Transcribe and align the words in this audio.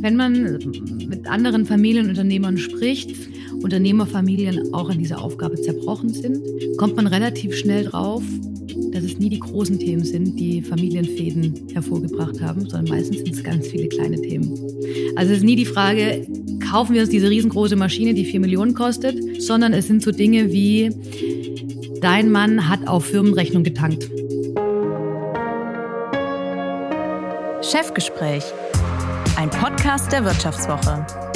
Wenn 0.00 0.16
man 0.16 0.58
mit 1.08 1.26
anderen 1.26 1.66
Familienunternehmern 1.66 2.56
spricht, 2.58 3.14
Unternehmerfamilien 3.62 4.72
auch 4.72 4.88
an 4.88 4.98
dieser 4.98 5.22
Aufgabe 5.22 5.60
zerbrochen 5.60 6.08
sind, 6.10 6.38
kommt 6.78 6.96
man 6.96 7.06
relativ 7.06 7.54
schnell 7.54 7.84
drauf, 7.84 8.22
dass 8.92 9.04
es 9.04 9.18
nie 9.18 9.28
die 9.28 9.40
großen 9.40 9.78
Themen 9.78 10.04
sind, 10.04 10.38
die 10.38 10.62
Familienfäden 10.62 11.68
hervorgebracht 11.72 12.40
haben, 12.40 12.68
sondern 12.68 12.96
meistens 12.96 13.18
sind 13.18 13.34
es 13.34 13.42
ganz 13.42 13.66
viele 13.66 13.88
kleine 13.88 14.20
Themen. 14.20 14.50
Also 15.16 15.32
es 15.32 15.38
ist 15.38 15.44
nie 15.44 15.56
die 15.56 15.66
Frage, 15.66 16.26
kaufen 16.70 16.94
wir 16.94 17.02
uns 17.02 17.10
diese 17.10 17.28
riesengroße 17.28 17.76
Maschine, 17.76 18.14
die 18.14 18.24
vier 18.24 18.40
Millionen 18.40 18.74
kostet, 18.74 19.42
sondern 19.42 19.72
es 19.72 19.86
sind 19.86 20.02
so 20.02 20.10
Dinge 20.10 20.52
wie, 20.52 20.90
dein 22.00 22.30
Mann 22.30 22.68
hat 22.68 22.86
auf 22.88 23.04
Firmenrechnung 23.04 23.64
getankt. 23.64 24.10
Chefgespräch, 27.62 28.44
ein 29.40 29.48
Podcast 29.48 30.12
der 30.12 30.22
Wirtschaftswoche. 30.22 31.29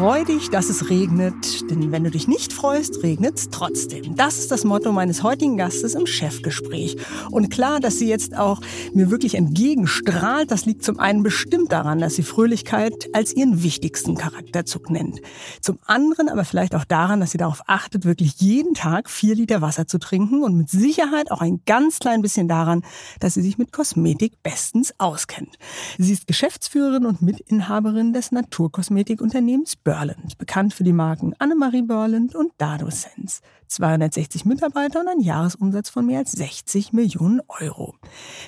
Freu 0.00 0.24
dich, 0.24 0.48
dass 0.48 0.70
es 0.70 0.88
regnet, 0.88 1.70
denn 1.70 1.92
wenn 1.92 2.04
du 2.04 2.10
dich 2.10 2.26
nicht 2.26 2.54
freust, 2.54 3.02
regnet 3.02 3.36
es 3.36 3.50
trotzdem. 3.50 4.16
Das 4.16 4.38
ist 4.38 4.50
das 4.50 4.64
Motto 4.64 4.92
meines 4.92 5.22
heutigen 5.22 5.58
Gastes 5.58 5.94
im 5.94 6.06
Chefgespräch. 6.06 6.96
Und 7.30 7.50
klar, 7.50 7.80
dass 7.80 7.98
sie 7.98 8.08
jetzt 8.08 8.34
auch 8.34 8.62
mir 8.94 9.10
wirklich 9.10 9.34
entgegenstrahlt, 9.34 10.50
das 10.50 10.64
liegt 10.64 10.84
zum 10.84 10.98
einen 10.98 11.22
bestimmt 11.22 11.70
daran, 11.70 11.98
dass 11.98 12.14
sie 12.14 12.22
Fröhlichkeit 12.22 13.10
als 13.12 13.36
ihren 13.36 13.62
wichtigsten 13.62 14.14
Charakterzug 14.14 14.88
nennt. 14.88 15.20
Zum 15.60 15.78
anderen 15.84 16.30
aber 16.30 16.46
vielleicht 16.46 16.74
auch 16.74 16.86
daran, 16.86 17.20
dass 17.20 17.32
sie 17.32 17.38
darauf 17.38 17.60
achtet, 17.66 18.06
wirklich 18.06 18.40
jeden 18.40 18.72
Tag 18.72 19.10
vier 19.10 19.34
Liter 19.34 19.60
Wasser 19.60 19.86
zu 19.86 19.98
trinken 19.98 20.42
und 20.42 20.56
mit 20.56 20.70
Sicherheit 20.70 21.30
auch 21.30 21.42
ein 21.42 21.60
ganz 21.66 21.98
klein 21.98 22.22
bisschen 22.22 22.48
daran, 22.48 22.84
dass 23.18 23.34
sie 23.34 23.42
sich 23.42 23.58
mit 23.58 23.70
Kosmetik 23.70 24.42
bestens 24.42 24.94
auskennt. 24.96 25.58
Sie 25.98 26.14
ist 26.14 26.26
Geschäftsführerin 26.26 27.04
und 27.04 27.20
Mitinhaberin 27.20 28.14
des 28.14 28.32
Naturkosmetikunternehmens 28.32 29.76
Berland, 29.90 30.38
bekannt 30.38 30.72
für 30.72 30.84
die 30.84 30.92
Marken 30.92 31.34
Annemarie 31.40 31.82
Berland 31.82 32.36
und 32.36 32.52
Dado 32.58 32.88
Sense. 32.90 33.40
260 33.66 34.44
Mitarbeiter 34.44 35.00
und 35.00 35.08
ein 35.08 35.18
Jahresumsatz 35.18 35.90
von 35.90 36.06
mehr 36.06 36.20
als 36.20 36.30
60 36.30 36.92
Millionen 36.92 37.40
Euro. 37.48 37.96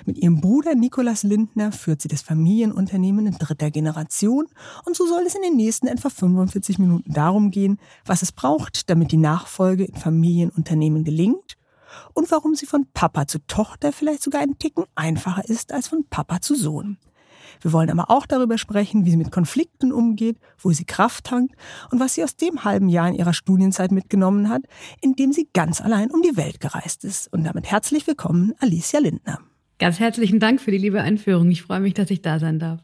Mit 0.06 0.18
ihrem 0.18 0.40
Bruder 0.40 0.76
Nikolas 0.76 1.24
Lindner 1.24 1.72
führt 1.72 2.00
sie 2.00 2.06
das 2.06 2.22
Familienunternehmen 2.22 3.26
in 3.26 3.38
dritter 3.38 3.72
Generation 3.72 4.46
und 4.84 4.94
so 4.94 5.04
soll 5.04 5.24
es 5.26 5.34
in 5.34 5.42
den 5.42 5.56
nächsten 5.56 5.88
etwa 5.88 6.10
45 6.10 6.78
Minuten 6.78 7.12
darum 7.12 7.50
gehen, 7.50 7.80
was 8.04 8.22
es 8.22 8.30
braucht, 8.30 8.88
damit 8.88 9.10
die 9.10 9.16
Nachfolge 9.16 9.82
in 9.82 9.96
Familienunternehmen 9.96 11.02
gelingt 11.02 11.56
und 12.14 12.30
warum 12.30 12.54
sie 12.54 12.66
von 12.66 12.86
Papa 12.94 13.26
zu 13.26 13.44
Tochter 13.48 13.92
vielleicht 13.92 14.22
sogar 14.22 14.42
einen 14.42 14.60
Ticken 14.60 14.84
einfacher 14.94 15.44
ist 15.48 15.72
als 15.72 15.88
von 15.88 16.04
Papa 16.08 16.40
zu 16.40 16.54
Sohn. 16.54 16.98
Wir 17.62 17.72
wollen 17.72 17.90
aber 17.90 18.10
auch 18.10 18.26
darüber 18.26 18.58
sprechen, 18.58 19.04
wie 19.04 19.10
sie 19.10 19.16
mit 19.16 19.30
Konflikten 19.30 19.92
umgeht, 19.92 20.36
wo 20.58 20.72
sie 20.72 20.84
Kraft 20.84 21.24
tankt 21.24 21.54
und 21.90 22.00
was 22.00 22.14
sie 22.14 22.24
aus 22.24 22.36
dem 22.36 22.64
halben 22.64 22.88
Jahr 22.88 23.08
in 23.08 23.14
ihrer 23.14 23.32
Studienzeit 23.32 23.92
mitgenommen 23.92 24.48
hat, 24.48 24.62
in 25.00 25.14
dem 25.14 25.32
sie 25.32 25.48
ganz 25.52 25.80
allein 25.80 26.10
um 26.10 26.22
die 26.22 26.36
Welt 26.36 26.60
gereist 26.60 27.04
ist. 27.04 27.32
Und 27.32 27.44
damit 27.44 27.70
herzlich 27.70 28.06
willkommen, 28.06 28.52
Alicia 28.58 29.00
Lindner. 29.00 29.38
Ganz 29.78 30.00
herzlichen 30.00 30.40
Dank 30.40 30.60
für 30.60 30.72
die 30.72 30.78
liebe 30.78 31.00
Einführung. 31.00 31.50
Ich 31.50 31.62
freue 31.62 31.80
mich, 31.80 31.94
dass 31.94 32.10
ich 32.10 32.20
da 32.20 32.38
sein 32.38 32.58
darf. 32.58 32.80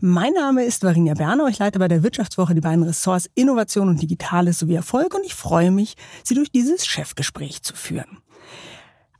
Mein 0.00 0.34
Name 0.34 0.64
ist 0.64 0.82
Varinia 0.82 1.14
Berner. 1.14 1.46
Ich 1.48 1.58
leite 1.58 1.78
bei 1.78 1.88
der 1.88 2.02
Wirtschaftswoche 2.02 2.54
die 2.54 2.60
beiden 2.60 2.82
Ressorts 2.82 3.30
Innovation 3.34 3.88
und 3.88 4.02
Digitales 4.02 4.58
sowie 4.58 4.74
Erfolg 4.74 5.14
und 5.14 5.24
ich 5.24 5.34
freue 5.34 5.70
mich, 5.70 5.94
Sie 6.22 6.34
durch 6.34 6.50
dieses 6.50 6.86
Chefgespräch 6.86 7.62
zu 7.62 7.74
führen. 7.74 8.18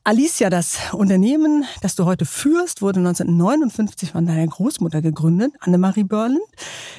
Alicia, 0.08 0.50
das 0.50 0.78
Unternehmen, 0.92 1.64
das 1.82 1.96
du 1.96 2.04
heute 2.04 2.26
führst, 2.26 2.80
wurde 2.80 3.00
1959 3.00 4.12
von 4.12 4.24
deiner 4.24 4.46
Großmutter 4.46 5.02
gegründet, 5.02 5.52
Annemarie 5.58 6.04
Börland. 6.04 6.38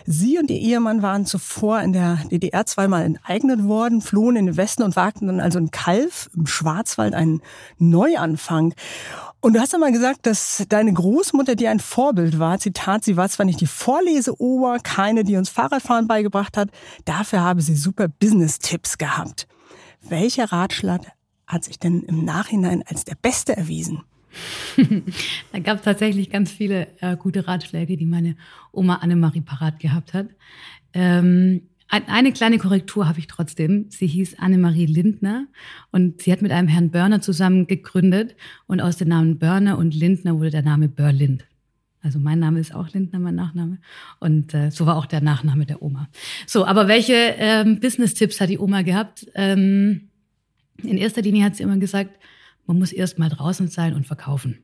Sie 0.06 0.38
und 0.38 0.52
ihr 0.52 0.60
Ehemann 0.60 1.02
waren 1.02 1.26
zuvor 1.26 1.80
in 1.80 1.94
der 1.94 2.18
DDR 2.30 2.66
zweimal 2.66 3.04
enteignet 3.04 3.64
worden, 3.64 4.02
flohen 4.02 4.36
in 4.36 4.48
den 4.48 4.58
Westen 4.58 4.84
und 4.84 4.98
wagten 4.98 5.28
dann 5.28 5.40
also 5.40 5.58
in 5.58 5.72
Kalf 5.72 6.30
im 6.36 6.48
Schwarzwald 6.48 7.14
einen 7.14 7.42
Neuanfang. 7.78 8.74
Und 9.40 9.54
du 9.54 9.62
hast 9.62 9.74
einmal 9.74 9.94
gesagt, 9.94 10.26
dass 10.26 10.66
deine 10.68 10.92
Großmutter 10.92 11.56
dir 11.56 11.72
ein 11.72 11.80
Vorbild 11.80 12.40
war. 12.40 12.60
Zitat, 12.60 13.06
sie 13.06 13.16
war 13.16 13.30
zwar 13.30 13.46
nicht 13.46 13.62
die 13.62 13.68
Vorleseober, 13.68 14.80
keine, 14.84 15.24
die 15.24 15.38
uns 15.38 15.48
Fahrradfahren 15.48 16.10
beigebracht 16.10 16.58
hat, 16.58 16.72
dafür 17.06 17.40
habe 17.40 17.62
sie 17.62 17.78
super 17.78 18.10
Business-Tipps 18.10 18.98
gehabt. 18.98 19.48
Welcher 20.02 20.52
Ratschlag 20.52 21.04
hat 21.48 21.64
sich 21.64 21.80
denn 21.80 22.04
im 22.04 22.26
Nachhinein 22.26 22.84
als 22.86 23.06
der 23.06 23.16
beste 23.16 23.56
erwiesen? 23.56 24.04
da 25.52 25.60
gab 25.60 25.78
es 25.78 25.84
tatsächlich 25.84 26.30
ganz 26.30 26.52
viele 26.52 26.88
äh, 27.00 27.16
gute 27.18 27.48
Ratschläge, 27.48 27.98
die 27.98 28.06
meine 28.06 28.36
Oma 28.72 28.96
Annemarie 28.96 29.42
parat 29.42 29.80
gehabt 29.80 30.14
hat. 30.14 30.28
Ähm, 30.94 31.62
eine 31.90 32.34
kleine 32.34 32.58
Korrektur 32.58 33.08
habe 33.08 33.20
ich 33.20 33.28
trotzdem. 33.28 33.86
Sie 33.90 34.08
hieß 34.08 34.40
Annemarie 34.40 34.88
Lindner 34.88 35.48
und 35.92 36.22
sie 36.22 36.34
hat 36.34 36.42
mit 36.42 36.52
einem 36.52 36.68
Herrn 36.68 36.92
Börner 36.92 37.22
zusammen 37.22 37.66
gegründet 37.66 38.36
und 38.68 38.82
aus 38.82 38.98
den 38.98 39.08
Namen 39.08 39.40
Börner 39.40 39.78
und 39.78 39.96
Lindner 39.96 40.38
wurde 40.38 40.50
der 40.50 40.64
Name 40.64 40.90
Börlind. 40.90 41.46
Also 42.02 42.20
mein 42.20 42.40
Name 42.40 42.60
ist 42.60 42.76
auch 42.76 42.90
Lindner, 42.90 43.20
mein 43.20 43.36
Nachname. 43.36 43.80
Und 44.20 44.54
äh, 44.54 44.70
so 44.70 44.86
war 44.86 44.98
auch 44.98 45.06
der 45.06 45.22
Nachname 45.22 45.66
der 45.66 45.82
Oma. 45.82 46.10
So, 46.46 46.66
aber 46.66 46.88
welche 46.88 47.14
ähm, 47.14 47.80
Business-Tipps 47.80 48.40
hat 48.42 48.50
die 48.50 48.60
Oma 48.60 48.82
gehabt? 48.82 49.26
Ähm, 49.34 50.07
in 50.84 50.98
erster 50.98 51.22
Linie 51.22 51.44
hat 51.44 51.56
sie 51.56 51.64
immer 51.64 51.78
gesagt, 51.78 52.20
man 52.66 52.80
muss 52.80 52.92
erst 52.92 53.18
mal 53.18 53.30
draußen 53.30 53.68
sein 53.68 53.94
und 53.94 54.06
verkaufen. 54.06 54.60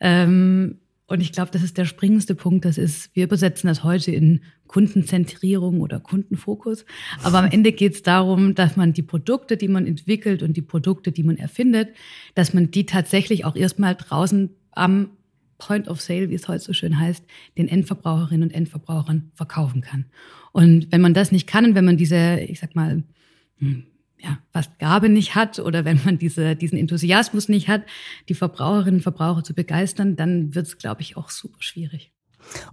Ähm, 0.00 0.78
und 1.06 1.20
ich 1.20 1.32
glaube, 1.32 1.50
das 1.50 1.62
ist 1.62 1.76
der 1.76 1.84
springendste 1.84 2.34
Punkt. 2.34 2.64
Das 2.64 2.78
ist, 2.78 3.14
wir 3.14 3.24
übersetzen 3.24 3.68
das 3.68 3.84
heute 3.84 4.10
in 4.10 4.40
Kundenzentrierung 4.66 5.80
oder 5.80 6.00
Kundenfokus. 6.00 6.86
Aber 7.22 7.38
am 7.38 7.50
Ende 7.50 7.72
geht 7.72 7.94
es 7.94 8.02
darum, 8.02 8.54
dass 8.54 8.76
man 8.76 8.94
die 8.94 9.02
Produkte, 9.02 9.56
die 9.56 9.68
man 9.68 9.86
entwickelt 9.86 10.42
und 10.42 10.56
die 10.56 10.62
Produkte, 10.62 11.12
die 11.12 11.22
man 11.22 11.36
erfindet, 11.36 11.90
dass 12.34 12.54
man 12.54 12.70
die 12.70 12.86
tatsächlich 12.86 13.44
auch 13.44 13.54
erstmal 13.54 13.94
draußen 13.96 14.50
am 14.72 15.10
Point 15.58 15.88
of 15.88 16.00
Sale, 16.00 16.30
wie 16.30 16.34
es 16.34 16.48
heute 16.48 16.64
so 16.64 16.72
schön 16.72 16.98
heißt, 16.98 17.24
den 17.58 17.68
Endverbraucherinnen 17.68 18.48
und 18.48 18.54
Endverbrauchern 18.54 19.30
verkaufen 19.34 19.82
kann. 19.82 20.06
Und 20.52 20.90
wenn 20.90 21.00
man 21.00 21.14
das 21.14 21.32
nicht 21.32 21.46
kann 21.46 21.64
und 21.66 21.74
wenn 21.74 21.84
man 21.84 21.96
diese, 21.96 22.40
ich 22.40 22.60
sag 22.60 22.74
mal, 22.74 23.04
hm, 23.58 23.84
ja, 24.18 24.38
fast 24.52 24.78
Gabe 24.78 25.08
nicht 25.08 25.34
hat 25.34 25.58
oder 25.58 25.84
wenn 25.84 26.00
man 26.04 26.18
diese, 26.18 26.56
diesen 26.56 26.78
Enthusiasmus 26.78 27.48
nicht 27.48 27.68
hat, 27.68 27.82
die 28.28 28.34
Verbraucherinnen 28.34 28.96
und 28.96 29.02
Verbraucher 29.02 29.44
zu 29.44 29.54
begeistern, 29.54 30.16
dann 30.16 30.54
wird 30.54 30.66
es, 30.66 30.78
glaube 30.78 31.02
ich, 31.02 31.16
auch 31.16 31.30
super 31.30 31.60
schwierig. 31.60 32.12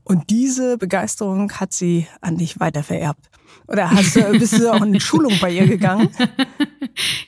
Und 0.03 0.29
diese 0.29 0.77
Begeisterung 0.77 1.51
hat 1.53 1.73
sie 1.73 2.07
an 2.19 2.37
dich 2.37 2.59
weiter 2.59 2.83
vererbt. 2.83 3.29
Oder 3.67 3.89
hast 3.89 4.15
du, 4.15 4.37
bist 4.37 4.59
du 4.59 4.71
auch 4.71 4.81
in 4.81 4.99
Schulung 4.99 5.33
bei 5.39 5.51
ihr 5.51 5.67
gegangen? 5.67 6.09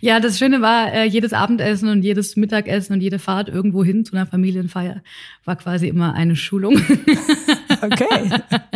Ja, 0.01 0.19
das 0.19 0.37
Schöne 0.37 0.61
war, 0.61 0.91
äh, 0.91 1.05
jedes 1.05 1.31
Abendessen 1.31 1.87
und 1.87 2.01
jedes 2.01 2.35
Mittagessen 2.35 2.93
und 2.93 3.01
jede 3.01 3.19
Fahrt 3.19 3.47
irgendwo 3.47 3.83
hin 3.83 4.03
zu 4.03 4.13
einer 4.13 4.25
Familienfeier 4.25 5.01
war 5.45 5.55
quasi 5.55 5.87
immer 5.87 6.13
eine 6.13 6.35
Schulung. 6.35 6.77
Okay. 7.83 8.29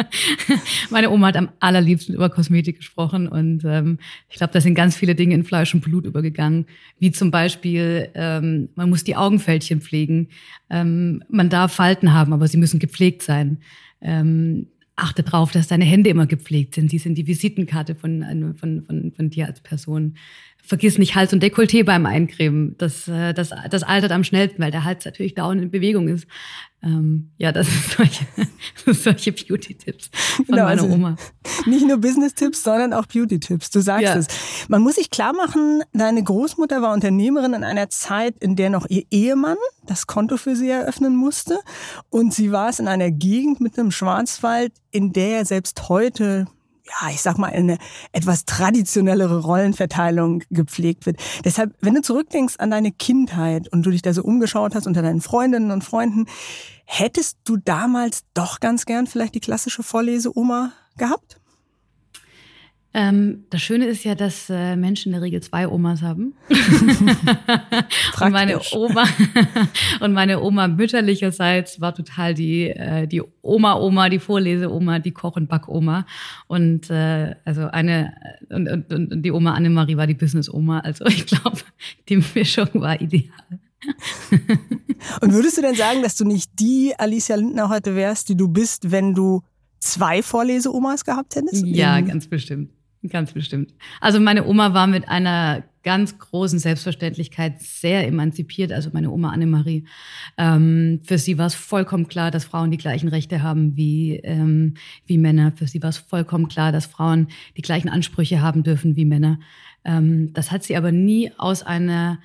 Meine 0.89 1.09
Oma 1.09 1.27
hat 1.27 1.37
am 1.37 1.49
allerliebsten 1.59 2.15
über 2.15 2.29
Kosmetik 2.29 2.77
gesprochen 2.77 3.27
und 3.27 3.63
ähm, 3.65 3.99
ich 4.29 4.37
glaube, 4.37 4.53
da 4.53 4.61
sind 4.61 4.75
ganz 4.75 4.95
viele 4.95 5.15
Dinge 5.15 5.35
in 5.35 5.43
Fleisch 5.43 5.73
und 5.73 5.81
Blut 5.81 6.05
übergegangen, 6.05 6.65
wie 6.99 7.11
zum 7.11 7.31
Beispiel, 7.31 8.09
ähm, 8.15 8.69
man 8.75 8.89
muss 8.89 9.03
die 9.03 9.15
Augenfältchen 9.15 9.81
pflegen, 9.81 10.29
ähm, 10.69 11.23
man 11.29 11.49
darf 11.49 11.73
Falten 11.73 12.13
haben, 12.13 12.33
aber 12.33 12.47
sie 12.47 12.57
müssen 12.57 12.79
gepflegt 12.79 13.21
sein. 13.21 13.59
Ähm, 14.01 14.67
achte 14.97 15.23
darauf, 15.23 15.51
dass 15.51 15.67
deine 15.67 15.85
Hände 15.85 16.09
immer 16.09 16.25
gepflegt 16.25 16.75
sind. 16.75 16.89
Sie 16.89 16.97
sind 16.97 17.17
die 17.17 17.27
Visitenkarte 17.27 17.95
von, 17.95 18.55
von, 18.59 18.83
von, 18.83 19.13
von 19.15 19.29
dir 19.29 19.45
als 19.45 19.61
Person. 19.61 20.15
Vergiss 20.67 20.97
nicht 20.97 21.15
Hals 21.15 21.31
und 21.31 21.41
Dekolleté 21.41 21.85
beim 21.85 22.05
Eincremen. 22.05 22.75
Das, 22.77 23.07
äh, 23.07 23.33
das, 23.33 23.51
das 23.69 23.83
altert 23.83 24.11
am 24.11 24.25
schnellsten, 24.25 24.61
weil 24.61 24.69
der 24.69 24.83
Hals 24.83 25.05
natürlich 25.05 25.33
dauernd 25.33 25.61
in 25.61 25.71
Bewegung 25.71 26.09
ist. 26.09 26.27
Ähm, 26.83 27.31
ja, 27.37 27.53
das 27.53 27.67
sind 27.67 27.83
solche, 27.97 28.25
solche 29.01 29.31
Beauty-Tipps 29.31 30.09
von 30.35 30.45
genau, 30.45 30.63
meiner 30.65 30.81
also 30.81 30.93
Oma. 30.93 31.15
Nicht 31.65 31.87
nur 31.87 31.97
Business-Tipps, 31.97 32.63
sondern 32.63 32.91
auch 32.91 33.05
Beauty-Tipps. 33.05 33.69
Du 33.71 33.79
sagst 33.79 34.03
ja. 34.03 34.15
es. 34.17 34.27
Man 34.67 34.81
muss 34.81 34.95
sich 34.95 35.09
klar 35.09 35.33
machen, 35.33 35.83
deine 35.93 36.21
Großmutter 36.21 36.81
war 36.81 36.93
Unternehmerin 36.93 37.53
in 37.53 37.63
einer 37.63 37.89
Zeit, 37.89 38.35
in 38.39 38.57
der 38.57 38.69
noch 38.69 38.85
ihr 38.89 39.03
Ehemann 39.09 39.57
das 39.85 40.05
Konto 40.05 40.35
für 40.35 40.57
sie 40.57 40.69
eröffnen 40.69 41.15
musste. 41.15 41.59
Und 42.09 42.33
sie 42.33 42.51
war 42.51 42.69
es 42.69 42.79
in 42.79 42.89
einer 42.89 43.09
Gegend 43.09 43.61
mit 43.61 43.79
einem 43.79 43.91
Schwarzwald, 43.91 44.73
in 44.91 45.13
der 45.13 45.45
selbst 45.45 45.87
heute 45.87 46.47
ja, 46.87 47.09
ich 47.09 47.21
sag 47.21 47.37
mal, 47.37 47.51
eine 47.51 47.77
etwas 48.11 48.45
traditionellere 48.45 49.41
Rollenverteilung 49.41 50.43
gepflegt 50.49 51.05
wird. 51.05 51.17
Deshalb, 51.43 51.75
wenn 51.81 51.95
du 51.95 52.01
zurückdenkst 52.01 52.55
an 52.59 52.71
deine 52.71 52.91
Kindheit 52.91 53.67
und 53.71 53.85
du 53.85 53.91
dich 53.91 54.01
da 54.01 54.13
so 54.13 54.23
umgeschaut 54.23 54.75
hast 54.75 54.87
unter 54.87 55.01
deinen 55.01 55.21
Freundinnen 55.21 55.71
und 55.71 55.83
Freunden, 55.83 56.25
hättest 56.85 57.39
du 57.43 57.57
damals 57.57 58.23
doch 58.33 58.59
ganz 58.59 58.85
gern 58.85 59.07
vielleicht 59.07 59.35
die 59.35 59.39
klassische 59.39 59.83
Vorleseoma 59.83 60.71
gehabt? 60.97 61.39
Ähm, 62.97 63.43
das 63.51 63.61
Schöne 63.61 63.85
ist 63.85 64.03
ja, 64.05 64.15
dass 64.15 64.49
äh, 64.49 64.75
Menschen 64.75 65.09
in 65.09 65.13
der 65.13 65.21
Regel 65.21 65.39
zwei 65.43 65.67
Omas 65.67 66.01
haben. 66.01 66.33
und 66.49 68.31
meine 68.31 68.59
Oma 68.71 69.03
und 69.99 70.13
meine 70.13 70.41
Oma 70.41 70.67
mütterlicherseits 70.67 71.79
war 71.79 71.93
total 71.93 72.33
die 72.33 72.69
äh, 72.69 73.05
die 73.05 73.21
Oma 73.43 73.75
Oma, 73.75 74.09
die 74.09 74.17
Vorleseoma, 74.17 74.97
die 74.97 75.11
Koch 75.11 75.35
und 75.35 75.47
Backoma 75.47 76.07
und 76.47 76.89
äh, 76.89 77.35
also 77.45 77.67
eine 77.67 78.15
und, 78.49 78.67
und, 78.67 78.91
und 78.91 79.21
die 79.21 79.31
Oma 79.31 79.53
Annemarie 79.53 79.95
war 79.95 80.07
die 80.07 80.15
Business 80.15 80.51
Oma. 80.51 80.79
Also 80.79 81.05
ich 81.05 81.27
glaube, 81.27 81.59
die 82.09 82.23
Mischung 82.33 82.69
war 82.73 82.99
ideal. 82.99 83.59
und 85.21 85.33
würdest 85.33 85.59
du 85.59 85.61
denn 85.61 85.75
sagen, 85.75 86.01
dass 86.01 86.15
du 86.15 86.25
nicht 86.25 86.49
die 86.59 86.95
Alicia 86.97 87.35
Lindner 87.35 87.69
heute 87.69 87.95
wärst, 87.95 88.27
die 88.29 88.35
du 88.35 88.47
bist, 88.47 88.89
wenn 88.89 89.13
du 89.13 89.43
zwei 89.77 90.23
Vorleseomas 90.23 91.05
gehabt 91.05 91.35
hättest? 91.35 91.63
Ja, 91.63 92.01
ganz 92.01 92.25
bestimmt. 92.25 92.71
Ganz 93.07 93.31
bestimmt. 93.31 93.73
Also 94.01 94.19
meine 94.19 94.45
Oma 94.45 94.73
war 94.73 94.87
mit 94.87 95.07
einer 95.07 95.63
ganz 95.83 96.17
großen 96.17 96.59
Selbstverständlichkeit 96.59 97.61
sehr 97.61 98.05
emanzipiert, 98.05 98.73
also 98.73 98.89
meine 98.91 99.11
Oma 99.11 99.29
Annemarie. 99.29 99.85
Ähm, 100.37 100.99
für 101.03 101.17
sie 101.17 101.37
war 101.37 101.45
es 101.45 101.55
vollkommen 101.55 102.07
klar, 102.09 102.31
dass 102.31 102.43
Frauen 102.43 102.71
die 102.71 102.77
gleichen 102.77 103.07
Rechte 103.07 103.41
haben 103.41 103.77
wie, 103.77 104.17
ähm, 104.17 104.73
wie 105.05 105.17
Männer. 105.17 105.53
Für 105.53 105.67
sie 105.67 105.81
war 105.81 105.89
es 105.89 105.97
vollkommen 105.97 106.49
klar, 106.49 106.71
dass 106.71 106.87
Frauen 106.87 107.27
die 107.55 107.61
gleichen 107.61 107.87
Ansprüche 107.87 108.41
haben 108.41 108.63
dürfen 108.63 108.95
wie 108.95 109.05
Männer. 109.05 109.39
Ähm, 109.85 110.33
das 110.33 110.51
hat 110.51 110.63
sie 110.63 110.75
aber 110.75 110.91
nie 110.91 111.31
aus 111.37 111.63
einer, 111.63 112.19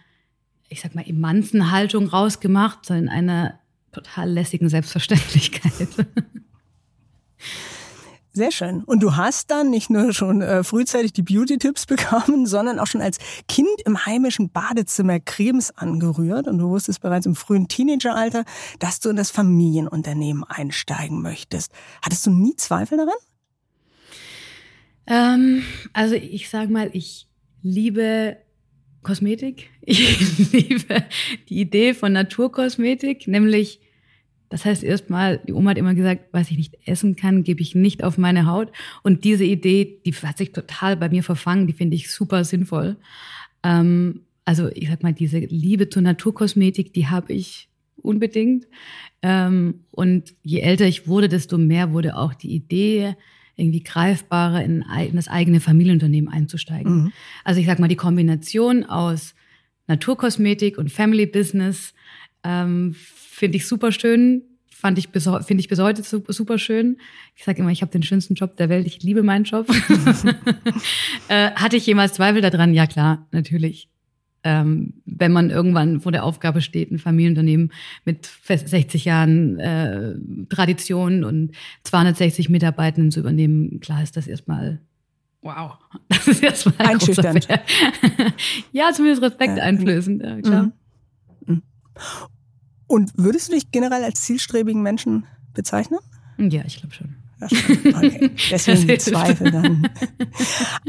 ich 0.69 0.81
sag 0.81 0.97
mal, 0.97 1.07
emanzen 1.07 1.71
Haltung 1.71 2.09
rausgemacht, 2.09 2.87
sondern 2.87 3.11
einer 3.11 3.61
total 3.93 4.29
lässigen 4.29 4.71
Selbstverständlichkeit. 4.71 5.73
Sehr 8.35 8.51
schön. 8.51 8.83
Und 8.85 9.03
du 9.03 9.17
hast 9.17 9.51
dann 9.51 9.69
nicht 9.69 9.91
nur 9.91 10.15
schon 10.15 10.41
äh, 10.41 10.65
frühzeitig 10.65 11.13
die 11.13 11.23
Beauty-Tipps 11.23 11.85
bekommen, 11.87 12.47
sondern 12.47 12.79
auch 12.79 12.87
schon 12.87 13.03
als 13.03 13.19
Kind 13.47 13.69
im 13.85 14.07
heimischen 14.07 14.51
Badezimmer 14.51 15.21
Cremes 15.21 15.71
angerührt. 15.77 16.49
Und 16.49 16.59
du 16.59 16.71
wusstest 16.71 17.03
bereits 17.03 17.27
im 17.27 17.35
frühen 17.35 17.69
Teenageralter, 17.69 18.45
dass 18.79 19.01
du 19.01 19.11
in 19.11 19.17
das 19.17 19.31
Familienunternehmen 19.31 20.45
einsteigen 20.45 21.21
möchtest. 21.21 21.73
Hattest 22.03 22.25
du 22.27 22.31
nie 22.31 22.57
Zweifel 22.57 22.99
daran? 22.99 23.15
Ähm, 25.07 25.63
also 25.93 26.15
ich 26.15 26.49
sag 26.49 26.71
mal, 26.71 26.89
ich 26.95 27.29
liebe 27.63 28.39
Kosmetik. 29.03 29.69
Ich 29.85 30.53
liebe 30.53 31.05
die 31.49 31.61
Idee 31.61 31.93
von 31.93 32.13
Naturkosmetik, 32.13 33.27
nämlich 33.27 33.81
das 34.53 34.67
heißt 34.67 34.85
erstmal, 34.85 35.39
die 35.39 35.55
Oma 35.55 35.71
hat 35.71 35.79
immer 35.79 35.95
gesagt, 35.95 36.27
was 36.31 36.51
ich 36.51 36.59
nicht 36.59 36.77
essen 36.85 37.17
kann, 37.17 37.43
gebe 37.43 37.63
ich 37.63 37.75
nicht 37.75 38.05
auf 38.05 38.19
meine 38.19 38.45
Haut. 38.45 38.71
Und 39.03 39.25
diese 39.25 39.45
Idee, 39.45 40.03
die 40.05 40.13
hat 40.13 40.37
sich 40.37 40.53
total 40.53 40.95
bei 40.95 41.09
mir 41.09 41.23
verfangen, 41.23 41.67
die 41.67 41.73
finde 41.73 41.97
ich 41.97 42.11
super 42.11 42.45
sinnvoll. 42.45 42.97
Ähm, 43.63 44.21
also 44.45 44.69
ich 44.75 44.91
sag 44.91 45.03
mal, 45.03 45.15
diese 45.15 45.39
Liebe 45.39 45.89
zur 45.89 46.03
Naturkosmetik, 46.03 46.93
die 46.93 47.07
habe 47.07 47.33
ich 47.33 47.71
unbedingt. 47.97 48.67
Ähm, 49.23 49.87
und 49.91 50.35
je 50.43 50.61
älter 50.61 50.87
ich 50.87 51.09
wurde, 51.09 51.31
desto 51.31 51.57
mehr 51.57 51.95
wurde 51.95 52.19
auch 52.19 52.35
die 52.35 52.55
Idee, 52.55 53.17
irgendwie 53.57 53.83
greifbarer 53.83 54.63
in, 54.63 54.85
in 55.09 55.17
das 55.17 55.29
eigene 55.29 55.61
Familienunternehmen 55.61 56.31
einzusteigen. 56.31 57.05
Mhm. 57.05 57.13
Also 57.43 57.59
ich 57.59 57.67
sag 57.67 57.79
mal, 57.79 57.89
die 57.89 57.97
Kombination 57.97 58.85
aus 58.85 59.35
Naturkosmetik 59.87 60.77
und 60.77 60.93
Family 60.93 61.25
Business 61.25 61.95
ähm, 62.45 62.95
Finde 63.33 63.57
ich 63.57 63.67
super 63.67 63.93
schön. 63.93 64.43
Fand 64.71 64.99
ich 64.99 65.09
bis, 65.09 65.25
finde 65.25 65.61
ich 65.63 65.69
bis 65.69 65.79
heute 65.79 66.03
super 66.03 66.59
schön. 66.59 66.99
Ich 67.35 67.45
sage 67.45 67.63
immer, 67.63 67.71
ich 67.71 67.81
habe 67.81 67.91
den 67.91 68.03
schönsten 68.03 68.35
Job 68.35 68.57
der 68.57 68.69
Welt. 68.69 68.87
Ich 68.87 69.03
liebe 69.03 69.23
meinen 69.23 69.45
Job. 69.45 69.67
äh, 71.29 71.51
hatte 71.53 71.79
ich 71.79 71.87
jemals 71.87 72.13
Zweifel 72.13 72.43
daran? 72.43 72.75
Ja 72.75 72.87
klar, 72.87 73.27
natürlich. 73.33 73.89
Ähm, 74.45 75.01
wenn 75.07 75.33
man 75.33 75.49
irgendwann 75.49 76.03
vor 76.03 76.13
der 76.13 76.25
Aufgabe 76.25 76.61
steht, 76.61 76.91
ein 76.91 76.99
Familienunternehmen 76.99 77.73
mit 78.05 78.29
60 78.47 79.07
Jahren 79.07 79.59
äh, 79.59 80.15
Tradition 80.51 81.25
und 81.25 81.53
260 81.85 82.51
Mitarbeitenden 82.51 83.11
zu 83.13 83.21
übernehmen, 83.21 83.81
klar 83.81 84.03
ist 84.03 84.19
das 84.19 84.27
erstmal 84.27 84.83
wow. 85.41 85.79
Das 86.09 86.29
ist 86.29 86.43
erstmal 86.43 86.89
einschüchternd. 86.89 87.49
ja, 88.73 88.93
zumindest 88.93 89.23
Respekt 89.23 89.57
ja. 89.57 89.65
einflößend. 89.65 90.23
Ja, 90.23 90.41
klar. 90.43 90.63
Mhm. 91.47 91.55
Mhm. 91.55 91.63
Und 92.93 93.11
würdest 93.17 93.49
du 93.49 93.55
dich 93.55 93.71
generell 93.71 94.05
als 94.05 94.21
zielstrebigen 94.21 94.83
Menschen 94.83 95.25
bezeichnen? 95.55 95.99
Ja, 96.37 96.63
ich 96.67 96.77
glaube 96.77 96.95
schon. 96.95 97.15
Okay. 97.41 98.31
Deswegen 98.51 99.01
Zweifel 99.01 99.51
dann. 99.51 99.89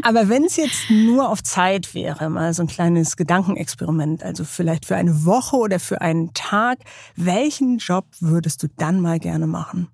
Aber 0.01 0.27
wenn 0.27 0.43
es 0.43 0.57
jetzt 0.57 0.89
nur 0.89 1.29
auf 1.29 1.41
Zeit 1.41 1.95
wäre, 1.95 2.29
mal 2.29 2.53
so 2.53 2.63
ein 2.63 2.67
kleines 2.67 3.15
Gedankenexperiment, 3.15 4.21
also 4.21 4.43
vielleicht 4.43 4.85
für 4.85 4.97
eine 4.97 5.23
Woche 5.23 5.55
oder 5.55 5.79
für 5.79 6.01
einen 6.01 6.33
Tag, 6.33 6.79
welchen 7.15 7.77
Job 7.77 8.05
würdest 8.19 8.61
du 8.63 8.67
dann 8.77 8.99
mal 8.99 9.17
gerne 9.17 9.47
machen? 9.47 9.87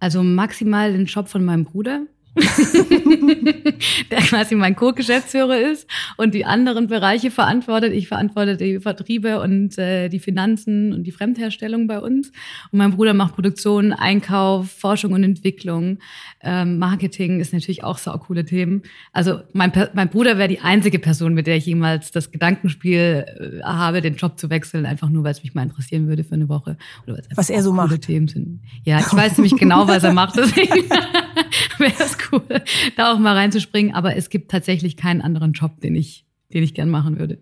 Also 0.00 0.24
maximal 0.24 0.92
den 0.92 1.06
Job 1.06 1.28
von 1.28 1.44
meinem 1.44 1.66
Bruder. 1.66 2.02
der 4.10 4.18
quasi 4.20 4.54
mein 4.54 4.74
Co-Geschäftsführer 4.74 5.58
ist 5.58 5.86
und 6.16 6.34
die 6.34 6.44
anderen 6.44 6.86
Bereiche 6.86 7.30
verantwortet. 7.30 7.92
Ich 7.92 8.08
verantworte 8.08 8.56
die 8.56 8.80
Vertriebe 8.80 9.40
und 9.40 9.76
äh, 9.78 10.08
die 10.08 10.18
Finanzen 10.18 10.92
und 10.92 11.04
die 11.04 11.12
Fremdherstellung 11.12 11.86
bei 11.86 11.98
uns. 11.98 12.28
Und 12.70 12.78
mein 12.78 12.92
Bruder 12.92 13.14
macht 13.14 13.34
Produktion, 13.34 13.92
Einkauf, 13.92 14.70
Forschung 14.70 15.12
und 15.12 15.24
Entwicklung. 15.24 15.98
Ähm, 16.40 16.78
Marketing 16.78 17.40
ist 17.40 17.52
natürlich 17.52 17.84
auch 17.84 17.98
so 17.98 18.10
coole 18.12 18.44
Themen. 18.44 18.82
Also 19.12 19.40
mein, 19.52 19.72
mein 19.94 20.08
Bruder 20.08 20.38
wäre 20.38 20.48
die 20.48 20.60
einzige 20.60 20.98
Person, 20.98 21.34
mit 21.34 21.46
der 21.46 21.56
ich 21.56 21.66
jemals 21.66 22.12
das 22.12 22.30
Gedankenspiel 22.30 23.60
äh, 23.60 23.62
habe, 23.62 24.00
den 24.00 24.16
Job 24.16 24.38
zu 24.38 24.50
wechseln, 24.50 24.86
einfach 24.86 25.08
nur, 25.08 25.24
weil 25.24 25.32
es 25.32 25.42
mich 25.42 25.54
mal 25.54 25.62
interessieren 25.62 26.08
würde 26.08 26.24
für 26.24 26.34
eine 26.34 26.48
Woche. 26.48 26.76
Oder 27.06 27.18
was 27.34 27.50
er 27.50 27.62
so 27.62 27.72
macht. 27.72 28.02
Themen 28.02 28.28
sind. 28.28 28.60
Ja, 28.84 29.00
ich 29.00 29.12
weiß 29.12 29.38
nämlich 29.38 29.56
genau, 29.56 29.86
was 29.86 30.02
er 30.02 30.12
macht. 30.12 30.36
Deswegen 30.36 30.88
wäre 31.78 31.92
es 31.98 32.16
cool, 32.30 32.62
da 32.96 33.12
auch 33.12 33.18
mal 33.18 33.34
reinzuspringen. 33.34 33.94
Aber 33.94 34.16
es 34.16 34.30
gibt 34.30 34.50
tatsächlich 34.50 34.96
keinen 34.96 35.20
anderen 35.20 35.52
Job, 35.52 35.80
den 35.80 35.94
ich, 35.94 36.26
den 36.52 36.62
ich 36.62 36.74
gern 36.74 36.90
machen 36.90 37.18
würde. 37.18 37.38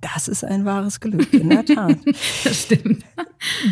Das 0.00 0.28
ist 0.28 0.44
ein 0.44 0.64
wahres 0.64 1.00
Glück, 1.00 1.32
in 1.32 1.48
der 1.48 1.64
Tat. 1.64 1.98
das 2.44 2.62
stimmt. 2.62 3.04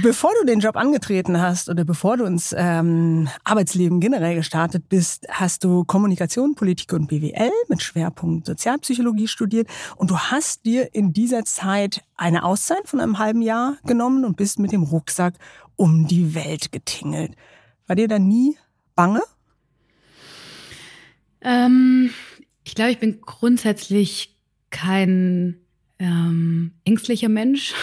Bevor 0.02 0.30
du 0.40 0.46
den 0.46 0.60
Job 0.60 0.76
angetreten 0.76 1.40
hast 1.40 1.68
oder 1.68 1.84
bevor 1.84 2.16
du 2.16 2.24
ins 2.24 2.54
ähm, 2.56 3.28
Arbeitsleben 3.44 4.00
generell 4.00 4.34
gestartet 4.36 4.88
bist, 4.88 5.26
hast 5.28 5.64
du 5.64 5.84
Kommunikation, 5.84 6.54
Politik 6.54 6.92
und 6.92 7.08
BWL 7.08 7.50
mit 7.68 7.82
Schwerpunkt 7.82 8.46
Sozialpsychologie 8.46 9.28
studiert 9.28 9.68
und 9.96 10.10
du 10.10 10.18
hast 10.18 10.64
dir 10.64 10.94
in 10.94 11.12
dieser 11.12 11.44
Zeit 11.44 12.02
eine 12.16 12.44
Auszeit 12.44 12.88
von 12.88 13.00
einem 13.00 13.18
halben 13.18 13.42
Jahr 13.42 13.76
genommen 13.84 14.24
und 14.24 14.36
bist 14.36 14.58
mit 14.58 14.72
dem 14.72 14.82
Rucksack 14.82 15.34
um 15.76 16.06
die 16.06 16.34
Welt 16.34 16.72
getingelt. 16.72 17.32
War 17.86 17.96
dir 17.96 18.08
da 18.08 18.18
nie 18.18 18.56
bange? 18.94 19.22
Ähm, 21.40 22.10
ich 22.64 22.74
glaube, 22.74 22.92
ich 22.92 22.98
bin 22.98 23.20
grundsätzlich 23.20 24.38
kein 24.70 25.60
ähm, 25.98 26.72
ängstlicher 26.84 27.28
Mensch. 27.28 27.74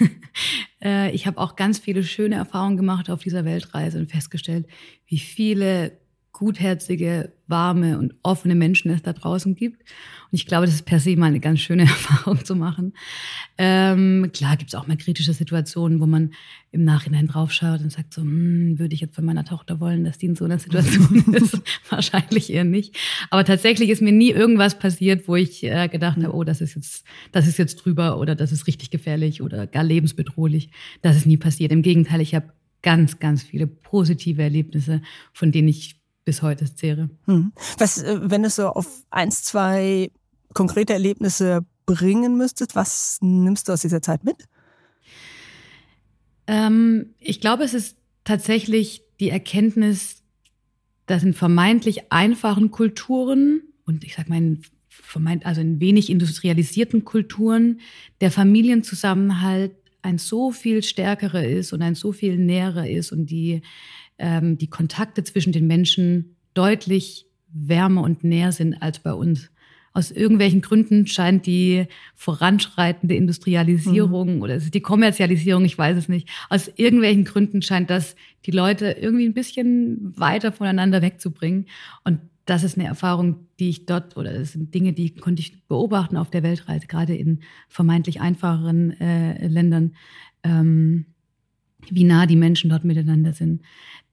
äh, 0.82 1.10
ich 1.12 1.26
habe 1.26 1.38
auch 1.38 1.56
ganz 1.56 1.78
viele 1.78 2.02
schöne 2.02 2.36
Erfahrungen 2.36 2.76
gemacht 2.76 3.10
auf 3.10 3.22
dieser 3.22 3.44
Weltreise 3.44 3.98
und 3.98 4.10
festgestellt, 4.10 4.66
wie 5.06 5.18
viele 5.18 5.99
gutherzige, 6.32 7.32
warme 7.48 7.98
und 7.98 8.14
offene 8.22 8.54
Menschen 8.54 8.90
es 8.90 9.02
da 9.02 9.12
draußen 9.12 9.54
gibt. 9.56 9.80
Und 9.80 10.38
ich 10.38 10.46
glaube, 10.46 10.64
das 10.64 10.76
ist 10.76 10.86
per 10.86 11.00
se 11.00 11.16
mal 11.16 11.26
eine 11.26 11.40
ganz 11.40 11.60
schöne 11.60 11.82
Erfahrung 11.88 12.44
zu 12.44 12.54
machen. 12.54 12.94
Ähm, 13.58 14.30
klar 14.32 14.56
gibt 14.56 14.70
es 14.70 14.74
auch 14.74 14.86
mal 14.86 14.96
kritische 14.96 15.32
Situationen, 15.32 16.00
wo 16.00 16.06
man 16.06 16.32
im 16.70 16.84
Nachhinein 16.84 17.26
draufschaut 17.26 17.80
und 17.80 17.90
sagt 17.90 18.14
so, 18.14 18.22
hm, 18.22 18.78
würde 18.78 18.94
ich 18.94 19.00
jetzt 19.00 19.16
von 19.16 19.24
meiner 19.24 19.44
Tochter 19.44 19.80
wollen, 19.80 20.04
dass 20.04 20.18
die 20.18 20.26
in 20.26 20.36
so 20.36 20.44
einer 20.44 20.58
Situation 20.58 21.24
ist? 21.34 21.60
Wahrscheinlich 21.90 22.50
eher 22.50 22.64
nicht. 22.64 22.96
Aber 23.30 23.44
tatsächlich 23.44 23.90
ist 23.90 24.00
mir 24.00 24.12
nie 24.12 24.30
irgendwas 24.30 24.78
passiert, 24.78 25.26
wo 25.26 25.36
ich 25.36 25.64
äh, 25.64 25.88
gedacht 25.88 26.16
habe, 26.16 26.34
oh, 26.34 26.44
das 26.44 26.60
ist 26.60 26.76
jetzt, 26.76 27.04
das 27.32 27.48
ist 27.48 27.58
jetzt 27.58 27.76
drüber 27.76 28.18
oder 28.18 28.34
das 28.34 28.52
ist 28.52 28.66
richtig 28.66 28.90
gefährlich 28.90 29.42
oder 29.42 29.66
gar 29.66 29.84
lebensbedrohlich. 29.84 30.70
Das 31.02 31.16
ist 31.16 31.26
nie 31.26 31.36
passiert. 31.36 31.72
Im 31.72 31.82
Gegenteil, 31.82 32.20
ich 32.20 32.34
habe 32.34 32.52
ganz, 32.82 33.18
ganz 33.18 33.42
viele 33.42 33.66
positive 33.66 34.42
Erlebnisse, 34.42 35.02
von 35.32 35.52
denen 35.52 35.68
ich 35.68 35.99
bis 36.30 36.42
heute 36.42 36.72
zehre. 36.72 37.10
Hm. 37.26 37.50
Was, 37.76 38.00
äh, 38.00 38.20
wenn 38.22 38.44
es 38.44 38.54
so 38.54 38.68
auf 38.68 38.86
eins, 39.10 39.42
zwei 39.42 40.12
konkrete 40.54 40.92
Erlebnisse 40.92 41.66
bringen 41.86 42.36
müsstest, 42.36 42.76
was 42.76 43.18
nimmst 43.20 43.66
du 43.66 43.72
aus 43.72 43.80
dieser 43.80 44.00
Zeit 44.00 44.22
mit? 44.22 44.36
Ähm, 46.46 47.14
ich 47.18 47.40
glaube, 47.40 47.64
es 47.64 47.74
ist 47.74 47.96
tatsächlich 48.22 49.02
die 49.18 49.30
Erkenntnis, 49.30 50.22
dass 51.06 51.24
in 51.24 51.34
vermeintlich 51.34 52.12
einfachen 52.12 52.70
Kulturen 52.70 53.62
und 53.84 54.04
ich 54.04 54.14
sag 54.14 54.28
mal 54.28 54.38
in 54.38 54.62
vermeint, 54.88 55.46
also 55.46 55.60
in 55.60 55.80
wenig 55.80 56.10
industrialisierten 56.10 57.04
Kulturen 57.04 57.80
der 58.20 58.30
Familienzusammenhalt 58.30 59.72
ein 60.02 60.18
so 60.18 60.52
viel 60.52 60.84
stärkerer 60.84 61.44
ist 61.44 61.72
und 61.72 61.82
ein 61.82 61.96
so 61.96 62.12
viel 62.12 62.36
näherer 62.36 62.88
ist 62.88 63.10
und 63.10 63.26
die 63.26 63.62
ähm, 64.20 64.58
die 64.58 64.70
Kontakte 64.70 65.24
zwischen 65.24 65.52
den 65.52 65.66
Menschen 65.66 66.36
deutlich 66.54 67.26
wärmer 67.52 68.02
und 68.02 68.22
näher 68.22 68.52
sind 68.52 68.74
als 68.80 69.00
bei 69.00 69.12
uns. 69.12 69.50
Aus 69.92 70.12
irgendwelchen 70.12 70.60
Gründen 70.60 71.08
scheint 71.08 71.46
die 71.46 71.86
voranschreitende 72.14 73.16
Industrialisierung 73.16 74.36
mhm. 74.36 74.42
oder 74.42 74.58
die 74.58 74.80
Kommerzialisierung, 74.80 75.64
ich 75.64 75.76
weiß 75.76 75.96
es 75.96 76.08
nicht, 76.08 76.28
aus 76.48 76.70
irgendwelchen 76.76 77.24
Gründen 77.24 77.60
scheint 77.60 77.90
das 77.90 78.14
die 78.46 78.52
Leute 78.52 78.92
irgendwie 78.92 79.26
ein 79.26 79.34
bisschen 79.34 80.12
weiter 80.16 80.52
voneinander 80.52 81.02
wegzubringen. 81.02 81.66
Und 82.04 82.20
das 82.46 82.62
ist 82.62 82.78
eine 82.78 82.86
Erfahrung, 82.86 83.46
die 83.58 83.68
ich 83.68 83.86
dort, 83.86 84.16
oder 84.16 84.32
das 84.32 84.52
sind 84.52 84.74
Dinge, 84.74 84.92
die 84.92 85.14
konnte 85.14 85.40
ich 85.40 85.66
beobachten 85.66 86.16
auf 86.16 86.30
der 86.30 86.42
Weltreise, 86.42 86.86
gerade 86.86 87.16
in 87.16 87.40
vermeintlich 87.68 88.20
einfacheren 88.20 88.98
äh, 89.00 89.46
Ländern, 89.46 89.94
ähm, 90.44 91.06
wie 91.88 92.04
nah 92.04 92.26
die 92.26 92.36
Menschen 92.36 92.70
dort 92.70 92.84
miteinander 92.84 93.32
sind. 93.32 93.62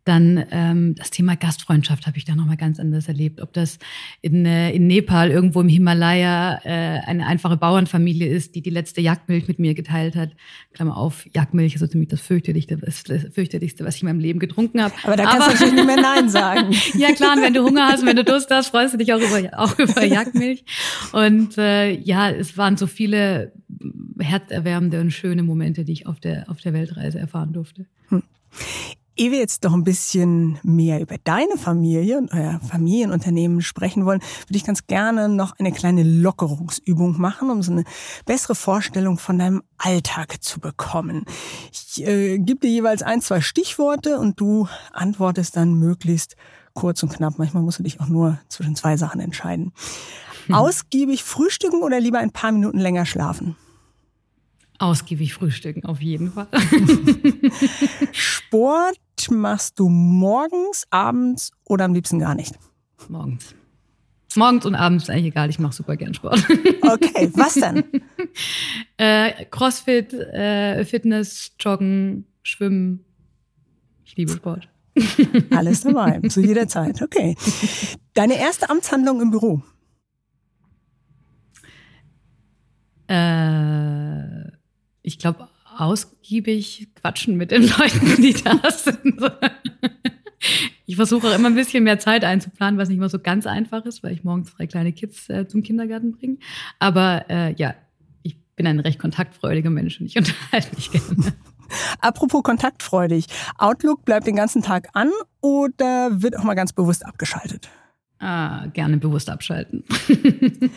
Dann 0.07 0.45
ähm, 0.51 0.95
das 0.95 1.09
Thema 1.09 1.35
Gastfreundschaft 1.35 2.07
habe 2.07 2.17
ich 2.17 2.23
da 2.23 2.33
nochmal 2.33 2.55
ganz 2.55 2.79
anders 2.79 3.09
erlebt. 3.09 3.41
Ob 3.41 3.51
das 3.51 3.77
in, 4.21 4.45
äh, 4.45 4.71
in 4.71 4.87
Nepal 4.87 5.31
irgendwo 5.31 5.59
im 5.59 5.67
Himalaya 5.67 6.61
äh, 6.63 7.01
eine 7.05 7.25
einfache 7.27 7.57
Bauernfamilie 7.57 8.25
ist, 8.25 8.55
die 8.55 8.61
die 8.61 8.69
letzte 8.69 9.01
Jagdmilch 9.01 9.49
mit 9.49 9.59
mir 9.59 9.73
geteilt 9.73 10.15
hat. 10.15 10.29
Klammer 10.71 10.95
auf, 10.95 11.25
Jagdmilch 11.33 11.73
ist 11.73 11.81
so 11.81 11.87
ziemlich 11.87 12.07
das 12.07 12.21
fürchterlichste, 12.21 12.77
das 12.77 13.03
fürchterlichste, 13.33 13.83
was 13.83 13.97
ich 13.97 14.03
in 14.03 14.07
meinem 14.07 14.21
Leben 14.21 14.39
getrunken 14.39 14.81
habe. 14.81 14.93
Aber 15.03 15.17
da 15.17 15.25
kannst 15.25 15.41
Aber, 15.41 15.47
du 15.47 15.51
natürlich 15.55 15.73
nicht 15.73 15.85
mehr 15.85 16.01
Nein 16.01 16.29
sagen. 16.29 16.73
ja 16.97 17.11
klar, 17.11 17.35
und 17.35 17.43
wenn 17.43 17.53
du 17.53 17.65
Hunger 17.65 17.89
hast 17.89 17.99
und 17.99 18.07
wenn 18.07 18.15
du 18.15 18.23
Durst 18.23 18.49
hast, 18.49 18.69
freust 18.69 18.93
du 18.93 18.97
dich 18.99 19.11
auch 19.11 19.19
über, 19.19 19.59
auch 19.59 19.77
über 19.77 20.05
Jagdmilch. 20.05 20.63
Und 21.11 21.57
äh, 21.57 21.91
ja, 21.91 22.29
es 22.29 22.57
waren 22.57 22.77
so 22.77 22.87
viele 22.87 23.51
herzerwärmende 24.19 25.01
und 25.01 25.11
schöne 25.11 25.43
Momente, 25.43 25.83
die 25.83 25.91
ich 25.91 26.07
auf 26.07 26.21
der, 26.21 26.49
auf 26.49 26.61
der 26.61 26.71
Weltreise 26.71 27.19
erfahren 27.19 27.51
durfte. 27.51 27.85
Hm. 28.07 28.23
Ehe 29.17 29.31
wir 29.31 29.39
jetzt 29.39 29.63
noch 29.63 29.73
ein 29.73 29.83
bisschen 29.83 30.59
mehr 30.61 31.01
über 31.01 31.15
deine 31.23 31.57
Familie 31.57 32.19
und 32.19 32.31
euer 32.31 32.59
Familienunternehmen 32.59 33.61
sprechen 33.61 34.05
wollen, 34.05 34.21
würde 34.47 34.57
ich 34.57 34.63
ganz 34.63 34.85
gerne 34.85 35.27
noch 35.27 35.57
eine 35.57 35.71
kleine 35.71 36.03
Lockerungsübung 36.03 37.19
machen, 37.19 37.49
um 37.49 37.63
so 37.63 37.71
eine 37.71 37.83
bessere 38.27 38.53
Vorstellung 38.53 39.17
von 39.17 39.39
deinem 39.39 39.63
Alltag 39.79 40.43
zu 40.43 40.59
bekommen. 40.59 41.25
Ich 41.71 42.05
äh, 42.05 42.37
gebe 42.37 42.59
dir 42.59 42.69
jeweils 42.69 43.01
ein, 43.01 43.21
zwei 43.21 43.41
Stichworte 43.41 44.19
und 44.19 44.39
du 44.39 44.67
antwortest 44.93 45.57
dann 45.57 45.73
möglichst 45.73 46.35
kurz 46.73 47.01
und 47.01 47.09
knapp. 47.11 47.39
Manchmal 47.39 47.63
musst 47.63 47.79
du 47.79 47.83
dich 47.83 47.99
auch 47.99 48.07
nur 48.07 48.37
zwischen 48.49 48.75
zwei 48.75 48.97
Sachen 48.97 49.19
entscheiden. 49.19 49.73
Hm. 50.45 50.53
Ausgiebig 50.53 51.23
frühstücken 51.23 51.81
oder 51.81 51.99
lieber 51.99 52.19
ein 52.19 52.31
paar 52.31 52.51
Minuten 52.51 52.77
länger 52.77 53.07
schlafen? 53.07 53.55
Ausgiebig 54.77 55.33
frühstücken, 55.33 55.85
auf 55.85 56.01
jeden 56.01 56.31
Fall. 56.31 56.47
Sport 58.11 58.99
machst 59.31 59.79
du 59.79 59.89
morgens, 59.89 60.85
abends 60.89 61.51
oder 61.65 61.85
am 61.85 61.93
liebsten 61.93 62.19
gar 62.19 62.35
nicht? 62.35 62.57
Morgens. 63.09 63.55
Morgens 64.35 64.65
und 64.65 64.75
abends 64.75 65.05
ist 65.05 65.09
eigentlich 65.09 65.27
egal, 65.27 65.49
ich 65.49 65.59
mache 65.59 65.73
super 65.73 65.95
gern 65.95 66.13
Sport. 66.13 66.45
Okay, 66.87 67.29
was 67.33 67.55
denn? 67.55 67.83
äh, 68.97 69.45
Crossfit, 69.45 70.13
äh, 70.13 70.85
Fitness, 70.85 71.51
Joggen, 71.59 72.25
Schwimmen. 72.43 73.03
Ich 74.05 74.15
liebe 74.15 74.31
Sport. 74.31 74.69
Alles 75.49 75.81
dabei, 75.81 76.21
zu 76.29 76.39
jeder 76.39 76.67
Zeit. 76.67 77.01
Okay. 77.01 77.35
Deine 78.13 78.39
erste 78.39 78.69
Amtshandlung 78.69 79.21
im 79.21 79.31
Büro? 79.31 79.61
Äh, 83.07 84.51
ich 85.01 85.19
glaube, 85.19 85.49
ausgiebig 85.79 86.89
quatschen 86.95 87.37
mit 87.37 87.51
den 87.51 87.63
Leuten, 87.67 88.21
die 88.21 88.33
da 88.33 88.69
sind. 88.71 89.19
Ich 90.85 90.95
versuche 90.95 91.27
auch 91.27 91.35
immer 91.35 91.49
ein 91.49 91.55
bisschen 91.55 91.83
mehr 91.83 91.99
Zeit 91.99 92.23
einzuplanen, 92.23 92.79
was 92.79 92.89
nicht 92.89 92.97
immer 92.97 93.09
so 93.09 93.19
ganz 93.19 93.47
einfach 93.47 93.85
ist, 93.85 94.03
weil 94.03 94.13
ich 94.13 94.23
morgens 94.23 94.55
drei 94.55 94.67
kleine 94.67 94.93
Kids 94.93 95.29
äh, 95.29 95.47
zum 95.47 95.63
Kindergarten 95.63 96.13
bringe. 96.13 96.37
Aber 96.79 97.25
äh, 97.29 97.53
ja, 97.55 97.75
ich 98.23 98.37
bin 98.55 98.67
ein 98.67 98.79
recht 98.79 98.99
kontaktfreudiger 98.99 99.69
Mensch 99.69 99.99
und 99.99 100.05
ich 100.05 100.17
unterhalte 100.17 100.75
mich 100.75 100.91
gerne. 100.91 101.33
Apropos 101.99 102.43
kontaktfreudig. 102.43 103.25
Outlook 103.57 104.05
bleibt 104.05 104.27
den 104.27 104.35
ganzen 104.35 104.61
Tag 104.61 104.89
an 104.93 105.11
oder 105.41 106.09
wird 106.21 106.37
auch 106.37 106.43
mal 106.43 106.53
ganz 106.53 106.71
bewusst 106.71 107.05
abgeschaltet? 107.05 107.69
Ah, 108.19 108.67
gerne 108.67 108.97
bewusst 108.97 109.29
abschalten. 109.29 109.83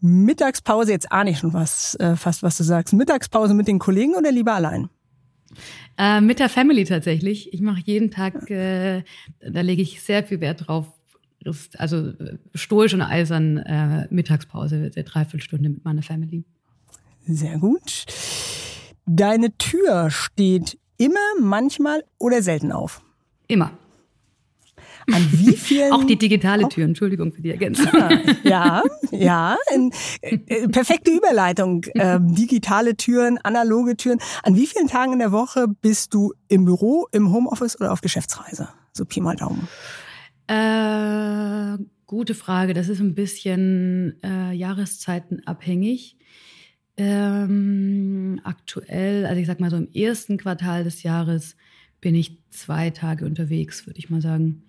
Mittagspause, 0.00 0.92
jetzt 0.92 1.10
ahne 1.10 1.30
ich 1.30 1.38
schon 1.38 1.52
was, 1.52 1.94
äh, 1.96 2.16
fast 2.16 2.42
was 2.42 2.56
du 2.56 2.64
sagst. 2.64 2.94
Mittagspause 2.94 3.54
mit 3.54 3.68
den 3.68 3.78
Kollegen 3.78 4.14
oder 4.14 4.30
lieber 4.30 4.54
allein? 4.54 4.88
Äh, 5.98 6.20
mit 6.20 6.38
der 6.38 6.48
Family 6.48 6.84
tatsächlich. 6.84 7.52
Ich 7.52 7.60
mache 7.60 7.80
jeden 7.84 8.10
Tag, 8.10 8.50
äh, 8.50 9.02
da 9.40 9.60
lege 9.60 9.82
ich 9.82 10.02
sehr 10.02 10.24
viel 10.24 10.40
Wert 10.40 10.66
drauf. 10.66 10.86
Also 11.78 12.08
äh, 12.08 12.38
stoisch 12.54 12.92
und 12.94 13.02
eisern 13.02 13.58
äh, 13.58 14.06
Mittagspause, 14.10 14.90
der 14.90 15.04
Dreiviertelstunde 15.04 15.68
mit 15.68 15.84
meiner 15.84 16.02
Family. 16.02 16.44
Sehr 17.26 17.58
gut. 17.58 18.04
Deine 19.06 19.56
Tür 19.56 20.10
steht 20.10 20.78
immer, 20.98 21.18
manchmal 21.40 22.04
oder 22.18 22.42
selten 22.42 22.72
auf? 22.72 23.02
Immer. 23.46 23.70
An 25.12 25.26
wie 25.32 25.56
vielen? 25.56 25.92
Auch 25.92 26.04
die 26.04 26.16
digitale 26.16 26.68
Tür, 26.68 26.84
Entschuldigung 26.84 27.32
für 27.32 27.42
die 27.42 27.50
Ergänzung. 27.50 27.86
Ah, 27.92 28.10
ja, 28.42 28.82
ja, 29.12 29.56
in, 29.72 29.92
äh, 30.20 30.68
perfekte 30.68 31.10
Überleitung. 31.10 31.84
Ähm, 31.98 32.34
digitale 32.34 32.96
Türen, 32.96 33.38
analoge 33.38 33.96
Türen. 33.96 34.18
An 34.42 34.54
wie 34.54 34.66
vielen 34.66 34.86
Tagen 34.86 35.14
in 35.14 35.18
der 35.18 35.32
Woche 35.32 35.66
bist 35.66 36.12
du 36.12 36.34
im 36.48 36.66
Büro, 36.66 37.06
im 37.10 37.32
Homeoffice 37.32 37.80
oder 37.80 37.90
auf 37.92 38.02
Geschäftsreise? 38.02 38.68
So 38.92 39.06
Pi 39.06 39.20
mal 39.20 39.34
Daumen. 39.34 39.66
Äh, 40.46 41.82
gute 42.06 42.34
Frage. 42.34 42.74
Das 42.74 42.88
ist 42.88 43.00
ein 43.00 43.14
bisschen 43.14 44.22
äh, 44.22 44.52
jahreszeitenabhängig. 44.52 46.18
Ähm, 46.98 48.40
aktuell, 48.44 49.26
also 49.26 49.40
ich 49.40 49.46
sag 49.46 49.60
mal 49.60 49.70
so 49.70 49.76
im 49.76 49.90
ersten 49.92 50.36
Quartal 50.36 50.84
des 50.84 51.02
Jahres 51.02 51.56
bin 52.00 52.14
ich 52.14 52.38
zwei 52.50 52.90
Tage 52.90 53.24
unterwegs, 53.24 53.86
würde 53.86 53.98
ich 53.98 54.10
mal 54.10 54.22
sagen 54.22 54.62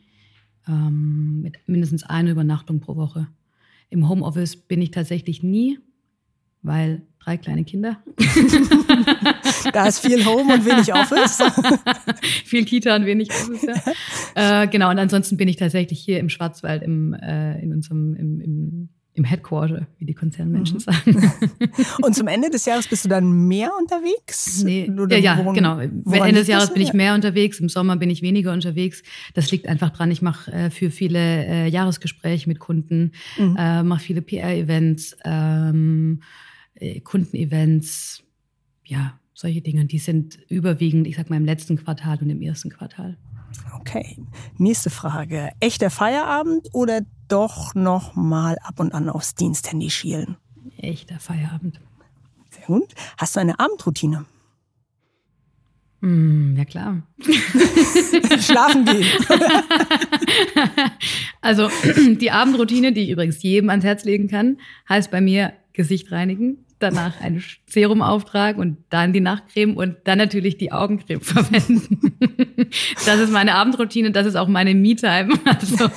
ähm, 0.68 1.42
mit 1.42 1.58
mindestens 1.68 2.04
einer 2.04 2.32
Übernachtung 2.32 2.80
pro 2.80 2.96
Woche. 2.96 3.28
Im 3.90 4.10
Homeoffice 4.10 4.56
bin 4.56 4.82
ich 4.82 4.92
tatsächlich 4.92 5.44
nie, 5.44 5.80
weil 6.62 7.04
drei 7.20 7.38
kleine 7.38 7.64
Kinder. 7.64 8.02
da 9.74 9.88
ist 9.88 10.00
viel 10.00 10.26
Home 10.26 10.54
und 10.54 10.66
wenig 10.66 10.94
Office. 10.94 11.42
viel 12.46 12.66
Kita 12.66 12.96
und 12.96 13.06
wenig 13.06 13.30
Office, 13.32 13.64
ja. 14.36 14.64
äh, 14.64 14.68
genau, 14.68 14.90
und 14.90 15.00
ansonsten 15.00 15.38
bin 15.38 15.48
ich 15.48 15.58
tatsächlich 15.58 16.00
hier 16.00 16.20
im 16.20 16.30
Schwarzwald 16.30 16.84
im, 16.84 17.14
äh, 17.14 17.60
in 17.62 17.74
unserem, 17.74 18.16
im, 18.16 18.42
im 18.42 18.90
im 19.18 19.24
Headquarter, 19.24 19.88
wie 19.98 20.06
die 20.06 20.14
Konzernmenschen 20.14 20.78
mhm. 20.78 20.82
sagen. 20.82 21.32
Und 22.04 22.16
zum 22.16 22.28
Ende 22.28 22.52
des 22.52 22.66
Jahres 22.66 22.88
bist 22.88 23.04
du 23.04 23.10
dann 23.10 23.48
mehr 23.48 23.72
unterwegs? 23.80 24.64
Nee, 24.64 24.90
ja, 25.10 25.18
ja 25.18 25.38
woran, 25.40 25.56
genau. 25.56 25.80
Ende 25.80 26.40
des 26.40 26.48
Jahres 26.48 26.72
bin 26.72 26.84
ich 26.84 26.94
mehr 26.94 27.16
unterwegs, 27.16 27.60
im 27.60 27.68
Sommer 27.68 27.98
bin 27.98 28.12
ich 28.12 28.22
weniger 28.22 28.54
unterwegs. 28.54 29.02
Das 29.34 29.52
liegt 29.52 29.68
einfach 29.68 29.90
dran, 29.90 30.12
ich 30.12 30.22
mache 30.22 30.52
äh, 30.52 30.70
für 30.70 30.92
viele 30.92 31.20
äh, 31.20 31.68
Jahresgespräche 31.68 32.48
mit 32.48 32.60
Kunden, 32.60 33.12
mhm. 33.38 33.56
äh, 33.58 33.82
mache 33.82 34.02
viele 34.02 34.22
PR-Events, 34.22 35.18
ähm, 35.26 36.22
äh, 36.76 37.00
Kundenevents, 37.00 38.24
ja, 38.86 39.20
solche 39.34 39.62
Dinge. 39.62 39.86
Die 39.86 40.00
sind 40.00 40.38
überwiegend, 40.48 41.08
ich 41.08 41.16
sag 41.16 41.32
mal, 41.32 41.38
im 41.38 41.46
letzten 41.46 41.76
Quartal 41.78 42.20
und 42.22 42.30
im 42.30 42.42
ersten 42.42 42.70
Quartal. 42.70 43.18
Okay, 43.80 44.18
nächste 44.58 44.92
Frage. 44.92 45.50
Echter 45.60 45.90
Feierabend 45.90 46.68
oder 46.74 47.02
doch 47.28 47.76
noch 47.76 48.16
mal 48.16 48.58
ab 48.64 48.80
und 48.80 48.94
an 48.94 49.10
aufs 49.10 49.36
Diensthandy 49.36 49.90
schielen? 49.90 50.38
Echter 50.78 51.20
Feierabend. 51.20 51.80
Sehr 52.50 52.66
gut. 52.66 52.94
Hast 53.18 53.36
du 53.36 53.40
eine 53.40 53.60
Abendroutine? 53.60 54.26
Mm, 56.02 56.56
ja 56.56 56.66
klar. 56.66 57.02
Schlafen 58.40 58.86
gehen. 58.86 59.08
also 61.42 61.70
die 62.20 62.32
Abendroutine, 62.32 62.94
die 62.94 63.02
ich 63.02 63.10
übrigens 63.10 63.42
jedem 63.42 63.70
ans 63.70 63.84
Herz 63.84 64.06
legen 64.06 64.28
kann, 64.28 64.58
heißt 64.88 65.10
bei 65.10 65.22
mir 65.22 65.54
Gesicht 65.74 66.12
reinigen, 66.12 66.66
danach 66.80 67.20
ein 67.22 67.44
Serum 67.66 68.02
auftragen 68.02 68.62
und 68.62 68.78
dann 68.90 69.14
die 69.14 69.20
Nachtcreme 69.20 69.76
und 69.76 69.98
dann 70.04 70.18
natürlich 70.18 70.58
die 70.58 70.72
Augencreme 70.72 71.22
verwenden. 71.22 72.14
Das 73.06 73.20
ist 73.20 73.32
meine 73.32 73.56
Abendroutine, 73.56 74.12
das 74.12 74.26
ist 74.26 74.36
auch 74.36 74.48
meine 74.50 74.74
Me-Time. 74.76 75.30
Also. 75.46 75.90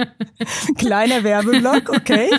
Kleiner 0.76 1.22
Werbeblock, 1.22 1.90
okay. 1.90 2.30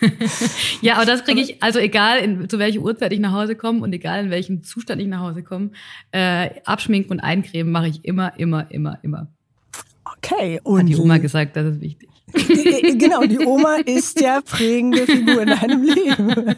ja, 0.80 0.96
aber 0.96 1.04
das 1.04 1.24
kriege 1.24 1.40
ich, 1.40 1.62
also 1.62 1.78
egal 1.78 2.18
in, 2.18 2.48
zu 2.48 2.58
welcher 2.58 2.80
Uhrzeit 2.80 3.12
ich 3.12 3.20
nach 3.20 3.32
Hause 3.32 3.56
komme 3.56 3.80
und 3.80 3.92
egal 3.92 4.24
in 4.24 4.30
welchem 4.30 4.62
Zustand 4.62 5.00
ich 5.00 5.08
nach 5.08 5.20
Hause 5.20 5.42
komme, 5.42 5.70
äh, 6.12 6.50
abschminken 6.64 7.12
und 7.12 7.20
eincremen 7.20 7.72
mache 7.72 7.88
ich 7.88 8.04
immer, 8.04 8.38
immer, 8.38 8.70
immer, 8.70 8.98
immer. 9.02 9.28
Okay. 10.16 10.60
Und 10.62 10.80
Hat 10.80 10.88
die 10.88 10.96
Oma 10.96 11.18
gesagt, 11.18 11.56
das 11.56 11.66
ist 11.66 11.80
wichtig. 11.80 12.09
Genau, 12.32 13.24
die 13.24 13.38
Oma 13.38 13.76
ist 13.76 14.20
ja 14.20 14.40
prägende 14.40 15.06
Figur 15.06 15.42
in 15.42 15.48
deinem 15.48 15.82
Leben. 15.82 16.56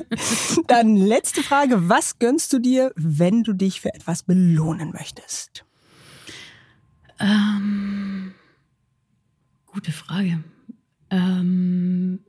Dann 0.67 0.97
letzte 0.97 1.43
Frage, 1.43 1.89
was 1.89 2.19
gönnst 2.19 2.53
du 2.53 2.59
dir, 2.59 2.93
wenn 2.97 3.43
du 3.43 3.53
dich 3.53 3.81
für 3.81 3.95
etwas 3.95 4.23
belohnen 4.23 4.93
möchtest? 4.93 5.65
Ähm, 7.21 8.33
Gute 9.73 9.91
Frage. 9.91 10.45
Ähm, 11.09 12.21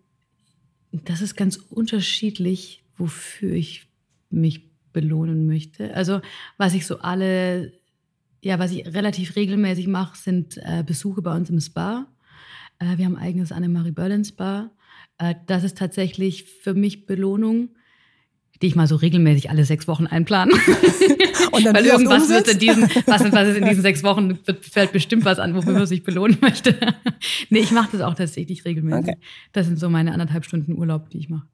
das 0.92 1.20
ist 1.20 1.36
ganz 1.36 1.58
unterschiedlich, 1.58 2.86
wofür 2.96 3.52
ich 3.52 3.90
mich 4.30 4.72
belohnen 4.94 5.46
möchte. 5.46 5.94
Also 5.94 6.22
was 6.58 6.74
ich 6.74 6.86
so 6.86 7.00
alle, 7.00 7.74
ja, 8.42 8.60
was 8.60 8.72
ich 8.72 8.86
relativ 8.88 9.36
regelmäßig 9.36 9.88
mache, 9.88 10.18
sind 10.18 10.58
äh, 10.64 10.86
Besuche 10.88 11.22
bei 11.22 11.36
uns 11.36 11.50
im 11.50 11.60
Spa. 11.60 12.08
Äh, 12.80 12.98
wir 12.98 13.06
haben 13.06 13.16
ein 13.16 13.24
eigenes 13.24 13.52
Annemarie 13.52 13.92
Berlin 13.92 14.26
Spa. 14.26 14.72
Äh, 15.18 15.36
das 15.48 15.64
ist 15.64 15.78
tatsächlich 15.78 16.44
für 16.44 16.74
mich 16.74 17.06
Belohnung 17.06 17.70
die 18.64 18.68
ich 18.68 18.76
mal 18.76 18.88
so 18.88 18.96
regelmäßig 18.96 19.50
alle 19.50 19.66
sechs 19.66 19.90
Wochen 19.90 20.08
einplanen. 20.08 20.56
Und 21.52 21.66
dann 21.66 21.76
Weil 21.76 21.86
irgendwas 21.86 22.30
wird 22.30 22.48
in 22.48 22.60
diesen, 22.60 22.84
was, 23.06 23.30
was 23.30 23.48
ist 23.50 23.58
in 23.58 23.66
diesen 23.66 23.82
sechs 23.82 24.04
Wochen, 24.04 24.40
wird, 24.46 24.66
fällt 24.66 24.94
bestimmt 24.94 25.26
was 25.26 25.38
an, 25.38 25.54
wofür 25.54 25.74
man 25.74 25.86
sich 25.86 26.04
belohnen 26.04 26.38
möchte. 26.40 26.76
nee, 27.50 27.60
ich 27.60 27.72
mache 27.72 27.90
das 27.92 28.02
auch 28.02 28.14
tatsächlich 28.14 28.64
regelmäßig. 28.64 29.02
Okay. 29.02 29.18
Das 29.52 29.68
sind 29.68 29.78
so 29.80 29.90
meine 29.90 30.14
anderthalb 30.14 30.46
Stunden 30.46 30.78
Urlaub, 30.78 31.10
die 31.10 31.20
ich 31.20 31.30
mache. 31.30 31.46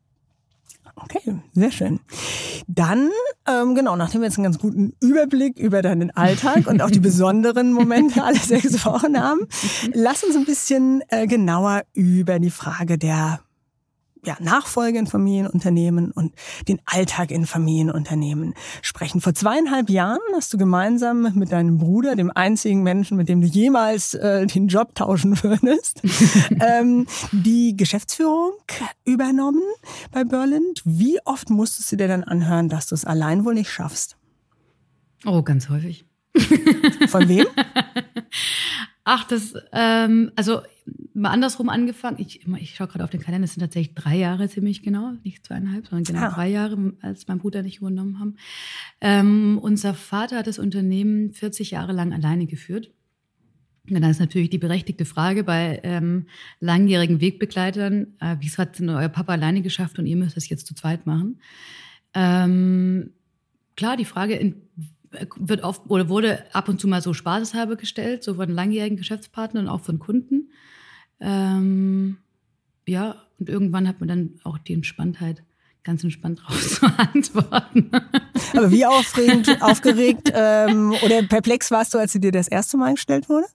Okay, 1.04 1.20
sehr 1.54 1.72
schön. 1.72 2.00
Dann, 2.68 3.10
ähm, 3.48 3.76
genau, 3.76 3.96
nachdem 3.96 4.22
wir 4.22 4.28
jetzt 4.28 4.38
einen 4.38 4.44
ganz 4.44 4.60
guten 4.60 4.94
Überblick 5.02 5.58
über 5.58 5.82
deinen 5.82 6.12
Alltag 6.12 6.68
und 6.68 6.82
auch 6.82 6.92
die 6.92 7.00
besonderen 7.10 7.74
Momente 7.74 8.24
alle 8.24 8.38
sechs 8.38 8.86
Wochen 8.86 9.20
haben, 9.20 9.42
lass 9.94 10.24
uns 10.24 10.36
ein 10.36 10.46
bisschen 10.46 11.02
äh, 11.10 11.28
genauer 11.28 11.84
über 11.94 12.40
die 12.40 12.52
Frage 12.52 12.98
der 12.98 13.40
ja, 14.26 14.38
Nachfolge 14.40 15.00
in 15.00 15.08
Familienunternehmen 15.08 16.12
und 16.12 16.34
den 16.68 16.80
Alltag 16.86 17.32
in 17.32 17.46
Familienunternehmen 17.46 18.54
sprechen. 18.82 19.22
Vor 19.22 19.34
zweieinhalb 19.34 19.90
Jahren 19.90 20.20
hast 20.36 20.54
du 20.54 20.58
gemeinsam 20.58 21.34
mit 21.36 21.52
deinem 21.52 21.78
Bruder, 21.78 22.16
dem 22.16 22.32
einzigen 22.32 22.84
Menschen, 22.84 23.18
mit 23.18 23.30
dem 23.30 23.42
du 23.42 23.48
jemals 23.48 24.14
äh, 24.14 24.46
den 24.46 24.68
Job 24.68 24.96
tauschen 24.96 25.42
würdest, 25.44 26.02
ähm, 26.62 27.08
die 27.32 27.76
Geschäftsführung 27.78 28.54
übernommen 29.06 29.64
bei 30.12 30.24
Berlin. 30.24 30.64
Wie 30.84 31.20
oft 31.26 31.50
musstest 31.50 31.92
du 31.92 31.96
dir 31.96 32.08
dann 32.08 32.24
anhören, 32.24 32.70
dass 32.70 32.88
du 32.88 32.96
es 32.96 33.06
allein 33.06 33.46
wohl 33.46 33.54
nicht 33.54 33.72
schaffst? 33.72 34.18
Oh, 35.26 35.42
ganz 35.44 35.70
häufig. 35.70 36.06
Von 37.08 37.28
wem? 37.28 37.46
Ach, 39.12 39.24
das, 39.24 39.56
ähm, 39.72 40.32
also 40.36 40.62
mal 41.16 41.32
andersrum 41.32 41.68
angefangen. 41.68 42.18
Ich, 42.20 42.46
ich 42.46 42.76
schaue 42.76 42.86
gerade 42.86 43.04
auf 43.04 43.10
den 43.10 43.22
Kalender, 43.22 43.46
es 43.46 43.56
sind 43.56 43.62
tatsächlich 43.62 43.96
drei 43.96 44.16
Jahre 44.16 44.48
ziemlich 44.50 44.84
genau, 44.84 45.14
nicht 45.24 45.48
zweieinhalb, 45.48 45.88
sondern 45.88 46.04
genau 46.04 46.28
ah. 46.28 46.36
drei 46.36 46.48
Jahre, 46.50 46.94
als 47.02 47.28
mein 47.28 47.40
Bruder 47.40 47.64
nicht 47.64 47.80
übernommen 47.80 48.20
haben. 48.20 48.36
Ähm, 49.02 49.58
unser 49.60 49.96
Vater 49.96 50.38
hat 50.38 50.46
das 50.46 50.60
Unternehmen 50.60 51.34
40 51.34 51.72
Jahre 51.72 51.92
lang 51.92 52.14
alleine 52.14 52.46
geführt. 52.46 52.92
Und 53.90 54.00
dann 54.00 54.12
ist 54.12 54.20
natürlich 54.20 54.52
die 54.52 54.60
berechtigte 54.60 55.06
Frage 55.06 55.44
bei 55.44 55.80
ähm, 55.82 56.28
langjährigen 56.60 57.20
Wegbegleitern, 57.20 58.14
äh, 58.20 58.36
wieso 58.42 58.60
hat 58.60 58.78
denn 58.78 58.90
euer 58.90 59.10
Papa 59.10 59.34
alleine 59.34 59.64
geschafft 59.64 59.98
und 59.98 60.06
ihr 60.06 60.18
müsst 60.18 60.38
es 60.38 60.50
jetzt 60.50 60.68
zu 60.68 60.76
zweit 60.76 61.08
machen? 61.08 61.42
Ähm, 62.14 63.10
klar, 63.76 63.98
die 63.98 64.06
Frage, 64.06 64.36
in, 64.36 64.62
wird 65.38 65.64
oft 65.64 65.82
oder 65.88 66.10
wurde 66.10 66.44
ab 66.54 66.70
und 66.70 66.80
zu 66.80 66.88
mal 66.88 67.02
so 67.02 67.14
spaßeshalber 67.14 67.76
gestellt, 67.76 68.24
so 68.24 68.36
von 68.36 68.50
langjährigen 68.50 68.98
Geschäftspartnern 68.98 69.66
und 69.66 69.72
auch 69.72 69.82
von 69.82 70.00
Kunden. 70.00 70.52
Ähm, 71.20 72.18
ja, 72.88 73.16
und 73.40 73.50
irgendwann 73.50 73.88
hat 73.88 74.00
man 74.00 74.10
dann 74.10 74.40
auch 74.44 74.58
die 74.58 74.74
Entspanntheit, 74.74 75.44
ganz 75.84 76.04
entspannt 76.04 76.42
drauf 76.44 76.68
zu 76.68 76.86
antworten. 76.86 77.92
Aber 78.54 78.72
wie 78.72 78.86
aufregend, 78.86 79.62
aufgeregt 79.62 80.32
ähm, 80.34 80.94
oder 81.04 81.24
perplex 81.24 81.72
warst 81.72 81.94
du, 81.94 81.98
als 81.98 82.12
sie 82.12 82.20
dir 82.20 82.32
das 82.32 82.48
erste 82.48 82.78
Mal 82.78 82.94
gestellt 82.94 83.30
wurde? 83.30 83.48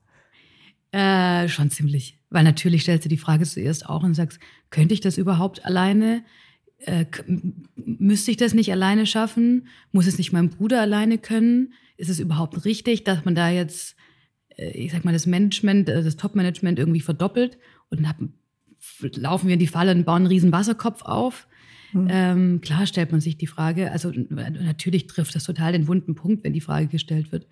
Äh, 0.91 1.47
schon 1.49 1.69
ziemlich. 1.71 2.19
Weil 2.29 2.43
natürlich 2.43 2.83
stellst 2.83 3.05
du 3.05 3.09
die 3.09 3.17
Frage 3.17 3.45
zuerst 3.45 3.87
auch 3.87 4.03
und 4.03 4.13
sagst, 4.13 4.39
könnte 4.69 4.93
ich 4.93 5.01
das 5.01 5.17
überhaupt 5.17 5.65
alleine? 5.65 6.23
Äh, 6.79 7.05
müsste 7.75 8.31
ich 8.31 8.37
das 8.37 8.53
nicht 8.53 8.71
alleine 8.71 9.05
schaffen? 9.05 9.67
Muss 9.91 10.07
es 10.07 10.17
nicht 10.17 10.33
mein 10.33 10.49
Bruder 10.49 10.81
alleine 10.81 11.17
können? 11.17 11.73
Ist 11.97 12.09
es 12.09 12.19
überhaupt 12.19 12.65
richtig, 12.65 13.03
dass 13.03 13.25
man 13.25 13.35
da 13.35 13.49
jetzt, 13.49 13.95
äh, 14.57 14.69
ich 14.71 14.91
sag 14.91 15.05
mal, 15.05 15.13
das 15.13 15.25
Management, 15.25 15.89
äh, 15.89 16.03
das 16.03 16.17
Top-Management 16.17 16.79
irgendwie 16.79 17.01
verdoppelt 17.01 17.57
und 17.89 18.03
dann 18.03 18.33
laufen 19.15 19.47
wir 19.47 19.53
in 19.53 19.59
die 19.59 19.67
Falle 19.67 19.93
und 19.93 20.05
bauen 20.05 20.17
einen 20.17 20.27
riesen 20.27 20.51
Wasserkopf 20.51 21.03
auf? 21.03 21.47
Mhm. 21.93 22.07
Ähm, 22.09 22.61
klar 22.61 22.85
stellt 22.85 23.11
man 23.11 23.21
sich 23.21 23.37
die 23.37 23.47
Frage, 23.47 23.91
also 23.91 24.11
natürlich 24.11 25.07
trifft 25.07 25.33
das 25.33 25.45
total 25.45 25.71
den 25.71 25.87
wunden 25.87 26.13
Punkt, 26.13 26.43
wenn 26.43 26.53
die 26.53 26.61
Frage 26.61 26.87
gestellt 26.87 27.31
wird. 27.31 27.47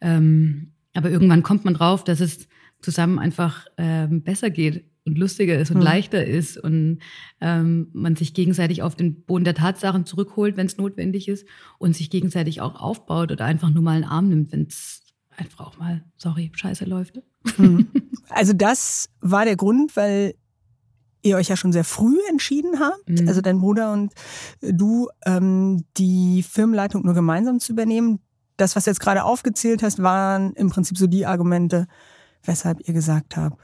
Ähm, 0.00 0.72
aber 0.94 1.10
irgendwann 1.10 1.42
kommt 1.42 1.64
man 1.64 1.74
drauf, 1.74 2.04
dass 2.04 2.20
es 2.20 2.48
zusammen 2.80 3.18
einfach 3.18 3.66
ähm, 3.76 4.22
besser 4.22 4.50
geht 4.50 4.84
und 5.04 5.18
lustiger 5.18 5.58
ist 5.58 5.70
und 5.70 5.78
mhm. 5.78 5.84
leichter 5.84 6.24
ist 6.24 6.58
und 6.58 6.98
ähm, 7.40 7.88
man 7.92 8.16
sich 8.16 8.34
gegenseitig 8.34 8.82
auf 8.82 8.94
den 8.94 9.22
Boden 9.22 9.44
der 9.44 9.54
Tatsachen 9.54 10.04
zurückholt, 10.04 10.56
wenn 10.56 10.66
es 10.66 10.76
notwendig 10.76 11.28
ist 11.28 11.46
und 11.78 11.96
sich 11.96 12.10
gegenseitig 12.10 12.60
auch 12.60 12.80
aufbaut 12.80 13.32
oder 13.32 13.44
einfach 13.44 13.70
nur 13.70 13.82
mal 13.82 13.96
einen 13.96 14.04
Arm 14.04 14.28
nimmt, 14.28 14.52
wenn 14.52 14.66
es 14.66 15.02
einfach 15.36 15.66
auch 15.66 15.78
mal, 15.78 16.04
sorry, 16.16 16.50
scheiße 16.54 16.84
läuft. 16.84 17.20
Mhm. 17.56 17.88
Also 18.32 18.52
das 18.52 19.08
war 19.20 19.44
der 19.44 19.56
Grund, 19.56 19.96
weil 19.96 20.34
ihr 21.22 21.36
euch 21.36 21.48
ja 21.48 21.56
schon 21.56 21.72
sehr 21.72 21.82
früh 21.82 22.16
entschieden 22.28 22.78
habt, 22.78 23.08
mhm. 23.08 23.26
also 23.26 23.40
dein 23.40 23.58
Bruder 23.58 23.92
und 23.92 24.12
du, 24.60 25.08
ähm, 25.26 25.84
die 25.96 26.44
Firmenleitung 26.44 27.04
nur 27.04 27.14
gemeinsam 27.14 27.58
zu 27.58 27.72
übernehmen. 27.72 28.20
Das, 28.56 28.76
was 28.76 28.84
du 28.84 28.90
jetzt 28.90 29.00
gerade 29.00 29.24
aufgezählt 29.24 29.82
hast, 29.82 30.00
waren 30.00 30.52
im 30.52 30.70
Prinzip 30.70 30.96
so 30.96 31.08
die 31.08 31.26
Argumente, 31.26 31.88
weshalb 32.44 32.86
ihr 32.86 32.94
gesagt 32.94 33.36
habt, 33.36 33.58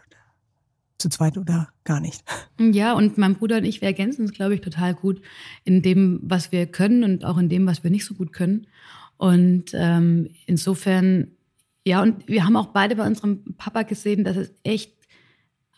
zu 0.98 1.08
zweit 1.08 1.36
oder 1.36 1.68
gar 1.84 2.00
nicht. 2.00 2.24
Ja, 2.58 2.94
und 2.94 3.18
mein 3.18 3.34
Bruder 3.34 3.58
und 3.58 3.64
ich, 3.64 3.80
wir 3.80 3.88
ergänzen 3.88 4.22
uns, 4.22 4.32
glaube 4.32 4.54
ich, 4.54 4.60
total 4.60 4.94
gut 4.94 5.20
in 5.64 5.82
dem, 5.82 6.20
was 6.22 6.52
wir 6.52 6.66
können 6.66 7.04
und 7.04 7.24
auch 7.24 7.38
in 7.38 7.48
dem, 7.48 7.66
was 7.66 7.84
wir 7.84 7.90
nicht 7.90 8.06
so 8.06 8.14
gut 8.14 8.32
können. 8.32 8.66
Und 9.18 9.72
ähm, 9.74 10.30
insofern, 10.46 11.32
ja, 11.84 12.02
und 12.02 12.26
wir 12.28 12.44
haben 12.44 12.56
auch 12.56 12.68
beide 12.68 12.96
bei 12.96 13.06
unserem 13.06 13.54
Papa 13.56 13.82
gesehen, 13.82 14.24
dass 14.24 14.36
es 14.36 14.52
echt 14.62 14.92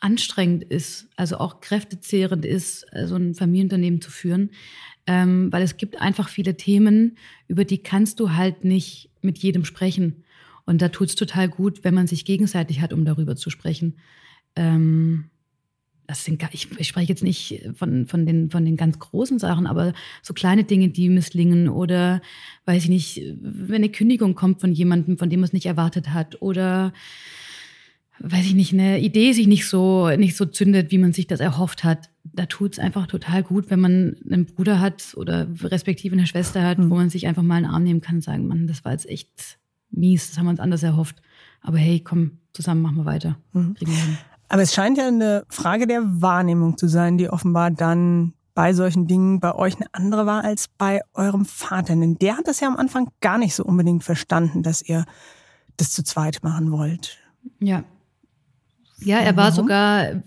anstrengend 0.01 0.65
ist, 0.65 1.09
also 1.17 1.39
auch 1.39 1.61
kräftezehrend 1.61 2.45
ist, 2.45 2.87
so 3.07 3.17
ein 3.17 3.35
Familienunternehmen 3.35 4.01
zu 4.01 4.11
führen, 4.11 4.51
ähm, 5.07 5.51
weil 5.53 5.63
es 5.63 5.77
gibt 5.77 6.01
einfach 6.01 6.29
viele 6.29 6.57
Themen, 6.57 7.17
über 7.49 7.65
die 7.65 7.79
kannst 7.79 8.21
du 8.21 8.33
halt 8.33 8.65
nicht 8.65 9.11
mit 9.23 9.39
jedem 9.39 9.65
sprechen. 9.65 10.25
Und 10.67 10.83
da 10.83 10.91
tut 10.91 11.09
es 11.09 11.15
total 11.15 11.49
gut, 11.49 11.83
wenn 11.83 11.95
man 11.95 12.07
sich 12.07 12.25
gegenseitig 12.25 12.81
hat, 12.81 12.93
um 12.93 13.05
darüber 13.05 13.35
zu 13.35 13.51
sprechen. 13.51 13.97
Ähm, 14.57 15.31
das 16.09 16.25
sind, 16.25 16.43
ich, 16.53 16.69
ich 16.79 16.89
spreche 16.89 17.11
jetzt 17.11 17.23
nicht 17.23 17.69
von, 17.75 18.07
von, 18.07 18.25
den, 18.25 18.51
von 18.51 18.65
den 18.65 18.79
ganz 18.79 18.99
großen 18.99 19.39
Sachen, 19.39 19.67
aber 19.67 19.93
so 20.23 20.33
kleine 20.33 20.65
Dinge, 20.65 20.89
die 20.89 21.11
misslingen 21.11 21.69
oder 21.69 22.23
weiß 22.65 22.85
ich 22.85 22.89
nicht, 22.89 23.23
wenn 23.41 23.77
eine 23.77 23.91
Kündigung 23.91 24.35
kommt 24.35 24.63
von 24.63 24.73
jemandem, 24.73 25.19
von 25.19 25.29
dem 25.29 25.41
man 25.41 25.49
es 25.49 25.53
nicht 25.53 25.67
erwartet 25.67 26.09
hat 26.09 26.41
oder 26.41 26.95
weiß 28.21 28.47
ich 28.47 28.55
nicht, 28.55 28.73
eine 28.73 29.01
Idee 29.01 29.33
sich 29.33 29.47
nicht 29.47 29.67
so, 29.67 30.09
nicht 30.17 30.35
so 30.35 30.47
zündet, 30.47 30.91
wie 30.91 30.99
man 30.99 31.13
sich 31.13 31.27
das 31.27 31.41
erhofft 31.41 31.85
hat. 31.85 32.09
Da 32.25 32.47
tut 32.47 32.73
es 32.73 32.79
einfach 32.79 33.07
total 33.07 33.43
gut, 33.43 33.71
wenn 33.71 33.81
man 33.81 34.17
einen 34.29 34.47
Bruder 34.47 34.81
hat 34.81 35.15
oder 35.15 35.47
respektive 35.63 36.17
eine 36.17 36.27
Schwester 36.27 36.63
hat, 36.65 36.79
mhm. 36.79 36.89
wo 36.91 36.95
man 36.95 37.11
sich 37.11 37.27
einfach 37.27 37.43
mal 37.43 37.57
einen 37.57 37.67
Arm 37.67 37.85
nehmen 37.85 38.01
kann 38.01 38.17
und 38.17 38.23
sagen, 38.23 38.49
Mann, 38.49 38.67
das 38.67 38.83
war 38.85 38.93
jetzt 38.93 39.09
echt 39.09 39.59
mies, 39.91 40.31
das 40.31 40.39
haben 40.39 40.47
wir 40.47 40.51
uns 40.51 40.61
anders 40.61 40.83
erhofft. 40.83 41.17
Aber 41.61 41.77
hey, 41.77 42.01
komm, 42.01 42.39
zusammen 42.55 42.81
machen 42.81 42.97
wir 42.97 43.05
weiter. 43.05 43.39
Mhm. 43.53 43.77
Aber 44.49 44.63
es 44.63 44.73
scheint 44.75 44.99
ja 44.99 45.07
eine 45.07 45.45
Frage 45.49 45.87
der 45.87 46.03
Wahrnehmung 46.05 46.79
zu 46.79 46.89
sein, 46.89 47.19
die 47.19 47.29
offenbar 47.31 47.71
dann 47.71 48.35
bei 48.55 48.73
solchen 48.73 49.07
Dingen 49.07 49.41
bei 49.41 49.55
euch 49.55 49.77
eine 49.77 49.87
andere 49.93 50.27
war 50.27 50.43
als 50.43 50.69
bei 50.79 51.01
eurem 51.15 51.45
Vater. 51.45 51.95
Denn 51.95 52.19
der 52.19 52.37
hat 52.37 52.49
das 52.49 52.61
ja 52.61 52.69
am 52.69 52.77
Anfang 52.77 53.11
gar 53.21 53.39
nicht 53.39 53.55
so 53.55 53.65
unbedingt 53.65 54.05
verstanden, 54.05 54.63
dass 54.63 54.83
ihr 54.83 55.05
das 55.77 55.93
zu 55.93 56.03
zweit 56.03 56.43
machen 56.43 56.73
wollt. 56.73 57.19
Ja, 57.61 57.85
ja, 59.01 59.19
er 59.19 59.37
war 59.37 59.53
sogar, 59.53 60.23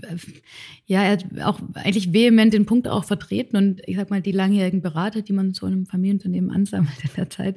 ja, 0.92 1.04
er 1.04 1.12
hat 1.12 1.26
auch 1.44 1.60
eigentlich 1.74 2.14
vehement 2.14 2.54
den 2.54 2.66
Punkt 2.66 2.88
auch 2.88 3.06
vertreten 3.06 3.56
und 3.56 3.82
ich 3.88 3.96
sag 3.96 4.10
mal, 4.10 4.22
die 4.22 4.32
langjährigen 4.32 4.82
Berater, 4.82 5.22
die 5.22 5.34
man 5.34 5.54
zu 5.54 5.66
einem 5.66 5.86
Familienunternehmen 5.86 6.52
ansammelt 6.52 6.98
in 7.04 7.10
der 7.16 7.30
Zeit, 7.30 7.56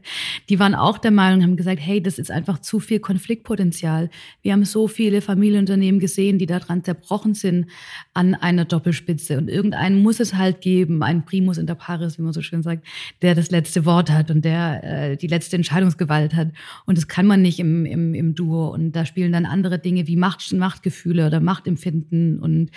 die 0.48 0.58
waren 0.58 0.74
auch 0.74 0.98
der 0.98 1.10
Meinung, 1.10 1.42
haben 1.42 1.56
gesagt, 1.56 1.80
hey, 1.80 2.02
das 2.02 2.18
ist 2.18 2.30
einfach 2.30 2.60
zu 2.60 2.80
viel 2.80 3.00
Konfliktpotenzial. 3.00 4.08
Wir 4.42 4.52
haben 4.52 4.64
so 4.64 4.88
viele 4.88 5.20
Familienunternehmen 5.20 6.00
gesehen, 6.00 6.38
die 6.38 6.46
daran 6.46 6.84
zerbrochen 6.84 7.34
sind 7.34 7.66
an 8.12 8.34
einer 8.34 8.64
Doppelspitze. 8.64 9.36
Und 9.36 9.48
irgendeinen 9.48 10.02
muss 10.02 10.20
es 10.20 10.34
halt 10.34 10.60
geben, 10.60 11.02
ein 11.02 11.24
Primus 11.24 11.58
inter 11.58 11.74
pares, 11.74 12.18
wie 12.18 12.22
man 12.22 12.32
so 12.32 12.42
schön 12.42 12.62
sagt, 12.62 12.86
der 13.20 13.34
das 13.34 13.50
letzte 13.50 13.84
Wort 13.84 14.10
hat 14.10 14.30
und 14.30 14.44
der 14.44 14.84
äh, 14.84 15.16
die 15.16 15.26
letzte 15.26 15.56
Entscheidungsgewalt 15.56 16.34
hat. 16.34 16.48
Und 16.86 16.98
das 16.98 17.08
kann 17.08 17.26
man 17.26 17.42
nicht 17.42 17.58
im, 17.58 17.84
im, 17.84 18.14
im 18.14 18.34
Duo. 18.34 18.68
Und 18.68 18.92
da 18.92 19.04
spielen 19.04 19.32
dann 19.32 19.44
andere 19.44 19.78
Dinge 19.78 20.06
wie 20.06 20.16
Macht, 20.16 20.52
Machtgefühl 20.52 20.94
Machtgefühle 20.94 21.26
oder 21.26 21.40
Machtempfinden 21.40 22.38
und 22.38 22.70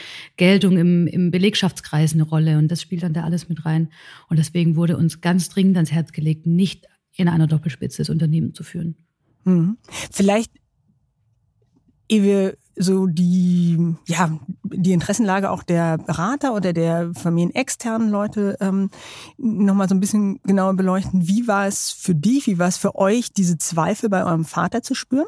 Geltung 0.47 0.77
im, 0.77 1.07
im 1.07 1.29
Belegschaftskreis 1.29 2.13
eine 2.13 2.23
Rolle. 2.23 2.57
Und 2.57 2.69
das 2.69 2.81
spielt 2.81 3.03
dann 3.03 3.11
da 3.11 3.23
alles 3.23 3.49
mit 3.49 3.65
rein. 3.65 3.89
Und 4.29 4.39
deswegen 4.39 4.77
wurde 4.77 4.95
uns 4.95 5.19
ganz 5.19 5.49
dringend 5.49 5.75
ans 5.75 5.91
Herz 5.91 6.13
gelegt, 6.13 6.45
nicht 6.45 6.87
in 7.17 7.27
einer 7.27 7.47
Doppelspitze 7.47 7.97
das 7.97 8.09
Unternehmen 8.09 8.53
zu 8.53 8.63
führen. 8.63 8.95
Mhm. 9.43 9.75
Vielleicht, 10.09 10.53
ehe 12.07 12.23
wir 12.23 12.57
so 12.77 13.07
die, 13.07 13.77
ja, 14.07 14.39
die 14.63 14.93
Interessenlage 14.93 15.51
auch 15.51 15.63
der 15.63 15.97
Berater 15.97 16.55
oder 16.55 16.71
der 16.71 17.11
familienexternen 17.13 18.09
Leute 18.09 18.55
ähm, 18.61 18.89
nochmal 19.37 19.89
so 19.89 19.95
ein 19.95 19.99
bisschen 19.99 20.39
genauer 20.43 20.77
beleuchten. 20.77 21.27
Wie 21.27 21.45
war 21.49 21.67
es 21.67 21.91
für 21.91 22.15
dich, 22.15 22.47
wie 22.47 22.57
war 22.57 22.69
es 22.69 22.77
für 22.77 22.95
euch, 22.95 23.33
diese 23.33 23.57
Zweifel 23.57 24.07
bei 24.07 24.23
eurem 24.23 24.45
Vater 24.45 24.81
zu 24.81 24.95
spüren? 24.95 25.27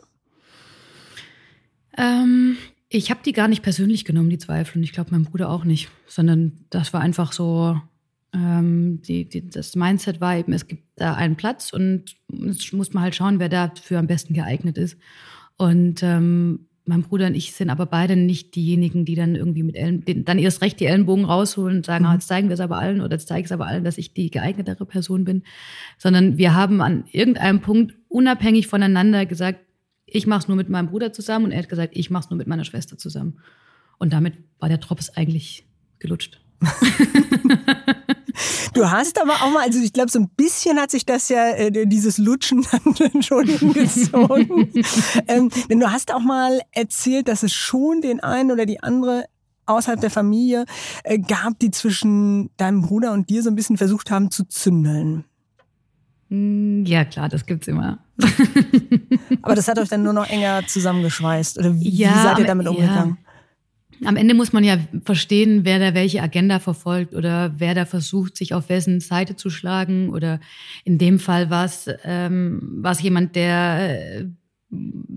Ähm, 1.97 2.55
ich 2.89 3.11
habe 3.11 3.21
die 3.23 3.33
gar 3.33 3.47
nicht 3.47 3.61
persönlich 3.61 4.03
genommen, 4.03 4.29
die 4.29 4.39
Zweifel. 4.39 4.77
Und 4.77 4.83
ich 4.83 4.93
glaube, 4.93 5.11
mein 5.11 5.23
Bruder 5.23 5.49
auch 5.49 5.63
nicht. 5.63 5.89
Sondern 6.07 6.65
das 6.71 6.91
war 6.91 7.01
einfach 7.01 7.31
so, 7.31 7.79
ähm, 8.33 9.01
die, 9.03 9.29
die, 9.29 9.47
das 9.47 9.75
Mindset 9.75 10.19
war 10.21 10.35
eben, 10.35 10.53
es 10.53 10.67
gibt 10.67 10.83
da 10.95 11.13
einen 11.13 11.35
Platz 11.35 11.71
und 11.71 12.15
es 12.47 12.73
muss 12.73 12.93
man 12.93 13.03
halt 13.03 13.15
schauen, 13.15 13.39
wer 13.39 13.49
dafür 13.49 13.99
am 13.99 14.07
besten 14.07 14.33
geeignet 14.33 14.77
ist. 14.77 14.97
Und 15.57 16.01
ähm, 16.03 16.67
mein 16.85 17.03
Bruder 17.03 17.27
und 17.27 17.35
ich 17.35 17.53
sind 17.53 17.69
aber 17.69 17.85
beide 17.85 18.15
nicht 18.15 18.55
diejenigen, 18.55 19.05
die 19.05 19.13
dann 19.13 19.35
irgendwie 19.35 19.61
mit 19.61 19.75
Ellen, 19.75 20.03
dann 20.25 20.39
erst 20.39 20.63
recht 20.63 20.79
die 20.79 20.85
Ellenbogen 20.85 21.25
rausholen 21.25 21.77
und 21.77 21.85
sagen, 21.85 22.05
mhm. 22.05 22.09
ah, 22.09 22.13
jetzt 22.15 22.27
zeigen 22.27 22.49
wir 22.49 22.55
es 22.55 22.59
aber 22.59 22.79
allen 22.79 23.01
oder 23.01 23.13
jetzt 23.13 23.27
zeige 23.27 23.41
ich 23.41 23.45
es 23.45 23.51
aber 23.51 23.67
allen, 23.67 23.83
dass 23.83 23.99
ich 23.99 24.13
die 24.13 24.31
geeignetere 24.31 24.85
Person 24.85 25.25
bin. 25.25 25.43
Sondern 25.99 26.39
wir 26.39 26.55
haben 26.55 26.81
an 26.81 27.03
irgendeinem 27.11 27.61
Punkt 27.61 27.95
unabhängig 28.07 28.65
voneinander 28.67 29.27
gesagt, 29.27 29.59
ich 30.11 30.27
mache 30.27 30.39
es 30.39 30.47
nur 30.47 30.57
mit 30.57 30.69
meinem 30.69 30.87
Bruder 30.87 31.13
zusammen 31.13 31.45
und 31.45 31.51
er 31.51 31.59
hat 31.59 31.69
gesagt, 31.69 31.95
ich 31.95 32.09
mache 32.09 32.25
es 32.25 32.29
nur 32.29 32.37
mit 32.37 32.47
meiner 32.47 32.65
Schwester 32.65 32.97
zusammen. 32.97 33.39
Und 33.97 34.13
damit 34.13 34.35
war 34.59 34.69
der 34.69 34.77
Drops 34.77 35.09
eigentlich 35.09 35.67
gelutscht. 35.99 36.41
Du 38.73 38.89
hast 38.89 39.19
aber 39.21 39.33
auch 39.33 39.51
mal, 39.51 39.63
also 39.63 39.79
ich 39.79 39.93
glaube, 39.93 40.11
so 40.11 40.19
ein 40.19 40.29
bisschen 40.29 40.79
hat 40.79 40.91
sich 40.91 41.05
das 41.05 41.29
ja, 41.29 41.49
äh, 41.49 41.85
dieses 41.85 42.17
Lutschen 42.17 42.65
dann 42.97 43.21
schon 43.21 43.47
hingezogen. 43.47 44.71
ähm, 45.27 45.49
denn 45.69 45.79
du 45.79 45.91
hast 45.91 46.13
auch 46.13 46.21
mal 46.21 46.61
erzählt, 46.71 47.27
dass 47.27 47.43
es 47.43 47.51
schon 47.51 48.01
den 48.01 48.19
einen 48.19 48.51
oder 48.51 48.65
die 48.65 48.81
andere 48.81 49.25
außerhalb 49.65 49.99
der 49.99 50.09
Familie 50.09 50.65
äh, 51.03 51.19
gab, 51.19 51.59
die 51.59 51.71
zwischen 51.71 52.49
deinem 52.57 52.81
Bruder 52.81 53.11
und 53.11 53.29
dir 53.29 53.43
so 53.43 53.49
ein 53.49 53.55
bisschen 53.55 53.77
versucht 53.77 54.11
haben 54.11 54.31
zu 54.31 54.45
zündeln. 54.45 55.25
Mm, 56.29 56.85
ja, 56.85 57.05
klar, 57.05 57.29
das 57.29 57.45
gibt's 57.45 57.67
immer. 57.67 57.99
Aber 59.41 59.55
das 59.55 59.67
hat 59.67 59.79
euch 59.79 59.89
dann 59.89 60.03
nur 60.03 60.13
noch 60.13 60.29
enger 60.29 60.65
zusammengeschweißt. 60.67 61.59
Oder 61.59 61.79
wie, 61.79 61.89
ja, 61.89 62.23
seid 62.23 62.39
ihr 62.39 62.45
damit 62.45 62.67
umgegangen? 62.67 63.17
Ja 63.23 63.29
am 64.05 64.15
Ende 64.15 64.33
muss 64.33 64.53
man 64.53 64.63
ja 64.63 64.77
verstehen, 65.03 65.65
wer 65.65 65.79
da 65.79 65.93
welche 65.93 66.21
Agenda 66.21 66.59
verfolgt 66.59 67.13
oder 67.13 67.53
wer 67.57 67.73
da 67.73 67.85
versucht, 67.85 68.37
sich 68.37 68.53
auf 68.53 68.69
wessen 68.69 68.99
Seite 68.99 69.35
zu 69.35 69.49
schlagen. 69.49 70.09
Oder 70.09 70.39
in 70.83 70.97
dem 70.97 71.19
Fall 71.19 71.49
war 71.49 71.65
es 71.65 71.89
ähm, 72.03 72.83
jemand, 73.01 73.35
der 73.35 74.19
äh, 74.19 74.25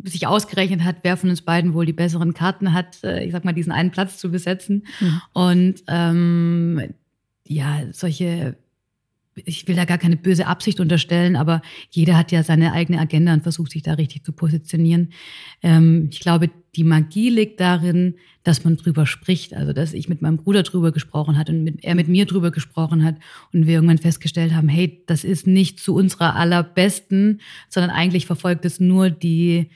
sich 0.05 0.27
ausgerechnet 0.27 0.83
hat, 0.83 0.97
wer 1.03 1.17
von 1.17 1.31
uns 1.31 1.43
beiden 1.43 1.75
wohl 1.75 1.87
die 1.87 1.93
besseren 1.93 2.35
Karten 2.35 2.73
hat, 2.73 3.03
äh, 3.05 3.25
ich 3.25 3.33
sag 3.33 3.45
mal, 3.45 3.53
diesen 3.53 3.73
einen 3.73 3.91
Platz 3.91 4.19
zu 4.19 4.31
besetzen. 4.31 4.87
Mhm. 5.01 5.23
Und 5.33 5.75
ähm, 5.89 6.95
ja, 7.47 7.83
solche 7.93 8.57
ich 9.35 9.67
will 9.67 9.77
da 9.77 9.85
gar 9.85 9.99
keine 9.99 10.17
böse 10.17 10.47
Absicht 10.47 10.81
unterstellen, 10.81 11.37
aber 11.37 11.63
jeder 11.91 12.17
hat 12.17 12.33
ja 12.33 12.43
seine 12.43 12.73
eigene 12.73 12.99
Agenda 12.99 13.33
und 13.33 13.43
versucht 13.43 13.73
sich 13.73 13.83
da 13.83 13.95
richtig 13.95 14.25
zu 14.25 14.33
positionieren. 14.33 15.13
Ähm, 15.63 16.09
ich 16.11 16.21
glaube, 16.21 16.51
die 16.75 16.85
Magie 16.85 17.29
liegt 17.29 17.61
darin, 17.61 18.15
dass 18.45 18.65
man 18.65 18.77
drüber 18.77 19.07
spricht. 19.07 19.55
Also, 19.55 19.73
dass 19.73 19.93
ich 19.93 20.09
mit 20.09 20.23
meinem 20.23 20.39
Bruder 20.39 20.63
drüber 20.63 20.93
gesprochen 20.93 21.39
hat 21.39 21.51
und 21.51 21.65
mit, 21.65 21.85
er 21.85 21.95
mit 21.95 22.09
mir 22.09 22.27
drüber 22.27 22.51
gesprochen 22.51 23.05
hat 23.05 23.17
und 23.53 23.67
wir 23.67 23.75
irgendwann 23.75 23.99
festgestellt 23.99 24.55
haben, 24.55 24.69
hey, 24.69 25.03
das 25.07 25.25
ist 25.25 25.47
nicht 25.47 25.81
zu 25.81 25.95
unserer 25.95 26.37
allerbesten, 26.37 27.41
sondern 27.69 27.91
eigentlich 27.91 28.27
verfolgt 28.27 28.65
es 28.65 28.81
nur 28.81 29.11
die, 29.11 29.71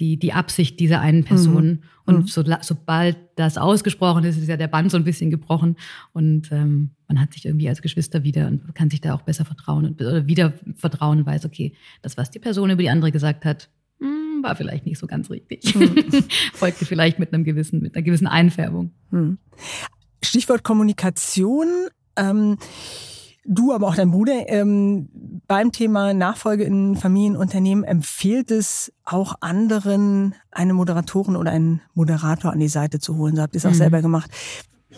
die, 0.00 0.18
die 0.18 0.32
Absicht 0.32 0.80
dieser 0.80 1.00
einen 1.00 1.24
Person. 1.24 1.66
Mhm. 1.66 1.82
Und 2.06 2.16
mhm. 2.16 2.26
so, 2.26 2.42
sobald 2.62 3.16
das 3.36 3.58
ausgesprochen 3.58 4.24
ist, 4.24 4.38
ist 4.38 4.48
ja 4.48 4.56
der 4.56 4.66
Band 4.66 4.90
so 4.90 4.96
ein 4.96 5.04
bisschen 5.04 5.30
gebrochen 5.30 5.76
und 6.12 6.50
ähm, 6.50 6.90
man 7.06 7.20
hat 7.20 7.34
sich 7.34 7.44
irgendwie 7.44 7.68
als 7.68 7.82
Geschwister 7.82 8.24
wieder 8.24 8.48
und 8.48 8.74
kann 8.74 8.90
sich 8.90 9.00
da 9.00 9.14
auch 9.14 9.22
besser 9.22 9.44
vertrauen 9.44 9.84
und, 9.84 10.00
oder 10.00 10.26
wieder 10.26 10.54
vertrauen 10.74 11.20
und 11.20 11.26
weiß, 11.26 11.44
okay, 11.44 11.74
das, 12.02 12.16
was 12.16 12.30
die 12.30 12.38
Person 12.38 12.70
über 12.70 12.82
die 12.82 12.90
andere 12.90 13.12
gesagt 13.12 13.44
hat, 13.44 13.68
hm, 14.00 14.42
war 14.42 14.56
vielleicht 14.56 14.86
nicht 14.86 14.98
so 14.98 15.06
ganz 15.06 15.30
richtig. 15.30 15.74
Mhm. 15.74 16.24
Folgte 16.54 16.86
vielleicht 16.86 17.18
mit 17.18 17.32
einem 17.32 17.44
gewissen, 17.44 17.80
mit 17.80 17.94
einer 17.94 18.02
gewissen 18.02 18.26
Einfärbung. 18.26 18.92
Mhm. 19.10 19.38
Stichwort 20.22 20.64
Kommunikation. 20.64 21.68
Ähm, 22.16 22.56
du, 23.44 23.72
aber 23.72 23.88
auch 23.88 23.94
dein 23.94 24.10
Bruder, 24.10 24.48
ähm, 24.48 25.08
beim 25.46 25.72
Thema 25.72 26.14
Nachfolge 26.14 26.64
in 26.64 26.96
Familienunternehmen 26.96 27.84
empfiehlt 27.84 28.50
es 28.50 28.92
auch 29.04 29.34
anderen, 29.40 30.34
eine 30.50 30.74
Moderatorin 30.74 31.36
oder 31.36 31.50
einen 31.50 31.80
Moderator 31.94 32.52
an 32.52 32.60
die 32.60 32.68
Seite 32.68 32.98
zu 32.98 33.16
holen. 33.16 33.36
So 33.36 33.42
habt 33.42 33.54
ihr 33.54 33.58
es 33.58 33.66
auch 33.66 33.70
mhm. 33.70 33.74
selber 33.74 34.02
gemacht. 34.02 34.30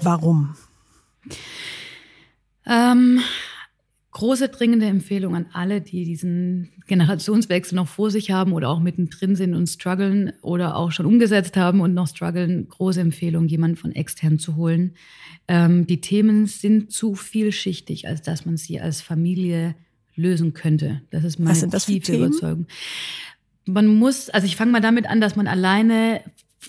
Warum? 0.03 0.57
Ähm, 2.67 3.21
große 4.13 4.51
dringende 4.51 4.87
Empfehlung 4.87 5.35
an 5.35 5.47
alle, 5.53 5.81
die 5.81 6.05
diesen 6.05 6.69
Generationswechsel 6.87 7.77
noch 7.77 7.89
vor 7.89 8.11
sich 8.11 8.31
haben 8.31 8.53
oder 8.53 8.69
auch 8.69 8.79
mittendrin 8.79 9.37
sind 9.37 9.55
und 9.55 9.67
strugglen 9.67 10.33
oder 10.43 10.77
auch 10.77 10.93
schon 10.93 11.07
umgesetzt 11.07 11.57
haben 11.57 11.81
und 11.81 11.95
noch 11.95 12.09
strugglen. 12.09 12.69
Große 12.69 13.01
Empfehlung, 13.01 13.49
jemanden 13.49 13.77
von 13.77 13.93
extern 13.93 14.39
zu 14.39 14.57
holen. 14.57 14.95
Ähm, 15.49 15.87
die 15.87 16.01
Themen 16.01 16.47
sind 16.47 16.93
zu 16.93 17.15
vielschichtig, 17.15 18.07
als 18.07 18.23
dass 18.23 18.45
man 18.45 18.59
sie 18.59 18.81
als 18.81 19.01
Familie 19.01 19.75
lösen 20.15 20.53
könnte. 20.53 21.01
Das 21.11 21.25
ist 21.25 21.39
meine 21.39 21.71
tiefe 21.71 22.15
Überzeugung. 22.15 22.67
Man 23.65 23.87
muss, 23.87 24.29
also 24.29 24.47
ich 24.47 24.57
fange 24.57 24.73
mal 24.73 24.81
damit 24.81 25.07
an, 25.09 25.21
dass 25.21 25.37
man 25.37 25.47
alleine 25.47 26.21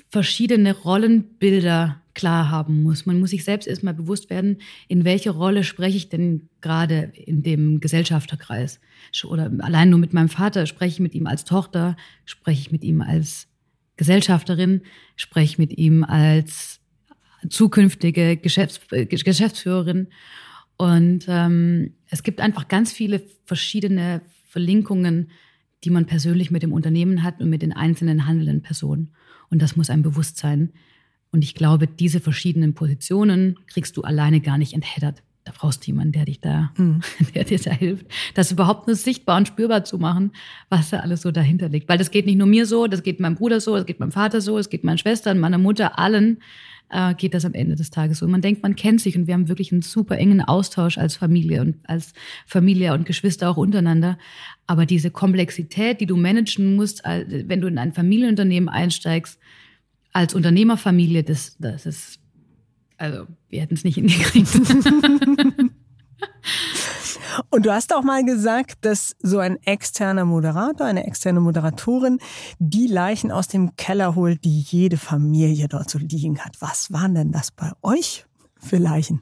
verschiedene 0.10 0.76
Rollenbilder 0.76 2.02
klar 2.14 2.50
haben 2.50 2.84
muss. 2.84 3.06
Man 3.06 3.20
muss 3.20 3.32
sich 3.32 3.44
selbst 3.44 3.68
erstmal 3.68 3.94
bewusst 3.94 4.30
werden, 4.30 4.58
in 4.88 5.04
welche 5.04 5.32
Rolle 5.32 5.64
spreche 5.64 5.98
ich 5.98 6.10
denn 6.10 6.50
gerade 6.62 7.12
in 7.16 7.44
dem 7.44 7.80
Gesellschafterkreis. 7.80 8.80
Oder 9.24 9.52
allein 9.60 9.90
nur 9.90 10.00
mit 10.00 10.14
meinem 10.14 10.30
Vater 10.30 10.66
spreche 10.66 10.94
ich 10.94 11.00
mit 11.00 11.16
ihm 11.16 11.28
als 11.28 11.44
Tochter, 11.44 11.96
spreche 12.26 12.62
ich 12.62 12.72
mit 12.72 12.84
ihm 12.84 13.02
als 13.02 13.48
Gesellschafterin, 13.98 14.82
spreche 15.16 15.46
ich 15.46 15.58
mit 15.58 15.78
ihm 15.78 16.04
als 16.04 16.80
zukünftige 17.50 18.38
Geschäfts 18.38 18.80
Geschäftsführerin. 18.90 20.08
Und 20.78 21.26
ähm, 21.28 21.94
es 22.10 22.24
gibt 22.24 22.42
einfach 22.42 22.68
ganz 22.68 22.92
viele 22.92 23.24
verschiedene 23.46 24.22
Verlinkungen, 24.48 25.30
die 25.84 25.90
man 25.90 26.06
persönlich 26.06 26.52
mit 26.52 26.64
dem 26.64 26.74
Unternehmen 26.74 27.24
hat 27.24 27.42
und 27.42 27.50
mit 27.50 27.62
den 27.62 27.74
einzelnen 27.74 28.26
handelnden 28.26 28.62
Personen. 28.62 29.14
Und 29.54 29.62
das 29.62 29.76
muss 29.76 29.92
einem 29.92 30.02
bewusst 30.02 30.38
sein. 30.38 30.72
Und 31.32 31.44
ich 31.44 31.54
glaube, 31.54 31.86
diese 31.86 32.20
verschiedenen 32.20 32.74
Positionen 32.74 33.60
kriegst 33.68 33.96
du 33.96 34.02
alleine 34.02 34.42
gar 34.42 34.58
nicht 34.58 34.74
entheddert. 34.74 35.22
Da 35.44 35.52
brauchst 35.56 35.84
du 35.84 35.92
jemanden, 35.92 36.14
der 36.14 36.26
dich 36.26 36.40
da, 36.40 36.72
mhm. 36.76 37.02
der 37.36 37.44
dir 37.44 37.60
da 37.60 37.70
hilft, 37.70 38.08
das 38.34 38.52
überhaupt 38.52 38.88
nur 38.88 38.96
sichtbar 38.96 39.38
und 39.38 39.48
spürbar 39.48 39.84
zu 39.84 40.00
machen, 40.00 40.32
was 40.70 40.90
da 40.90 41.02
alles 41.02 41.22
so 41.22 41.30
dahinter 41.30 41.70
liegt. 41.70 41.88
Weil 41.88 42.00
das 42.00 42.10
geht 42.10 42.26
nicht 42.26 42.40
nur 42.40 42.48
mir 42.48 42.66
so, 42.66 42.88
das 42.88 43.04
geht 43.04 43.20
meinem 43.20 43.36
Bruder 43.36 43.62
so, 43.62 43.76
das 43.76 43.86
geht 43.86 44.00
meinem 44.00 44.12
Vater 44.12 44.42
so, 44.42 44.58
es 44.58 44.70
geht 44.70 44.84
meinen 44.84 44.98
Schwestern, 44.98 45.38
meiner 45.38 45.60
Mutter, 45.60 46.00
allen 46.00 46.40
äh, 46.94 47.16
geht 47.16 47.34
das 47.34 47.44
am 47.44 47.54
Ende 47.54 47.76
des 47.76 47.90
Tages 47.90 48.20
so. 48.20 48.28
Man 48.28 48.42
denkt, 48.42 48.62
man 48.62 48.76
kennt 48.76 49.02
sich 49.02 49.18
und 49.18 49.28
wir 49.28 49.34
haben 49.34 49.50
wirklich 49.50 49.72
einen 49.72 49.82
super 49.82 50.18
engen 50.18 50.42
Austausch 50.42 50.98
als 50.98 51.16
Familie 51.16 51.62
und 51.62 51.78
als 51.90 52.14
Familie 52.46 52.94
und 52.94 53.06
Geschwister 53.06 53.50
auch 53.50 53.58
untereinander. 53.58 54.18
Aber 54.68 54.86
diese 54.86 55.10
Komplexität, 55.10 56.00
die 56.00 56.06
du 56.06 56.16
managen 56.16 56.76
musst, 56.76 57.04
wenn 57.04 57.60
du 57.62 57.68
in 57.68 57.78
ein 57.78 57.94
Familienunternehmen 57.94 58.70
einsteigst, 58.70 59.40
als 60.14 60.36
Unternehmerfamilie, 60.36 61.24
das, 61.24 61.58
das 61.58 61.88
ist, 61.88 62.20
also 62.98 63.26
wir 63.50 63.62
hätten 63.62 63.74
es 63.74 63.84
nicht 63.84 63.96
hingekriegt. 63.96 64.48
Und 67.50 67.66
du 67.66 67.74
hast 67.74 67.94
auch 67.94 68.04
mal 68.04 68.24
gesagt, 68.26 68.86
dass 68.86 69.16
so 69.20 69.40
ein 69.40 69.58
externer 69.64 70.26
Moderator, 70.26 70.86
eine 70.86 71.06
externe 71.06 71.40
Moderatorin 71.40 72.20
die 72.60 72.88
Leichen 72.88 73.32
aus 73.32 73.48
dem 73.48 73.76
Keller 73.76 74.16
holt, 74.16 74.44
die 74.44 74.60
jede 74.60 74.98
Familie 74.98 75.68
dort 75.68 75.90
so 75.90 76.00
liegen 76.00 76.40
hat. 76.40 76.58
Was 76.60 76.92
waren 76.92 77.16
denn 77.16 77.32
das 77.32 77.52
bei 77.52 77.72
euch 77.82 78.26
für 78.60 78.78
Leichen? 78.78 79.22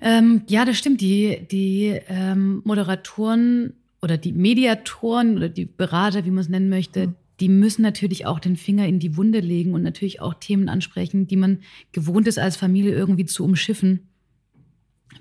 Ähm, 0.00 0.42
ja, 0.48 0.64
das 0.64 0.76
stimmt. 0.78 1.00
Die, 1.00 1.46
die 1.50 2.00
ähm, 2.08 2.62
Moderatoren 2.64 3.74
oder 4.02 4.18
die 4.18 4.32
Mediatoren 4.32 5.36
oder 5.36 5.48
die 5.48 5.64
Berater, 5.64 6.24
wie 6.24 6.30
man 6.30 6.40
es 6.40 6.48
nennen 6.48 6.68
möchte, 6.68 7.08
mhm 7.08 7.14
die 7.40 7.48
müssen 7.48 7.82
natürlich 7.82 8.26
auch 8.26 8.38
den 8.38 8.56
Finger 8.56 8.86
in 8.86 8.98
die 8.98 9.16
Wunde 9.16 9.40
legen 9.40 9.74
und 9.74 9.82
natürlich 9.82 10.20
auch 10.20 10.34
Themen 10.34 10.68
ansprechen, 10.68 11.26
die 11.26 11.36
man 11.36 11.60
gewohnt 11.92 12.26
ist, 12.26 12.38
als 12.38 12.56
Familie 12.56 12.94
irgendwie 12.94 13.26
zu 13.26 13.44
umschiffen. 13.44 14.08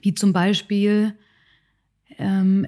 Wie 0.06 0.14
zum 0.14 0.34
Beispiel, 0.34 1.16
ähm, 2.20 2.68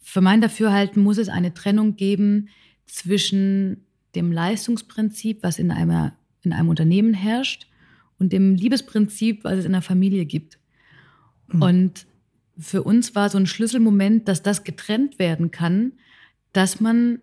für 0.00 0.22
mein 0.22 0.40
Dafürhalten 0.40 1.02
muss 1.02 1.18
es 1.18 1.28
eine 1.28 1.52
Trennung 1.52 1.96
geben 1.96 2.48
zwischen 2.86 3.84
dem 4.14 4.32
Leistungsprinzip, 4.32 5.42
was 5.42 5.58
in, 5.58 5.70
einer, 5.70 6.16
in 6.42 6.52
einem 6.52 6.70
Unternehmen 6.70 7.12
herrscht, 7.14 7.66
und 8.18 8.32
dem 8.32 8.54
Liebesprinzip, 8.54 9.44
was 9.44 9.58
es 9.58 9.64
in 9.64 9.72
der 9.72 9.82
Familie 9.82 10.24
gibt. 10.24 10.58
Mhm. 11.48 11.62
Und 11.62 12.06
für 12.56 12.82
uns 12.84 13.14
war 13.14 13.28
so 13.28 13.36
ein 13.36 13.46
Schlüsselmoment, 13.46 14.28
dass 14.28 14.42
das 14.42 14.64
getrennt 14.64 15.18
werden 15.18 15.50
kann, 15.50 15.92
dass 16.52 16.80
man 16.80 17.20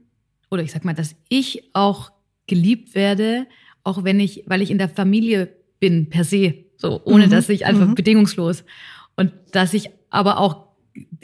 oder 0.52 0.62
ich 0.62 0.72
sag 0.72 0.86
mal, 0.86 0.94
dass 0.94 1.16
ich 1.28 1.70
auch 1.74 2.12
geliebt 2.46 2.94
werde, 2.96 3.48
auch 3.84 4.04
wenn 4.04 4.20
ich, 4.20 4.44
weil 4.46 4.62
ich 4.62 4.72
in 4.72 4.78
der 4.78 4.90
Familie 4.90 5.56
bin, 5.80 6.10
per 6.10 6.24
se, 6.24 6.66
so, 6.78 7.02
ohne 7.06 7.28
mhm. 7.28 7.32
dass 7.32 7.50
ich 7.50 7.66
einfach 7.66 7.88
mhm. 7.88 7.96
bedingungslos 7.96 8.64
und 9.20 9.34
dass 9.52 9.74
ich 9.74 9.90
aber 10.10 10.40
auch 10.40 10.70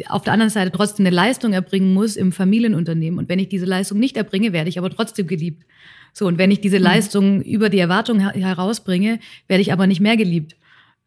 auf 0.09 0.23
der 0.23 0.33
anderen 0.33 0.49
Seite 0.49 0.71
trotzdem 0.71 1.05
eine 1.05 1.15
Leistung 1.15 1.53
erbringen 1.53 1.93
muss 1.93 2.17
im 2.17 2.31
Familienunternehmen. 2.31 3.17
Und 3.17 3.29
wenn 3.29 3.39
ich 3.39 3.49
diese 3.49 3.65
Leistung 3.65 3.99
nicht 3.99 4.17
erbringe, 4.17 4.53
werde 4.53 4.69
ich 4.69 4.77
aber 4.77 4.89
trotzdem 4.89 5.27
geliebt. 5.27 5.65
So, 6.13 6.27
und 6.27 6.37
wenn 6.37 6.51
ich 6.51 6.61
diese 6.61 6.77
mhm. 6.77 6.83
Leistung 6.83 7.41
über 7.41 7.69
die 7.69 7.79
Erwartung 7.79 8.19
herausbringe, 8.19 9.19
werde 9.47 9.61
ich 9.61 9.71
aber 9.71 9.87
nicht 9.87 10.01
mehr 10.01 10.17
geliebt. 10.17 10.57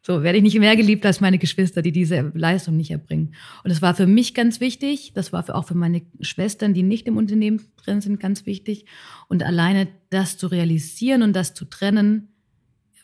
So 0.00 0.22
werde 0.22 0.38
ich 0.38 0.44
nicht 0.44 0.58
mehr 0.58 0.76
geliebt 0.76 1.04
als 1.04 1.20
meine 1.20 1.38
Geschwister, 1.38 1.82
die 1.82 1.92
diese 1.92 2.32
Leistung 2.34 2.76
nicht 2.76 2.90
erbringen. 2.90 3.34
Und 3.64 3.70
das 3.70 3.82
war 3.82 3.94
für 3.94 4.06
mich 4.06 4.32
ganz 4.32 4.60
wichtig. 4.60 5.12
Das 5.14 5.32
war 5.32 5.42
für, 5.42 5.54
auch 5.54 5.66
für 5.66 5.74
meine 5.74 6.02
Schwestern, 6.20 6.72
die 6.72 6.82
nicht 6.82 7.06
im 7.06 7.18
Unternehmen 7.18 7.60
drin 7.76 8.00
sind, 8.00 8.18
ganz 8.18 8.46
wichtig. 8.46 8.86
Und 9.28 9.42
alleine 9.42 9.88
das 10.08 10.38
zu 10.38 10.46
realisieren 10.46 11.22
und 11.22 11.34
das 11.34 11.52
zu 11.52 11.66
trennen, 11.66 12.28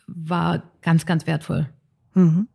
war 0.07 0.71
ganz, 0.81 1.05
ganz 1.05 1.27
wertvoll. 1.27 1.69
Mhm. 2.15 2.47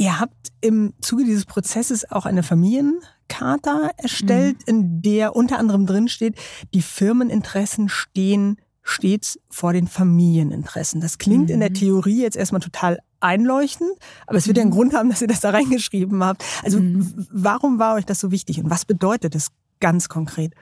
Ihr 0.00 0.18
habt 0.18 0.48
im 0.62 0.94
Zuge 1.02 1.24
dieses 1.24 1.44
Prozesses 1.44 2.10
auch 2.10 2.24
eine 2.24 2.42
Familiencharta 2.42 3.90
erstellt, 3.98 4.56
mhm. 4.60 4.64
in 4.66 5.02
der 5.02 5.36
unter 5.36 5.58
anderem 5.58 5.84
drin 5.84 6.08
steht, 6.08 6.36
die 6.72 6.80
Firmeninteressen 6.80 7.90
stehen 7.90 8.56
stets 8.82 9.38
vor 9.50 9.74
den 9.74 9.86
Familieninteressen. 9.86 11.02
Das 11.02 11.18
klingt 11.18 11.48
mhm. 11.48 11.54
in 11.54 11.60
der 11.60 11.68
mhm. 11.68 11.74
Theorie 11.74 12.22
jetzt 12.22 12.38
erstmal 12.38 12.62
total 12.62 13.00
einleuchtend, 13.20 13.90
aber 14.26 14.38
es 14.38 14.46
wird 14.46 14.56
ja 14.56 14.62
einen 14.62 14.70
mhm. 14.70 14.76
Grund 14.76 14.94
haben, 14.94 15.10
dass 15.10 15.20
ihr 15.20 15.28
das 15.28 15.40
da 15.40 15.50
reingeschrieben 15.50 16.24
habt. 16.24 16.42
Also 16.62 16.80
mhm. 16.80 17.26
warum 17.30 17.78
war 17.78 17.96
euch 17.96 18.06
das 18.06 18.20
so 18.20 18.30
wichtig 18.30 18.58
und 18.58 18.70
was 18.70 18.86
bedeutet 18.86 19.34
es 19.34 19.48
ganz 19.80 20.08
konkret? 20.08 20.54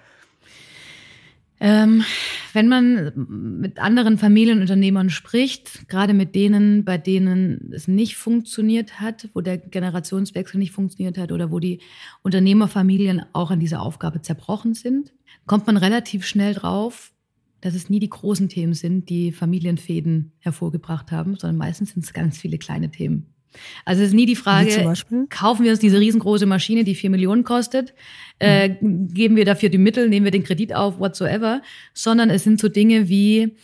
Ähm, 1.60 2.04
wenn 2.52 2.68
man 2.68 3.12
mit 3.60 3.80
anderen 3.80 4.16
Familienunternehmern 4.16 5.10
spricht, 5.10 5.88
gerade 5.88 6.14
mit 6.14 6.34
denen, 6.34 6.84
bei 6.84 6.98
denen 6.98 7.72
es 7.72 7.88
nicht 7.88 8.16
funktioniert 8.16 9.00
hat, 9.00 9.28
wo 9.34 9.40
der 9.40 9.58
Generationswechsel 9.58 10.58
nicht 10.58 10.72
funktioniert 10.72 11.18
hat 11.18 11.32
oder 11.32 11.50
wo 11.50 11.58
die 11.58 11.80
Unternehmerfamilien 12.22 13.24
auch 13.32 13.50
an 13.50 13.60
dieser 13.60 13.82
Aufgabe 13.82 14.22
zerbrochen 14.22 14.74
sind, 14.74 15.12
kommt 15.46 15.66
man 15.66 15.76
relativ 15.76 16.24
schnell 16.24 16.54
drauf, 16.54 17.12
dass 17.60 17.74
es 17.74 17.90
nie 17.90 17.98
die 17.98 18.10
großen 18.10 18.48
Themen 18.48 18.74
sind, 18.74 19.08
die 19.08 19.32
Familienfäden 19.32 20.32
hervorgebracht 20.38 21.10
haben, 21.10 21.34
sondern 21.36 21.56
meistens 21.56 21.90
sind 21.90 22.04
es 22.04 22.12
ganz 22.12 22.38
viele 22.38 22.58
kleine 22.58 22.90
Themen. 22.90 23.34
Also 23.84 24.02
es 24.02 24.08
ist 24.08 24.14
nie 24.14 24.26
die 24.26 24.36
Frage, 24.36 24.92
kaufen 25.30 25.64
wir 25.64 25.70
uns 25.70 25.80
diese 25.80 25.98
riesengroße 25.98 26.46
Maschine, 26.46 26.84
die 26.84 26.94
vier 26.94 27.10
Millionen 27.10 27.44
kostet, 27.44 27.94
äh, 28.40 28.68
mhm. 28.68 29.08
geben 29.08 29.36
wir 29.36 29.44
dafür 29.44 29.68
die 29.68 29.78
Mittel, 29.78 30.08
nehmen 30.08 30.24
wir 30.24 30.30
den 30.30 30.44
Kredit 30.44 30.74
auf, 30.74 30.98
whatsoever, 30.98 31.62
sondern 31.94 32.30
es 32.30 32.44
sind 32.44 32.60
so 32.60 32.68
Dinge 32.68 33.08
wie, 33.08 33.56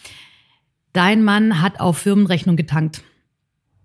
dein 0.92 1.22
Mann 1.22 1.60
hat 1.60 1.80
auf 1.80 1.98
Firmenrechnung 1.98 2.56
getankt. 2.56 3.02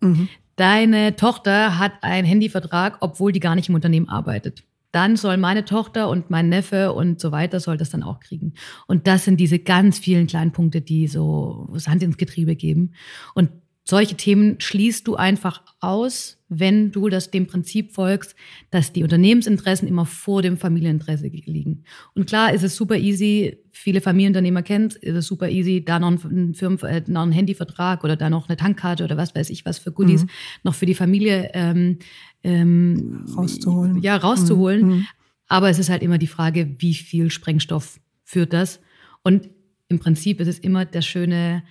Mhm. 0.02 0.30
Deine 0.56 1.16
Tochter 1.16 1.80
hat 1.80 1.94
einen 2.02 2.28
Handyvertrag, 2.28 2.98
obwohl 3.02 3.32
die 3.32 3.40
gar 3.40 3.56
nicht 3.56 3.70
im 3.70 3.76
Unternehmen 3.76 4.10
arbeitet. 4.10 4.64
Dann 4.92 5.16
soll 5.16 5.38
meine 5.38 5.66
Tochter 5.66 6.10
und 6.10 6.32
mein 6.32 6.50
Neffe 6.50 6.94
und 6.94 7.20
so 7.20 7.32
weiter 7.32 7.60
soll 7.60 7.78
das 7.78 7.92
dann 7.92 8.02
auch 8.02 8.20
kriegen. 8.20 8.54
Und 8.88 9.06
das 9.06 9.24
sind 9.24 9.40
diese 9.40 9.60
ganz 9.60 10.00
vielen 10.00 10.26
kleinen 10.26 10.52
Punkte, 10.52 10.82
die 10.82 11.08
so 11.08 11.70
Sand 11.76 12.02
ins 12.02 12.18
Getriebe 12.18 12.56
geben. 12.56 12.94
Und 13.36 13.52
solche 13.90 14.16
Themen 14.16 14.60
schließt 14.60 15.08
du 15.08 15.16
einfach 15.16 15.62
aus, 15.80 16.38
wenn 16.50 16.92
du 16.92 17.10
das 17.10 17.32
dem 17.32 17.48
Prinzip 17.48 17.94
folgst, 17.94 18.36
dass 18.72 18.92
die 18.92 19.04
Unternehmensinteressen 19.04 19.88
immer 19.88 20.06
vor 20.06 20.42
dem 20.42 20.58
Familieninteresse 20.58 21.28
liegen. 21.28 21.84
Und 22.16 22.28
klar 22.28 22.54
ist 22.54 22.64
es 22.64 22.76
super 22.76 22.98
easy, 22.98 23.58
viele 23.72 24.02
Familienunternehmer 24.02 24.64
kennt, 24.64 24.96
ist 24.96 25.16
es 25.16 25.28
super 25.28 25.50
easy, 25.50 25.84
da 25.86 26.00
noch 26.00 26.08
einen, 26.08 26.54
Firmen, 26.56 26.80
äh, 26.80 27.04
noch 27.08 27.22
einen 27.22 27.32
Handyvertrag 27.32 28.04
oder 28.04 28.16
da 28.16 28.30
noch 28.30 28.50
eine 28.50 28.58
Tankkarte 28.58 29.04
oder 29.04 29.18
was 29.18 29.36
weiß 29.36 29.50
ich 29.50 29.66
was 29.66 29.78
für 29.78 29.92
Goodies 29.92 30.24
mhm. 30.24 30.30
noch 30.64 30.76
für 30.76 30.86
die 30.86 30.96
Familie 30.96 31.52
ähm, 31.54 32.00
ähm, 32.44 33.26
rauszuholen. 33.36 34.02
Ja, 34.02 34.18
rauszuholen. 34.18 34.88
Mhm. 34.88 35.08
Aber 35.48 35.70
es 35.70 35.80
ist 35.80 35.90
halt 35.90 36.04
immer 36.04 36.18
die 36.18 36.28
Frage, 36.28 36.76
wie 36.78 36.94
viel 36.94 37.30
Sprengstoff 37.32 38.00
führt 38.24 38.54
das? 38.54 38.80
Und 39.24 39.50
im 39.90 40.00
Prinzip 40.00 40.40
ist 40.40 40.48
es 40.48 40.60
immer 40.60 40.86
der 40.86 41.02
schöne 41.02 41.64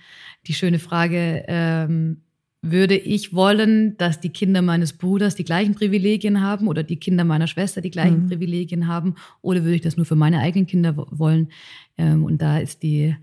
die 0.47 0.53
schöne 0.53 0.79
Frage, 0.79 1.45
ähm, 1.47 2.21
würde 2.61 2.97
ich 2.97 3.33
wollen, 3.33 3.95
dass 3.97 4.19
die 4.19 4.31
Kinder 4.31 4.61
meines 4.61 4.93
Bruders 4.93 5.35
die 5.35 5.45
gleichen 5.45 5.75
Privilegien 5.75 6.41
haben 6.41 6.67
oder 6.67 6.83
die 6.83 6.97
Kinder 6.97 7.23
meiner 7.23 7.47
Schwester 7.47 7.79
die 7.79 7.91
gleichen 7.91 8.23
mhm. 8.23 8.27
Privilegien 8.27 8.87
haben 8.87 9.15
oder 9.41 9.63
würde 9.63 9.75
ich 9.75 9.81
das 9.81 9.95
nur 9.95 10.05
für 10.05 10.15
meine 10.15 10.39
eigenen 10.39 10.67
Kinder 10.67 10.97
wollen? 10.97 11.49
Ähm, 11.97 12.25
und 12.25 12.41
da 12.41 12.57
ist 12.57 12.83
die, 12.83 13.15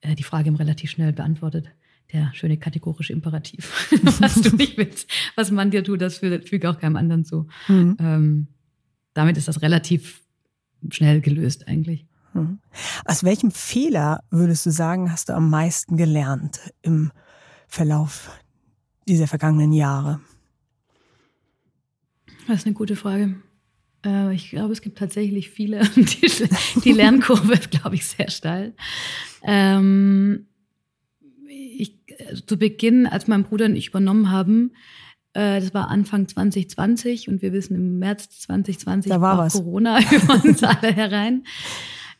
äh, 0.00 0.14
die 0.14 0.22
Frage 0.22 0.56
relativ 0.56 0.90
schnell 0.90 1.12
beantwortet. 1.12 1.70
Der 2.12 2.30
schöne 2.34 2.56
kategorische 2.56 3.12
Imperativ. 3.12 3.90
was 4.20 4.40
du 4.40 4.54
nicht 4.54 4.76
willst, 4.76 5.10
was 5.34 5.50
man 5.50 5.72
dir 5.72 5.82
tut, 5.82 6.00
das 6.00 6.18
füge 6.18 6.70
auch 6.70 6.78
keinem 6.78 6.96
anderen 6.96 7.24
zu. 7.24 7.48
Mhm. 7.66 7.96
Ähm, 7.98 8.46
damit 9.12 9.36
ist 9.36 9.48
das 9.48 9.62
relativ 9.62 10.22
schnell 10.90 11.20
gelöst 11.20 11.66
eigentlich. 11.66 12.06
Mhm. 12.34 12.58
Aus 13.04 13.24
welchem 13.24 13.50
Fehler 13.50 14.22
würdest 14.30 14.66
du 14.66 14.70
sagen, 14.70 15.10
hast 15.10 15.28
du 15.28 15.34
am 15.34 15.48
meisten 15.48 15.96
gelernt 15.96 16.60
im 16.82 17.12
Verlauf 17.66 18.30
dieser 19.08 19.26
vergangenen 19.26 19.72
Jahre? 19.72 20.20
Das 22.46 22.58
ist 22.58 22.66
eine 22.66 22.74
gute 22.74 22.96
Frage. 22.96 23.36
Äh, 24.04 24.34
ich 24.34 24.50
glaube, 24.50 24.72
es 24.72 24.82
gibt 24.82 24.98
tatsächlich 24.98 25.50
viele. 25.50 25.80
Die, 26.84 26.92
Lernkurve 26.92 27.54
ist, 27.54 27.70
glaube 27.70 27.94
ich, 27.94 28.06
sehr 28.06 28.30
steil. 28.30 28.74
Ähm, 29.42 30.46
ich, 31.48 31.98
zu 32.46 32.58
Beginn, 32.58 33.06
als 33.06 33.26
mein 33.28 33.44
Bruder 33.44 33.66
und 33.66 33.76
ich 33.76 33.88
übernommen 33.88 34.30
haben, 34.30 34.72
äh, 35.32 35.60
das 35.60 35.74
war 35.74 35.88
Anfang 35.88 36.28
2020 36.28 37.28
und 37.28 37.42
wir 37.42 37.52
wissen, 37.52 37.74
im 37.74 37.98
März 37.98 38.28
2020 38.40 39.10
da 39.10 39.20
war, 39.20 39.38
war 39.38 39.48
Corona 39.48 39.98
über 40.12 40.44
uns 40.44 40.62
alle 40.62 40.92
herein. 40.92 41.44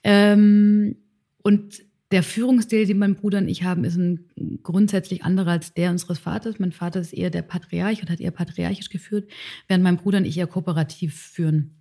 Ähm, 0.05 0.97
und 1.43 1.83
der 2.11 2.23
Führungsstil, 2.23 2.87
den 2.87 2.99
mein 2.99 3.17
Bruder 3.17 3.39
und 3.39 3.49
ich 3.49 3.65
haben, 3.65 3.83
ist 3.83 3.97
ein 3.97 4.61
grundsätzlich 4.63 5.25
anderer 5.25 5.53
als 5.53 5.75
der 5.75 5.91
unseres 5.91 6.19
Vaters. 6.19 6.61
Mein 6.61 6.71
Vater 6.71 7.01
ist 7.01 7.13
eher 7.13 7.31
der 7.31 7.43
Patriarch 7.43 8.03
und 8.03 8.11
hat 8.11 8.21
eher 8.21 8.31
patriarchisch 8.31 8.91
geführt, 8.91 9.29
während 9.67 9.83
mein 9.83 9.97
Bruder 9.97 10.19
und 10.19 10.25
ich 10.25 10.39
eher 10.39 10.47
kooperativ 10.47 11.19
führen. 11.19 11.75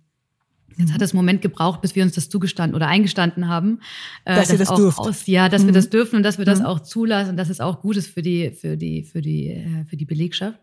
Jetzt 0.76 0.92
hat 0.92 1.02
es 1.02 1.12
einen 1.12 1.18
Moment 1.18 1.40
gebraucht, 1.40 1.82
bis 1.82 1.94
wir 1.94 2.02
uns 2.02 2.14
das 2.14 2.28
zugestanden 2.28 2.74
oder 2.74 2.88
eingestanden 2.88 3.48
haben. 3.48 3.80
Äh, 4.24 4.34
dass, 4.34 4.50
ihr 4.50 4.58
das 4.58 4.74
dürft. 4.74 4.98
Aus, 4.98 5.26
ja, 5.26 5.48
dass 5.48 5.62
mhm. 5.62 5.66
wir 5.66 5.72
das 5.74 5.90
dürfen 5.90 6.16
und 6.16 6.22
dass 6.24 6.38
wir 6.38 6.44
das 6.44 6.60
mhm. 6.60 6.66
auch 6.66 6.80
zulassen 6.80 7.30
und 7.30 7.36
dass 7.36 7.50
es 7.50 7.60
auch 7.60 7.80
gut 7.80 7.96
ist 7.96 8.08
für 8.08 8.22
die, 8.22 8.50
für 8.50 8.76
die, 8.76 9.04
für 9.04 9.20
die, 9.20 9.50
äh, 9.50 9.84
für 9.84 9.96
die 9.96 10.04
Belegschaft. 10.04 10.58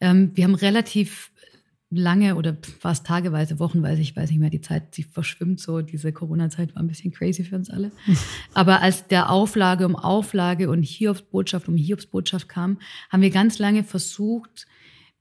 Ähm, 0.00 0.32
wir 0.34 0.44
haben 0.44 0.56
relativ 0.56 1.30
lange 1.94 2.36
oder 2.36 2.56
fast 2.80 3.06
tageweise, 3.06 3.58
wochenweise, 3.58 4.00
ich 4.00 4.16
weiß 4.16 4.30
nicht 4.30 4.38
mehr, 4.38 4.50
die 4.50 4.60
Zeit, 4.60 4.94
sie 4.94 5.02
verschwimmt 5.02 5.60
so. 5.60 5.82
Diese 5.82 6.12
Corona-Zeit 6.12 6.74
war 6.74 6.82
ein 6.82 6.88
bisschen 6.88 7.12
crazy 7.12 7.44
für 7.44 7.56
uns 7.56 7.70
alle. 7.70 7.92
Aber 8.54 8.80
als 8.80 9.06
der 9.06 9.30
Auflage 9.30 9.86
um 9.86 9.94
Auflage 9.96 10.70
und 10.70 10.82
Hiobsbotschaft 10.82 11.68
um 11.68 11.76
Hiobsbotschaft 11.76 12.48
kam, 12.48 12.78
haben 13.10 13.22
wir 13.22 13.30
ganz 13.30 13.58
lange 13.58 13.84
versucht, 13.84 14.66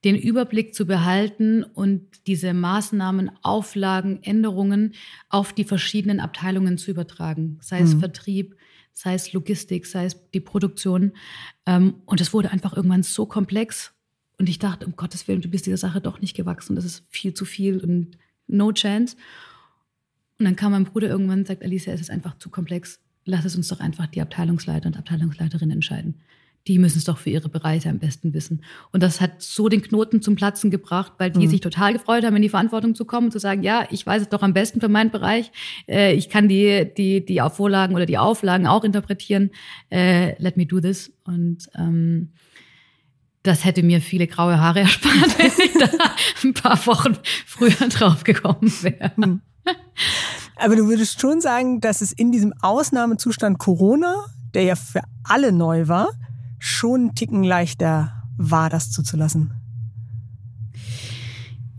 den 0.03 0.15
Überblick 0.15 0.73
zu 0.73 0.87
behalten 0.87 1.63
und 1.63 2.01
diese 2.25 2.53
Maßnahmen, 2.53 3.31
Auflagen, 3.43 4.23
Änderungen 4.23 4.93
auf 5.29 5.53
die 5.53 5.63
verschiedenen 5.63 6.19
Abteilungen 6.19 6.77
zu 6.77 6.89
übertragen. 6.89 7.59
Sei 7.61 7.81
es 7.81 7.93
mhm. 7.95 7.99
Vertrieb, 7.99 8.55
sei 8.93 9.13
es 9.13 9.33
Logistik, 9.33 9.85
sei 9.85 10.05
es 10.05 10.17
die 10.31 10.39
Produktion. 10.39 11.11
Ähm, 11.65 11.95
und 12.05 12.21
es 12.21 12.33
wurde 12.33 12.51
einfach 12.51 12.75
irgendwann 12.75 13.03
so 13.03 13.25
komplex 13.25 13.93
und 14.41 14.49
ich 14.49 14.57
dachte, 14.57 14.87
um 14.87 14.95
Gottes 14.95 15.27
Willen, 15.27 15.41
du 15.41 15.49
bist 15.49 15.67
dieser 15.67 15.77
Sache 15.77 16.01
doch 16.01 16.19
nicht 16.19 16.35
gewachsen. 16.35 16.75
Das 16.75 16.83
ist 16.83 17.03
viel 17.11 17.35
zu 17.35 17.45
viel 17.45 17.77
und 17.77 18.17
no 18.47 18.71
chance. 18.71 19.15
Und 20.39 20.45
dann 20.45 20.55
kam 20.55 20.71
mein 20.71 20.85
Bruder 20.85 21.09
irgendwann 21.09 21.41
und 21.41 21.47
sagt, 21.47 21.63
Alicia, 21.63 21.93
es 21.93 22.01
ist 22.01 22.09
einfach 22.09 22.39
zu 22.39 22.49
komplex. 22.49 22.99
Lass 23.23 23.45
es 23.45 23.55
uns 23.55 23.67
doch 23.67 23.79
einfach 23.79 24.07
die 24.07 24.19
Abteilungsleiter 24.19 24.87
und 24.87 24.97
Abteilungsleiterinnen 24.97 25.75
entscheiden. 25.75 26.15
Die 26.65 26.79
müssen 26.79 26.97
es 26.97 27.03
doch 27.03 27.19
für 27.19 27.29
ihre 27.29 27.49
Bereiche 27.49 27.89
am 27.89 27.99
besten 27.99 28.33
wissen. 28.33 28.63
Und 28.91 29.03
das 29.03 29.21
hat 29.21 29.43
so 29.43 29.69
den 29.69 29.83
Knoten 29.83 30.23
zum 30.23 30.33
Platzen 30.33 30.71
gebracht, 30.71 31.13
weil 31.19 31.29
die 31.29 31.45
mhm. 31.45 31.51
sich 31.51 31.61
total 31.61 31.93
gefreut 31.93 32.25
haben, 32.25 32.35
in 32.35 32.41
die 32.41 32.49
Verantwortung 32.49 32.95
zu 32.95 33.05
kommen 33.05 33.27
und 33.27 33.31
zu 33.31 33.39
sagen, 33.39 33.61
ja, 33.61 33.85
ich 33.91 34.07
weiß 34.07 34.23
es 34.23 34.29
doch 34.29 34.41
am 34.41 34.55
besten 34.55 34.81
für 34.81 34.89
meinen 34.89 35.11
Bereich. 35.11 35.51
Äh, 35.87 36.15
ich 36.15 36.29
kann 36.29 36.47
die, 36.47 36.91
die, 36.97 37.23
die 37.23 37.43
Vorlagen 37.53 37.93
oder 37.93 38.07
die 38.07 38.17
Auflagen 38.17 38.65
auch 38.65 38.83
interpretieren. 38.83 39.51
Äh, 39.91 40.41
let 40.41 40.57
me 40.57 40.65
do 40.65 40.79
this. 40.79 41.13
Und 41.25 41.69
ähm, 41.75 42.29
das 43.43 43.65
hätte 43.65 43.83
mir 43.83 44.01
viele 44.01 44.27
graue 44.27 44.59
Haare 44.59 44.81
erspart, 44.81 45.13
wenn 45.37 45.65
ich 45.65 45.73
da 45.73 45.89
ein 46.43 46.53
paar 46.53 46.85
Wochen 46.85 47.17
früher 47.45 47.89
drauf 47.89 48.23
gekommen 48.23 48.71
wäre. 48.81 49.11
Hm. 49.15 49.41
Aber 50.57 50.75
du 50.75 50.87
würdest 50.87 51.19
schon 51.19 51.41
sagen, 51.41 51.81
dass 51.81 52.01
es 52.01 52.11
in 52.11 52.31
diesem 52.31 52.53
Ausnahmezustand 52.61 53.57
Corona, 53.57 54.25
der 54.53 54.63
ja 54.63 54.75
für 54.75 55.01
alle 55.23 55.51
neu 55.51 55.87
war, 55.87 56.09
schon 56.59 57.01
einen 57.01 57.15
Ticken 57.15 57.43
leichter 57.43 58.23
war, 58.37 58.69
das 58.69 58.91
zuzulassen. 58.91 59.53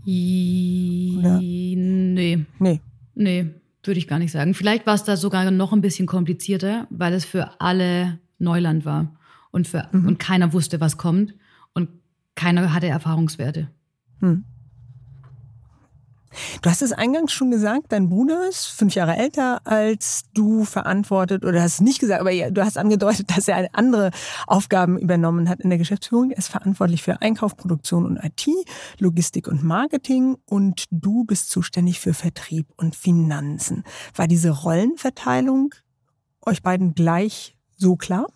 Oder? 0.05 1.39
Nee. 1.39 2.45
Nee. 2.59 2.81
Nee. 3.15 3.49
Würde 3.85 3.99
ich 3.99 4.07
gar 4.07 4.19
nicht 4.19 4.31
sagen. 4.31 4.53
Vielleicht 4.53 4.85
war 4.85 4.95
es 4.95 5.03
da 5.03 5.15
sogar 5.15 5.49
noch 5.49 5.71
ein 5.71 5.81
bisschen 5.81 6.07
komplizierter, 6.07 6.87
weil 6.89 7.13
es 7.13 7.23
für 7.25 7.61
alle 7.61 8.19
Neuland 8.37 8.85
war 8.85 9.15
und, 9.51 9.67
für, 9.67 9.87
mhm. 9.91 10.07
und 10.07 10.19
keiner 10.19 10.51
wusste, 10.51 10.81
was 10.81 10.97
kommt 10.97 11.33
keiner 12.35 12.73
hatte 12.73 12.87
Erfahrungswerte. 12.87 13.69
Mhm. 14.19 14.45
Du 16.61 16.69
hast 16.69 16.81
es 16.81 16.91
eingangs 16.91 17.31
schon 17.31 17.51
gesagt, 17.51 17.91
dein 17.91 18.09
Bruder 18.09 18.47
ist 18.47 18.65
fünf 18.65 18.95
Jahre 18.95 19.15
älter 19.15 19.61
als 19.65 20.23
du 20.33 20.63
verantwortet, 20.65 21.45
oder 21.45 21.61
hast 21.61 21.81
nicht 21.81 21.99
gesagt, 21.99 22.21
aber 22.21 22.31
du 22.31 22.63
hast 22.63 22.77
angedeutet, 22.77 23.29
dass 23.35 23.47
er 23.47 23.69
andere 23.73 24.11
Aufgaben 24.47 24.97
übernommen 24.97 25.49
hat 25.49 25.61
in 25.61 25.69
der 25.69 25.79
Geschäftsführung. 25.79 26.31
Er 26.31 26.37
ist 26.37 26.49
verantwortlich 26.49 27.03
für 27.03 27.21
Einkauf, 27.21 27.55
Produktion 27.55 28.05
und 28.05 28.17
IT, 28.23 28.47
Logistik 28.99 29.47
und 29.47 29.63
Marketing 29.63 30.37
und 30.45 30.85
du 30.91 31.23
bist 31.25 31.49
zuständig 31.49 31.99
für 31.99 32.13
Vertrieb 32.13 32.67
und 32.77 32.95
Finanzen. 32.95 33.83
War 34.15 34.27
diese 34.27 34.49
Rollenverteilung 34.49 35.73
euch 36.45 36.61
beiden 36.61 36.93
gleich 36.93 37.57
so 37.77 37.95
klar? 37.95 38.27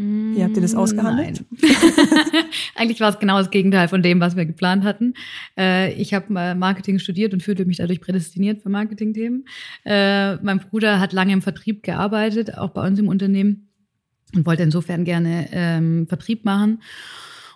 Wie 0.00 0.44
habt 0.44 0.54
ihr 0.54 0.62
das 0.62 0.76
ausgehandelt? 0.76 1.44
Nein. 1.50 1.70
Eigentlich 2.76 3.00
war 3.00 3.08
es 3.10 3.18
genau 3.18 3.36
das 3.38 3.50
Gegenteil 3.50 3.88
von 3.88 4.00
dem, 4.00 4.20
was 4.20 4.36
wir 4.36 4.46
geplant 4.46 4.84
hatten. 4.84 5.14
Äh, 5.58 5.92
ich 5.94 6.14
habe 6.14 6.54
Marketing 6.54 7.00
studiert 7.00 7.32
und 7.32 7.42
fühlte 7.42 7.64
mich 7.64 7.78
dadurch 7.78 8.00
prädestiniert 8.00 8.62
für 8.62 8.68
Marketingthemen. 8.68 9.44
Äh, 9.84 10.36
mein 10.36 10.60
Bruder 10.60 11.00
hat 11.00 11.12
lange 11.12 11.32
im 11.32 11.42
Vertrieb 11.42 11.82
gearbeitet, 11.82 12.56
auch 12.56 12.70
bei 12.70 12.86
uns 12.86 13.00
im 13.00 13.08
Unternehmen 13.08 13.70
und 14.36 14.46
wollte 14.46 14.62
insofern 14.62 15.04
gerne 15.04 15.48
ähm, 15.50 16.06
Vertrieb 16.06 16.44
machen. 16.44 16.80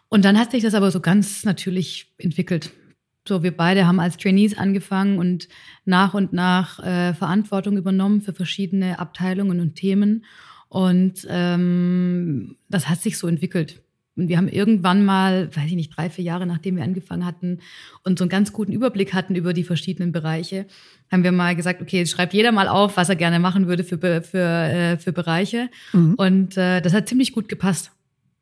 Und 0.09 0.24
dann 0.24 0.37
hat 0.37 0.50
sich 0.50 0.64
das 0.64 0.74
aber 0.74 0.90
so 0.90 0.98
ganz 0.98 1.44
natürlich 1.44 2.12
entwickelt. 2.18 2.72
So, 3.28 3.44
wir 3.44 3.57
beide 3.57 3.87
haben 3.87 4.00
als 4.00 4.16
Trainees 4.16 4.59
angefangen 4.59 5.18
und 5.18 5.46
nach 5.85 6.12
und 6.14 6.33
nach 6.33 6.81
äh, 6.81 7.14
Verantwortung 7.14 7.76
übernommen 7.76 8.20
für 8.20 8.33
verschiedene 8.33 8.98
Abteilungen 8.98 9.61
und 9.61 9.76
Themen. 9.76 10.24
Und 10.72 11.26
ähm, 11.28 12.56
das 12.70 12.88
hat 12.88 13.02
sich 13.02 13.18
so 13.18 13.28
entwickelt. 13.28 13.82
Und 14.16 14.28
wir 14.28 14.38
haben 14.38 14.48
irgendwann 14.48 15.04
mal, 15.04 15.54
weiß 15.54 15.66
ich 15.66 15.74
nicht, 15.74 15.94
drei, 15.94 16.08
vier 16.08 16.24
Jahre 16.24 16.46
nachdem 16.46 16.76
wir 16.76 16.82
angefangen 16.82 17.26
hatten 17.26 17.58
und 18.04 18.18
so 18.18 18.24
einen 18.24 18.30
ganz 18.30 18.54
guten 18.54 18.72
Überblick 18.72 19.12
hatten 19.12 19.35
über 19.35 19.52
die 19.52 19.64
verschiedenen 19.64 20.12
Bereiche, 20.12 20.64
haben 21.11 21.24
wir 21.24 21.32
mal 21.32 21.54
gesagt, 21.54 21.82
okay, 21.82 22.06
schreibt 22.06 22.32
jeder 22.32 22.52
mal 22.52 22.68
auf, 22.68 22.96
was 22.96 23.11
er 23.11 23.16
gerne 23.16 23.38
machen 23.38 23.66
würde 23.66 23.85
für, 23.85 23.98
für, 24.22 24.38
äh, 24.38 24.96
für 24.96 25.12
Bereiche. 25.12 25.68
Mhm. 25.92 26.14
Und 26.14 26.56
äh, 26.56 26.80
das 26.80 26.94
hat 26.94 27.06
ziemlich 27.06 27.35
gut 27.35 27.50
gepasst. 27.50 27.92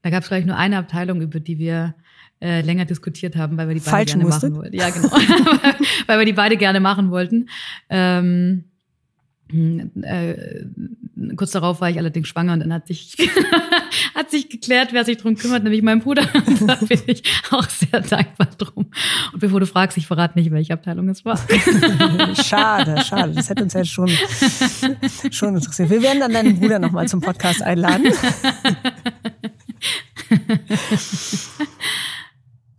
Da 0.02 0.10
gab 0.10 0.22
es 0.22 0.28
gleich 0.28 0.46
nur 0.46 0.56
eine 0.56 0.78
Abteilung, 0.78 1.22
über 1.22 1.40
die 1.40 1.58
wir 1.58 1.96
äh, 2.40 2.60
länger 2.60 2.84
diskutiert 2.84 3.34
haben, 3.34 3.56
weil 3.56 3.66
wir 3.66 3.74
die 3.74 3.80
beide 3.80 3.90
Falsch 3.90 4.12
gerne 4.12 4.24
musstet. 4.24 4.52
machen 4.52 4.62
wollten. 4.62 4.76
Ja, 4.76 4.90
genau. 4.90 5.10
weil 6.06 6.18
wir 6.20 6.26
die 6.26 6.32
beide 6.32 6.56
gerne 6.56 6.78
machen 6.78 7.10
wollten. 7.10 7.48
Ähm, 7.88 8.66
äh, 10.02 10.64
kurz 11.36 11.50
darauf 11.52 11.80
war 11.80 11.90
ich 11.90 11.98
allerdings 11.98 12.28
schwanger 12.28 12.54
und 12.54 12.60
dann 12.60 12.72
hat 12.72 12.86
sich, 12.86 13.16
hat 14.14 14.30
sich 14.30 14.48
geklärt, 14.48 14.92
wer 14.92 15.04
sich 15.04 15.18
drum 15.18 15.36
kümmert, 15.36 15.64
nämlich 15.64 15.82
mein 15.82 16.00
Bruder. 16.00 16.22
Und 16.46 16.60
da 16.68 16.76
bin 16.76 17.00
ich 17.06 17.22
auch 17.50 17.68
sehr 17.68 18.00
dankbar 18.00 18.48
drum. 18.58 18.90
Und 19.32 19.40
bevor 19.40 19.60
du 19.60 19.66
fragst, 19.66 19.96
ich 19.98 20.06
verrate 20.06 20.38
nicht, 20.38 20.50
welche 20.50 20.72
Abteilung 20.72 21.08
es 21.08 21.24
war. 21.24 21.38
schade, 22.44 23.02
schade. 23.04 23.32
Das 23.32 23.50
hätte 23.50 23.62
uns 23.62 23.74
ja 23.74 23.84
schon, 23.84 24.10
schon 25.30 25.56
interessiert. 25.56 25.90
Wir 25.90 26.02
werden 26.02 26.20
dann 26.20 26.32
deinen 26.32 26.58
Bruder 26.58 26.78
nochmal 26.78 27.08
zum 27.08 27.20
Podcast 27.20 27.62
einladen. 27.62 28.12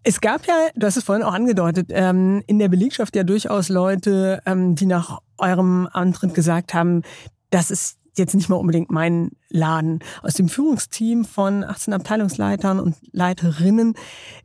Es 0.03 0.19
gab 0.19 0.47
ja, 0.47 0.55
du 0.75 0.87
hast 0.87 0.97
es 0.97 1.03
vorhin 1.03 1.23
auch 1.23 1.33
angedeutet, 1.33 1.87
ähm, 1.89 2.43
in 2.47 2.57
der 2.57 2.69
Belegschaft 2.69 3.15
ja 3.15 3.23
durchaus 3.23 3.69
Leute, 3.69 4.41
ähm, 4.47 4.75
die 4.75 4.87
nach 4.87 5.19
eurem 5.37 5.87
Antritt 5.91 6.33
gesagt 6.33 6.73
haben, 6.73 7.03
das 7.51 7.69
ist 7.69 8.00
jetzt 8.17 8.35
nicht 8.35 8.49
mal 8.49 8.57
unbedingt 8.57 8.91
mein 8.91 9.31
Laden. 9.49 9.99
Aus 10.21 10.33
dem 10.33 10.49
Führungsteam 10.49 11.25
von 11.25 11.63
18 11.63 11.93
Abteilungsleitern 11.93 12.79
und 12.79 12.95
Leiterinnen 13.11 13.95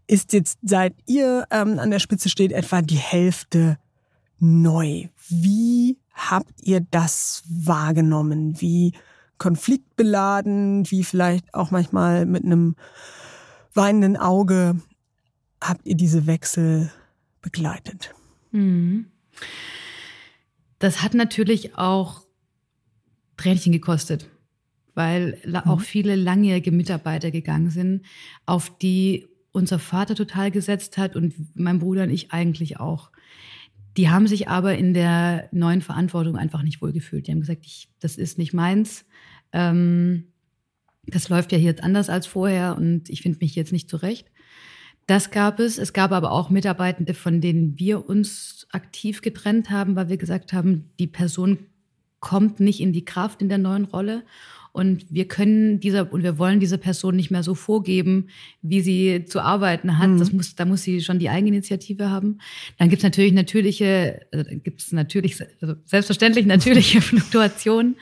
ist 0.07 0.33
jetzt, 0.33 0.59
seit 0.63 0.95
ihr 1.07 1.47
ähm, 1.51 1.79
an 1.79 1.91
der 1.91 1.99
Spitze 1.99 2.29
steht, 2.29 2.53
etwa 2.53 2.83
die 2.83 2.97
Hälfte 2.97 3.79
neu. 4.39 5.09
Wie 5.29 5.99
habt 6.13 6.63
ihr 6.63 6.81
das 6.81 7.43
wahrgenommen? 7.49 8.61
Wie 8.61 8.93
konfliktbeladen, 9.39 10.91
wie 10.91 11.05
vielleicht 11.05 11.53
auch 11.55 11.71
manchmal 11.71 12.27
mit 12.27 12.45
einem 12.45 12.77
weinenden 13.75 14.17
Auge 14.17 14.81
habt 15.61 15.87
ihr 15.87 15.97
diese 15.97 16.27
Wechsel 16.27 16.91
begleitet? 17.43 18.15
Mhm. 18.53 19.07
Das 20.79 21.03
hat 21.03 21.15
natürlich 21.15 21.77
auch 21.77 22.26
Tränchen 23.37 23.73
gekostet, 23.73 24.29
weil 24.95 25.39
mhm. 25.47 25.57
auch 25.57 25.81
viele 25.81 26.17
langjährige 26.17 26.73
Mitarbeiter 26.73 27.31
gegangen 27.31 27.71
sind, 27.71 28.03
auf 28.47 28.77
die 28.79 29.27
unser 29.53 29.79
Vater 29.79 30.15
total 30.15 30.51
gesetzt 30.51 30.99
hat 30.99 31.17
und 31.17 31.35
mein 31.55 31.79
Bruder 31.79 32.03
und 32.03 32.11
ich 32.11 32.31
eigentlich 32.33 32.79
auch. 32.79 33.11
Die 33.97 34.11
haben 34.11 34.27
sich 34.27 34.49
aber 34.49 34.77
in 34.77 34.93
der 34.93 35.49
neuen 35.53 35.81
Verantwortung 35.81 36.37
einfach 36.37 36.63
nicht 36.63 36.83
wohlgefühlt. 36.83 37.27
Die 37.27 37.33
haben 37.33 37.41
gesagt, 37.41 37.65
ich, 37.65 37.89
das 37.99 38.17
ist 38.17 38.37
nicht 38.37 38.53
meins. 38.53 39.07
Ähm, 39.53 40.25
das 41.07 41.31
läuft 41.31 41.53
ja 41.53 41.59
hier 41.59 41.71
jetzt 41.71 41.83
anders 41.83 42.11
als 42.11 42.27
vorher 42.27 42.77
und 42.77 43.09
ich 43.09 43.23
finde 43.23 43.39
mich 43.41 43.55
jetzt 43.55 43.73
nicht 43.73 43.89
zurecht. 43.89 44.31
Das 45.07 45.31
gab 45.31 45.61
es. 45.61 45.79
Es 45.79 45.93
gab 45.93 46.13
aber 46.13 46.33
auch 46.33 46.51
Mitarbeitende, 46.51 47.15
von 47.15 47.41
denen 47.41 47.79
wir 47.79 48.09
uns 48.09 48.67
aktiv 48.73 49.23
getrennt 49.23 49.71
haben, 49.71 49.97
weil 49.97 50.09
wir 50.09 50.17
gesagt 50.17 50.53
haben, 50.53 50.91
die 50.99 51.07
Person 51.07 51.59
kommt 52.21 52.61
nicht 52.61 52.81
in 52.81 52.93
die 52.93 53.05
Kraft 53.05 53.43
in 53.43 53.49
der 53.49 53.59
neuen 53.59 53.85
Rolle. 53.85 54.25
Und 54.73 55.07
wir 55.09 55.27
können 55.27 55.81
dieser 55.81 56.13
und 56.13 56.23
wir 56.23 56.37
wollen 56.37 56.61
dieser 56.61 56.77
Person 56.77 57.17
nicht 57.17 57.31
mehr 57.31 57.43
so 57.43 57.55
vorgeben, 57.55 58.29
wie 58.61 58.83
sie 58.83 59.25
zu 59.25 59.41
arbeiten 59.41 59.97
hat. 59.99 60.11
Mhm. 60.11 60.19
Das 60.19 60.33
muss, 60.35 60.55
da 60.55 60.67
muss 60.67 60.83
sie 60.83 61.01
schon 61.01 61.19
die 61.19 61.31
Eigeninitiative 61.31 62.11
haben. 62.11 62.41
Dann 62.79 62.91
gibt 62.91 63.01
es 63.01 63.05
natürlich 63.05 63.33
natürliche, 63.33 64.27
also 64.33 64.51
gibt 64.63 64.83
es 64.83 64.93
natürlich, 64.93 65.41
also 65.63 65.77
selbstverständlich 65.87 66.45
natürliche 66.45 67.01
Fluktuationen. 67.01 67.97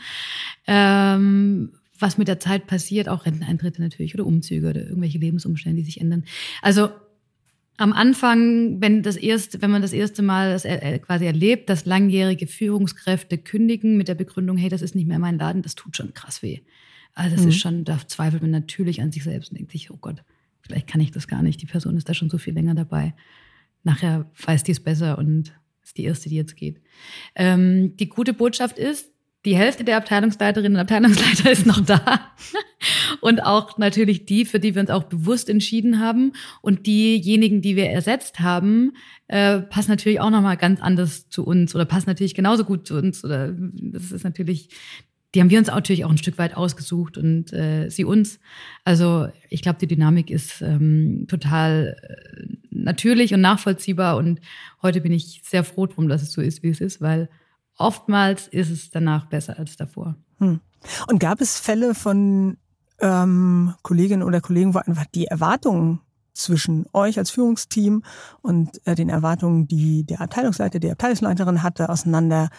Ähm, 0.66 1.70
was 2.00 2.18
mit 2.18 2.27
der 2.27 2.40
Zeit 2.40 2.66
passiert, 2.66 3.09
auch 3.09 3.24
Renteneintritte 3.24 3.81
natürlich 3.81 4.14
oder 4.14 4.27
Umzüge 4.27 4.68
oder 4.68 4.83
irgendwelche 4.83 5.18
Lebensumstände, 5.18 5.77
die 5.77 5.87
sich 5.87 6.00
ändern. 6.00 6.24
Also 6.61 6.88
am 7.76 7.92
Anfang, 7.92 8.80
wenn 8.80 9.02
das 9.02 9.16
erste, 9.16 9.60
wenn 9.60 9.70
man 9.70 9.82
das 9.82 9.92
erste 9.92 10.22
Mal 10.22 10.52
das 10.52 10.62
quasi 11.02 11.26
erlebt, 11.26 11.68
dass 11.68 11.87
langjährige 11.87 12.46
Führungskräfte 12.46 13.38
kündigen 13.38 13.96
mit 13.96 14.08
der 14.08 14.14
Begründung, 14.14 14.56
hey, 14.56 14.68
das 14.68 14.82
ist 14.82 14.94
nicht 14.94 15.08
mehr 15.08 15.18
mein 15.18 15.38
Laden, 15.38 15.62
das 15.62 15.74
tut 15.74 15.96
schon 15.96 16.14
krass 16.14 16.42
weh. 16.42 16.60
Also 17.14 17.34
das 17.34 17.44
mhm. 17.44 17.50
ist 17.50 17.60
schon, 17.60 17.84
da 17.84 17.98
zweifelt 18.06 18.42
man 18.42 18.50
natürlich 18.50 19.00
an 19.00 19.12
sich 19.12 19.24
selbst 19.24 19.50
und 19.50 19.58
denkt 19.58 19.72
sich, 19.72 19.90
oh 19.90 19.96
Gott, 19.96 20.22
vielleicht 20.60 20.87
kann 20.87 21.00
ich 21.00 21.10
das 21.10 21.28
gar 21.28 21.42
nicht. 21.42 21.60
Die 21.62 21.66
Person 21.66 21.96
ist 21.96 22.08
da 22.08 22.14
schon 22.14 22.30
so 22.30 22.38
viel 22.38 22.54
länger 22.54 22.74
dabei. 22.74 23.14
Nachher 23.82 24.30
weiß 24.44 24.62
die 24.62 24.72
es 24.72 24.80
besser 24.80 25.18
und 25.18 25.52
ist 25.82 25.98
die 25.98 26.04
erste, 26.04 26.28
die 26.28 26.37
jetzt 26.37 26.56
geht. 26.56 26.80
Ähm, 27.34 27.96
die 27.96 28.08
gute 28.08 28.32
Botschaft 28.32 28.78
ist, 28.78 29.13
die 29.44 29.57
Hälfte 29.57 29.85
der 29.85 29.98
Abteilungsleiterinnen 29.98 30.76
und 30.76 30.80
Abteilungsleiter 30.80 31.50
ist 31.52 31.66
noch 31.66 31.80
da. 31.80 32.33
Und 33.20 33.44
auch 33.44 33.78
natürlich 33.78 34.26
die, 34.26 34.44
für 34.44 34.61
die 34.61 34.74
wir 34.74 34.80
uns 34.80 34.90
auch 34.90 35.04
bewusst 35.04 35.48
entschieden 35.48 36.00
haben. 36.00 36.33
Und 36.62 36.87
diejenigen, 36.87 37.61
die 37.61 37.76
wir 37.76 37.90
ersetzt 37.90 38.40
haben, 38.40 38.92
äh, 39.28 39.61
passen 39.61 39.90
natürlich 39.90 40.20
auch 40.20 40.30
nochmal 40.30 40.57
ganz 40.57 40.80
anders 40.80 41.28
zu 41.28 41.44
uns 41.44 41.74
oder 41.74 41.85
passen 41.85 42.09
natürlich 42.09 42.35
genauso 42.35 42.64
gut 42.64 42.87
zu 42.87 42.96
uns. 42.96 43.24
Oder 43.24 43.52
das 43.52 44.12
ist 44.12 44.24
natürlich, 44.24 44.70
die 45.35 45.40
haben 45.40 45.50
wir 45.50 45.59
uns 45.59 45.68
natürlich 45.68 46.04
auch 46.04 46.11
ein 46.11 46.18
Stück 46.18 46.38
weit 46.38 46.57
ausgesucht 46.57 47.18
und 47.18 47.52
äh, 47.52 47.90
sie 47.90 48.04
uns. 48.04 48.40
Also 48.85 49.28
ich 49.50 49.61
glaube, 49.61 49.78
die 49.78 49.87
Dynamik 49.87 50.30
ist 50.30 50.62
ähm, 50.62 51.26
total 51.28 51.96
äh, 52.02 52.46
natürlich 52.70 53.35
und 53.35 53.42
nachvollziehbar. 53.42 54.16
Und 54.16 54.40
heute 54.80 55.02
bin 55.02 55.12
ich 55.12 55.42
sehr 55.44 55.64
froh 55.64 55.87
drum, 55.87 56.09
dass 56.09 56.22
es 56.22 56.33
so 56.33 56.40
ist, 56.40 56.62
wie 56.62 56.70
es 56.70 56.80
ist, 56.80 57.02
weil 57.02 57.28
oftmals 57.76 58.48
ist 58.48 58.70
es 58.70 58.90
danach 58.90 59.26
besser 59.26 59.58
als 59.58 59.76
davor. 59.76 60.16
Hm. 60.38 60.60
Und 61.08 61.18
gab 61.18 61.40
es 61.40 61.58
Fälle 61.58 61.94
von 61.94 62.56
ähm, 63.00 63.74
Kolleginnen 63.82 64.22
oder 64.22 64.40
Kollegen, 64.40 64.74
wo 64.74 64.78
einfach 64.78 65.07
die 65.14 65.26
Erwartungen 65.26 66.01
zwischen 66.34 66.86
euch 66.92 67.18
als 67.18 67.30
Führungsteam 67.30 68.03
und 68.42 68.84
äh, 68.86 68.94
den 68.94 69.09
Erwartungen, 69.09 69.68
die 69.68 70.05
der 70.05 70.20
Abteilungsleiter, 70.20 70.80
die 70.80 70.90
Abteilungsleiterin 70.90 71.62
hatte, 71.62 71.88
auseinander 71.88 72.51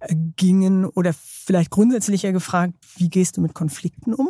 äh, 0.00 0.14
gingen 0.36 0.84
oder 0.84 1.12
vielleicht 1.14 1.70
grundsätzlicher 1.70 2.32
gefragt, 2.32 2.74
wie 2.96 3.08
gehst 3.08 3.36
du 3.36 3.40
mit 3.40 3.54
Konflikten 3.54 4.14
um? 4.14 4.28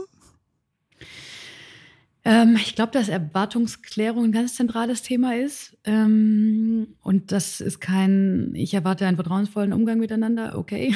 Ähm, 2.27 2.57
ich 2.57 2.75
glaube, 2.75 2.93
dass 2.93 3.11
Erwartungsklärung 3.11 4.25
ein 4.25 4.33
ganz 4.33 4.55
zentrales 4.55 5.03
Thema 5.03 5.37
ist. 5.37 5.77
Ähm, 5.85 6.95
und 7.03 7.33
das 7.33 7.61
ist 7.61 7.81
kein, 7.81 8.53
ich 8.55 8.73
erwarte 8.73 9.07
einen 9.07 9.17
vertrauensvollen 9.17 9.75
Umgang 9.75 9.99
miteinander, 9.99 10.57
okay, 10.57 10.95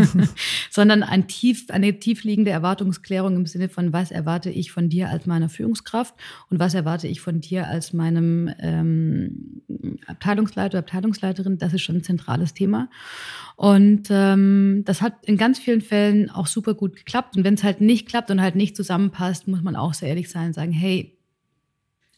sondern 0.70 1.02
ein 1.02 1.28
tief, 1.28 1.66
eine 1.68 1.98
tiefliegende 1.98 2.50
Erwartungsklärung 2.50 3.36
im 3.36 3.44
Sinne 3.44 3.68
von, 3.68 3.92
was 3.92 4.10
erwarte 4.10 4.48
ich 4.48 4.72
von 4.72 4.88
dir 4.88 5.10
als 5.10 5.26
meiner 5.26 5.50
Führungskraft 5.50 6.14
und 6.48 6.58
was 6.58 6.72
erwarte 6.72 7.08
ich 7.08 7.20
von 7.20 7.42
dir 7.42 7.68
als 7.68 7.92
meinem 7.92 8.50
ähm, 8.58 9.62
Abteilungsleiter, 10.06 10.78
Abteilungsleiterin. 10.78 11.58
Das 11.58 11.74
ist 11.74 11.82
schon 11.82 11.96
ein 11.96 12.04
zentrales 12.04 12.54
Thema. 12.54 12.88
Und 13.56 14.08
ähm, 14.10 14.82
das 14.84 15.00
hat 15.00 15.24
in 15.26 15.36
ganz 15.36 15.58
vielen 15.58 15.80
Fällen 15.80 16.28
auch 16.30 16.46
super 16.46 16.74
gut 16.74 16.96
geklappt. 16.96 17.36
Und 17.36 17.44
wenn 17.44 17.54
es 17.54 17.62
halt 17.62 17.80
nicht 17.80 18.08
klappt 18.08 18.30
und 18.30 18.40
halt 18.40 18.56
nicht 18.56 18.76
zusammenpasst, 18.76 19.46
muss 19.46 19.62
man 19.62 19.76
auch 19.76 19.94
sehr 19.94 20.08
ehrlich 20.08 20.28
sein 20.28 20.48
und 20.48 20.52
sagen, 20.54 20.72
hey, 20.72 21.16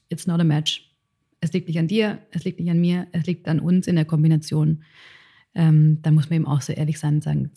it's 0.09 0.27
not 0.27 0.41
a 0.41 0.45
match. 0.45 0.95
Es 1.41 1.53
liegt 1.53 1.69
nicht 1.69 1.79
an 1.79 1.89
dir, 1.89 2.19
es 2.31 2.45
liegt 2.45 2.59
nicht 2.59 2.71
an 2.71 2.81
mir, 2.81 3.07
es 3.13 3.27
liegt 3.27 3.47
an 3.49 3.61
uns 3.61 3.87
in 3.87 3.97
der 3.97 4.07
Kombination. 4.07 4.83
Ähm, 5.55 6.01
da 6.03 6.11
muss 6.11 6.31
man 6.31 6.37
eben 6.37 6.47
auch 6.47 6.63
sehr 6.63 6.79
ehrlich 6.79 6.99
sein 6.99 7.17
und 7.17 7.25
sagen, 7.25 7.51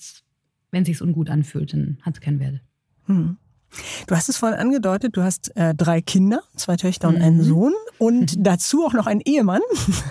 wenn 0.72 0.84
es 0.84 0.88
sich 0.88 1.02
ungut 1.02 1.30
anfühlt, 1.30 1.74
dann 1.74 1.98
hat 2.02 2.16
es 2.16 2.22
keinen 2.22 2.40
Wert. 2.40 2.62
Hm. 3.06 3.38
Du 4.08 4.16
hast 4.16 4.30
es 4.30 4.38
vorhin 4.38 4.60
angedeutet, 4.60 5.16
du 5.16 5.24
hast 5.24 5.56
äh, 5.56 5.76
drei 5.76 6.02
Kinder, 6.02 6.42
zwei 6.56 6.76
Töchter 6.76 7.08
und 7.08 7.18
einen 7.18 7.38
mhm. 7.38 7.44
Sohn 7.44 7.74
und 7.98 8.36
dazu 8.40 8.86
auch 8.86 8.94
noch 8.94 9.08
einen 9.08 9.22
Ehemann, 9.22 9.62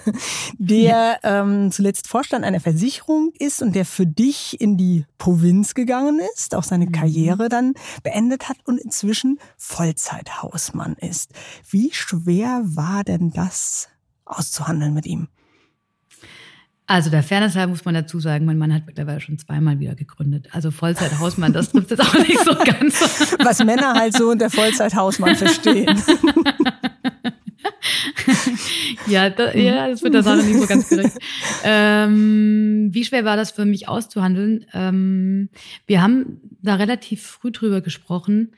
der 0.59 1.19
ähm, 1.23 1.71
zuletzt 1.73 2.09
Vorstand 2.09 2.45
einer 2.45 2.61
Versicherung 2.61 3.33
ist 3.39 3.63
und 3.63 3.75
der 3.75 3.85
für 3.85 4.07
dich 4.07 4.61
in 4.61 4.77
die 4.77 5.07
Provinz 5.19 5.75
gegangen 5.75 6.21
ist, 6.35 6.55
auch 6.55 6.65
seine 6.65 6.87
mhm. 6.87 6.93
Karriere 6.93 7.49
dann 7.49 7.75
beendet 8.03 8.49
hat 8.49 8.59
und 8.65 8.79
inzwischen 8.79 9.39
Vollzeithausmann 9.57 10.95
ist. 10.95 11.33
Wie 11.69 11.91
schwer 11.93 12.63
war 12.65 13.05
denn 13.05 13.31
das 13.31 13.89
auszuhandeln 14.25 14.95
mit 14.95 15.07
ihm? 15.07 15.29
Also 16.91 17.11
der 17.11 17.23
Fairness 17.23 17.55
halber 17.55 17.73
muss 17.73 17.85
man 17.85 17.93
dazu 17.93 18.19
sagen, 18.19 18.47
mein 18.47 18.57
Mann 18.57 18.73
hat 18.73 18.87
mittlerweile 18.87 19.21
schon 19.21 19.39
zweimal 19.39 19.79
wieder 19.79 19.95
gegründet. 19.95 20.49
Also 20.53 20.71
Vollzeithausmann, 20.71 21.53
das 21.53 21.71
trifft 21.71 21.91
jetzt 21.91 22.01
auch 22.01 22.15
nicht 22.27 22.43
so 22.43 22.55
ganz. 22.55 23.37
Was 23.45 23.63
Männer 23.63 23.93
halt 23.93 24.17
so 24.17 24.31
unter 24.31 24.49
Vollzeithausmann 24.49 25.37
verstehen. 25.37 25.87
ja, 29.07 29.29
da, 29.29 29.53
ja, 29.53 29.89
das 29.89 30.03
wird 30.03 30.15
der 30.15 30.23
Sache 30.23 30.43
nicht 30.43 30.61
so 30.61 30.67
ganz 30.67 30.89
gerecht. 30.89 31.19
Ähm, 31.63 32.89
wie 32.91 33.05
schwer 33.05 33.27
war 33.27 33.37
das 33.37 33.51
für 33.51 33.67
mich 33.67 33.87
auszuhandeln? 33.87 34.65
Ähm, 34.73 35.51
wir 35.87 36.01
haben 36.01 36.41
da 36.63 36.77
relativ 36.77 37.23
früh 37.23 37.53
drüber 37.53 37.83
gesprochen, 37.83 38.53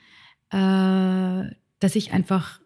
äh, 0.51 1.51
dass 1.79 1.95
ich 1.95 2.13
einfach 2.13 2.60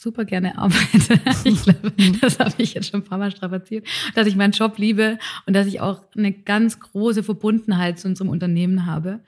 super 0.00 0.24
gerne 0.24 0.58
arbeite. 0.58 1.20
Ich 1.44 1.62
glaube, 1.62 1.92
das 2.20 2.38
habe 2.38 2.54
ich 2.58 2.74
jetzt 2.74 2.90
schon 2.90 3.00
ein 3.00 3.04
paar 3.04 3.18
Mal 3.18 3.30
strapaziert, 3.30 3.86
dass 4.14 4.26
ich 4.26 4.36
meinen 4.36 4.52
Job 4.52 4.78
liebe 4.78 5.18
und 5.46 5.54
dass 5.54 5.66
ich 5.66 5.80
auch 5.80 6.02
eine 6.16 6.32
ganz 6.32 6.80
große 6.80 7.22
Verbundenheit 7.22 7.98
zu 7.98 8.08
unserem 8.08 8.28
Unternehmen 8.28 8.86
habe. 8.86 9.20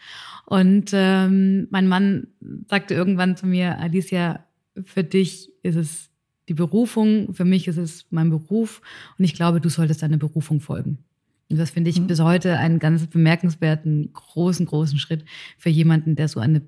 Und 0.46 0.90
ähm, 0.92 1.68
mein 1.70 1.88
Mann 1.88 2.28
sagte 2.68 2.94
irgendwann 2.94 3.36
zu 3.36 3.46
mir, 3.46 3.78
Alicia, 3.78 4.44
für 4.82 5.04
dich 5.04 5.50
ist 5.62 5.76
es 5.76 6.10
die 6.48 6.54
Berufung, 6.54 7.32
für 7.34 7.44
mich 7.44 7.68
ist 7.68 7.76
es 7.76 8.06
mein 8.10 8.30
Beruf 8.30 8.82
und 9.18 9.24
ich 9.24 9.34
glaube, 9.34 9.60
du 9.60 9.68
solltest 9.68 10.02
deiner 10.02 10.18
Berufung 10.18 10.60
folgen. 10.60 10.98
Und 11.48 11.58
das 11.58 11.70
finde 11.70 11.90
ich 11.90 12.00
mhm. 12.00 12.06
bis 12.06 12.20
heute 12.20 12.58
einen 12.58 12.78
ganz 12.78 13.06
bemerkenswerten, 13.06 14.12
großen, 14.12 14.66
großen 14.66 14.98
Schritt 14.98 15.24
für 15.58 15.70
jemanden, 15.70 16.16
der 16.16 16.28
so 16.28 16.40
eine 16.40 16.62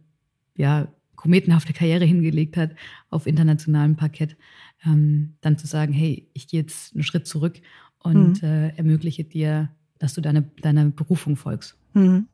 ja, 0.57 0.89
kometenhafte 1.23 1.73
Karriere 1.73 2.05
hingelegt 2.05 2.57
hat 2.57 2.73
auf 3.09 3.29
internationalem 3.29 3.95
Parkett, 3.95 4.37
ähm, 4.85 5.37
dann 5.41 5.57
zu 5.57 5.69
sagen, 5.69 5.93
hey, 5.93 6.29
ich 6.33 6.49
gehe 6.49 6.61
jetzt 6.61 6.95
einen 6.95 7.05
Schritt 7.05 7.29
zurück 7.29 7.61
und 8.01 8.43
mhm. 8.43 8.49
äh, 8.49 8.69
ermögliche 8.77 9.23
dir, 9.23 9.71
dass 10.01 10.15
du 10.15 10.21
deine, 10.21 10.43
deiner 10.61 10.87
Berufung 10.87 11.37
folgst. 11.37 11.77
Mhm. 11.95 12.27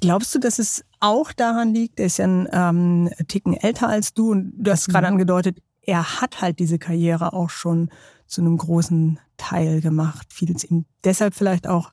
Glaubst 0.00 0.34
du, 0.34 0.38
dass 0.38 0.58
es 0.58 0.84
auch 1.00 1.32
daran 1.32 1.72
liegt, 1.72 1.98
er 1.98 2.06
ist 2.06 2.18
ja 2.18 2.26
ein 2.26 2.48
ähm, 2.52 3.10
Ticken 3.28 3.54
älter 3.54 3.88
als 3.88 4.12
du 4.12 4.32
und 4.32 4.52
du 4.58 4.70
hast 4.70 4.88
gerade 4.88 5.06
mhm. 5.06 5.14
angedeutet, 5.14 5.62
er 5.80 6.20
hat 6.20 6.42
halt 6.42 6.58
diese 6.58 6.78
Karriere 6.78 7.32
auch 7.32 7.48
schon 7.48 7.88
zu 8.26 8.42
einem 8.42 8.58
großen 8.58 9.18
Teil 9.38 9.80
gemacht. 9.80 10.34
Fiel 10.34 10.54
es 10.54 10.64
ihm 10.64 10.84
deshalb 11.02 11.34
vielleicht 11.34 11.66
auch 11.66 11.92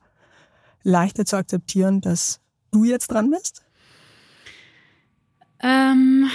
leichter 0.82 1.24
zu 1.24 1.36
akzeptieren, 1.36 2.02
dass 2.02 2.40
du 2.72 2.84
jetzt 2.84 3.10
dran 3.10 3.30
bist? 3.30 3.62
Ähm, 5.62 6.30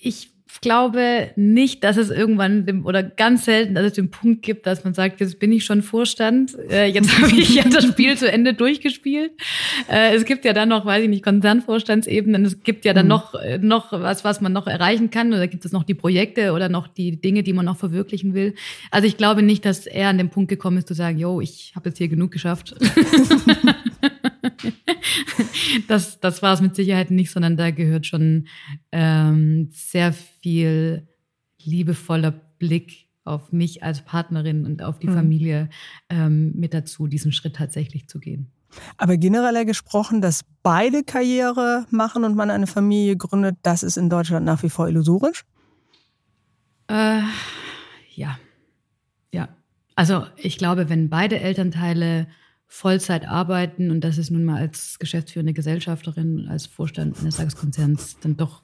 ich 0.00 0.30
glaube 0.60 1.30
nicht, 1.36 1.84
dass 1.84 1.96
es 1.96 2.10
irgendwann 2.10 2.66
dem, 2.66 2.84
oder 2.84 3.02
ganz 3.02 3.44
selten, 3.44 3.74
dass 3.74 3.84
es 3.84 3.92
den 3.92 4.10
Punkt 4.10 4.42
gibt, 4.42 4.66
dass 4.66 4.84
man 4.84 4.94
sagt, 4.94 5.20
jetzt 5.20 5.38
bin 5.38 5.52
ich 5.52 5.64
schon 5.64 5.82
Vorstand, 5.82 6.56
äh, 6.70 6.86
jetzt 6.86 7.16
habe 7.22 7.30
ich 7.32 7.54
ja 7.54 7.64
das 7.64 7.84
Spiel 7.84 8.16
zu 8.16 8.30
Ende 8.30 8.54
durchgespielt. 8.54 9.32
Äh, 9.90 10.14
es 10.14 10.24
gibt 10.24 10.44
ja 10.44 10.52
dann 10.52 10.68
noch, 10.68 10.84
weiß 10.84 11.04
ich 11.04 11.08
nicht, 11.08 11.24
Konzernvorstandsebenen, 11.24 12.44
es 12.44 12.62
gibt 12.62 12.84
ja 12.84 12.92
dann 12.92 13.06
mhm. 13.06 13.10
noch, 13.10 13.34
äh, 13.34 13.58
noch 13.58 13.92
was, 13.92 14.24
was 14.24 14.40
man 14.40 14.52
noch 14.52 14.66
erreichen 14.66 15.10
kann, 15.10 15.32
oder 15.32 15.46
gibt 15.46 15.64
es 15.64 15.72
noch 15.72 15.84
die 15.84 15.94
Projekte 15.94 16.52
oder 16.52 16.68
noch 16.68 16.88
die 16.88 17.20
Dinge, 17.20 17.42
die 17.42 17.52
man 17.52 17.64
noch 17.64 17.76
verwirklichen 17.76 18.34
will. 18.34 18.54
Also 18.90 19.06
ich 19.06 19.16
glaube 19.16 19.42
nicht, 19.42 19.64
dass 19.64 19.86
er 19.86 20.08
an 20.08 20.18
den 20.18 20.30
Punkt 20.30 20.48
gekommen 20.48 20.78
ist, 20.78 20.88
zu 20.88 20.94
sagen, 20.94 21.18
yo, 21.18 21.40
ich 21.40 21.72
habe 21.76 21.90
jetzt 21.90 21.98
hier 21.98 22.08
genug 22.08 22.30
geschafft. 22.32 22.74
das, 25.88 26.20
das 26.20 26.42
war 26.42 26.54
es 26.54 26.60
mit 26.60 26.74
Sicherheit 26.74 27.10
nicht, 27.10 27.30
sondern 27.30 27.56
da 27.56 27.70
gehört 27.70 28.06
schon 28.06 28.48
ähm, 28.92 29.68
sehr 29.72 30.12
viel 30.12 31.08
liebevoller 31.62 32.30
Blick 32.30 33.08
auf 33.24 33.52
mich 33.52 33.82
als 33.82 34.04
Partnerin 34.04 34.64
und 34.64 34.82
auf 34.82 34.98
die 34.98 35.08
mhm. 35.08 35.14
Familie 35.14 35.68
ähm, 36.08 36.52
mit 36.54 36.74
dazu, 36.74 37.06
diesen 37.06 37.32
Schritt 37.32 37.56
tatsächlich 37.56 38.08
zu 38.08 38.18
gehen. 38.18 38.50
Aber 38.96 39.16
generell 39.16 39.64
gesprochen, 39.64 40.20
dass 40.20 40.44
beide 40.62 41.02
Karriere 41.02 41.86
machen 41.90 42.24
und 42.24 42.36
man 42.36 42.50
eine 42.50 42.66
Familie 42.66 43.16
gründet, 43.16 43.56
das 43.62 43.82
ist 43.82 43.96
in 43.96 44.10
Deutschland 44.10 44.44
nach 44.44 44.62
wie 44.62 44.70
vor 44.70 44.88
illusorisch? 44.88 45.44
Äh, 46.88 47.20
ja. 48.14 48.38
Ja. 49.32 49.48
Also 49.94 50.26
ich 50.36 50.58
glaube, 50.58 50.88
wenn 50.88 51.10
beide 51.10 51.40
Elternteile 51.40 52.28
Vollzeit 52.70 53.26
arbeiten 53.26 53.90
und 53.90 54.02
das 54.02 54.18
ist 54.18 54.30
nun 54.30 54.44
mal 54.44 54.60
als 54.60 54.98
geschäftsführende 54.98 55.54
Gesellschafterin, 55.54 56.46
als 56.48 56.66
Vorstand 56.66 57.18
eines 57.18 57.38
DAX-Konzerns 57.38 58.18
dann 58.20 58.36
doch 58.36 58.62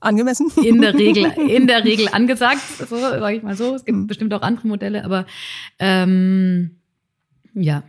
angemessen 0.00 0.50
in 0.64 0.80
der 0.80 0.94
Regel 0.94 1.24
in 1.48 1.66
der 1.66 1.84
Regel 1.84 2.08
angesagt, 2.08 2.62
so 2.78 2.96
sage 2.96 3.36
ich 3.36 3.42
mal 3.42 3.56
so. 3.56 3.74
Es 3.74 3.84
gibt 3.84 3.98
mhm. 3.98 4.06
bestimmt 4.06 4.32
auch 4.34 4.42
andere 4.42 4.68
Modelle, 4.68 5.04
aber 5.04 5.26
ähm, 5.80 6.76
ja, 7.54 7.82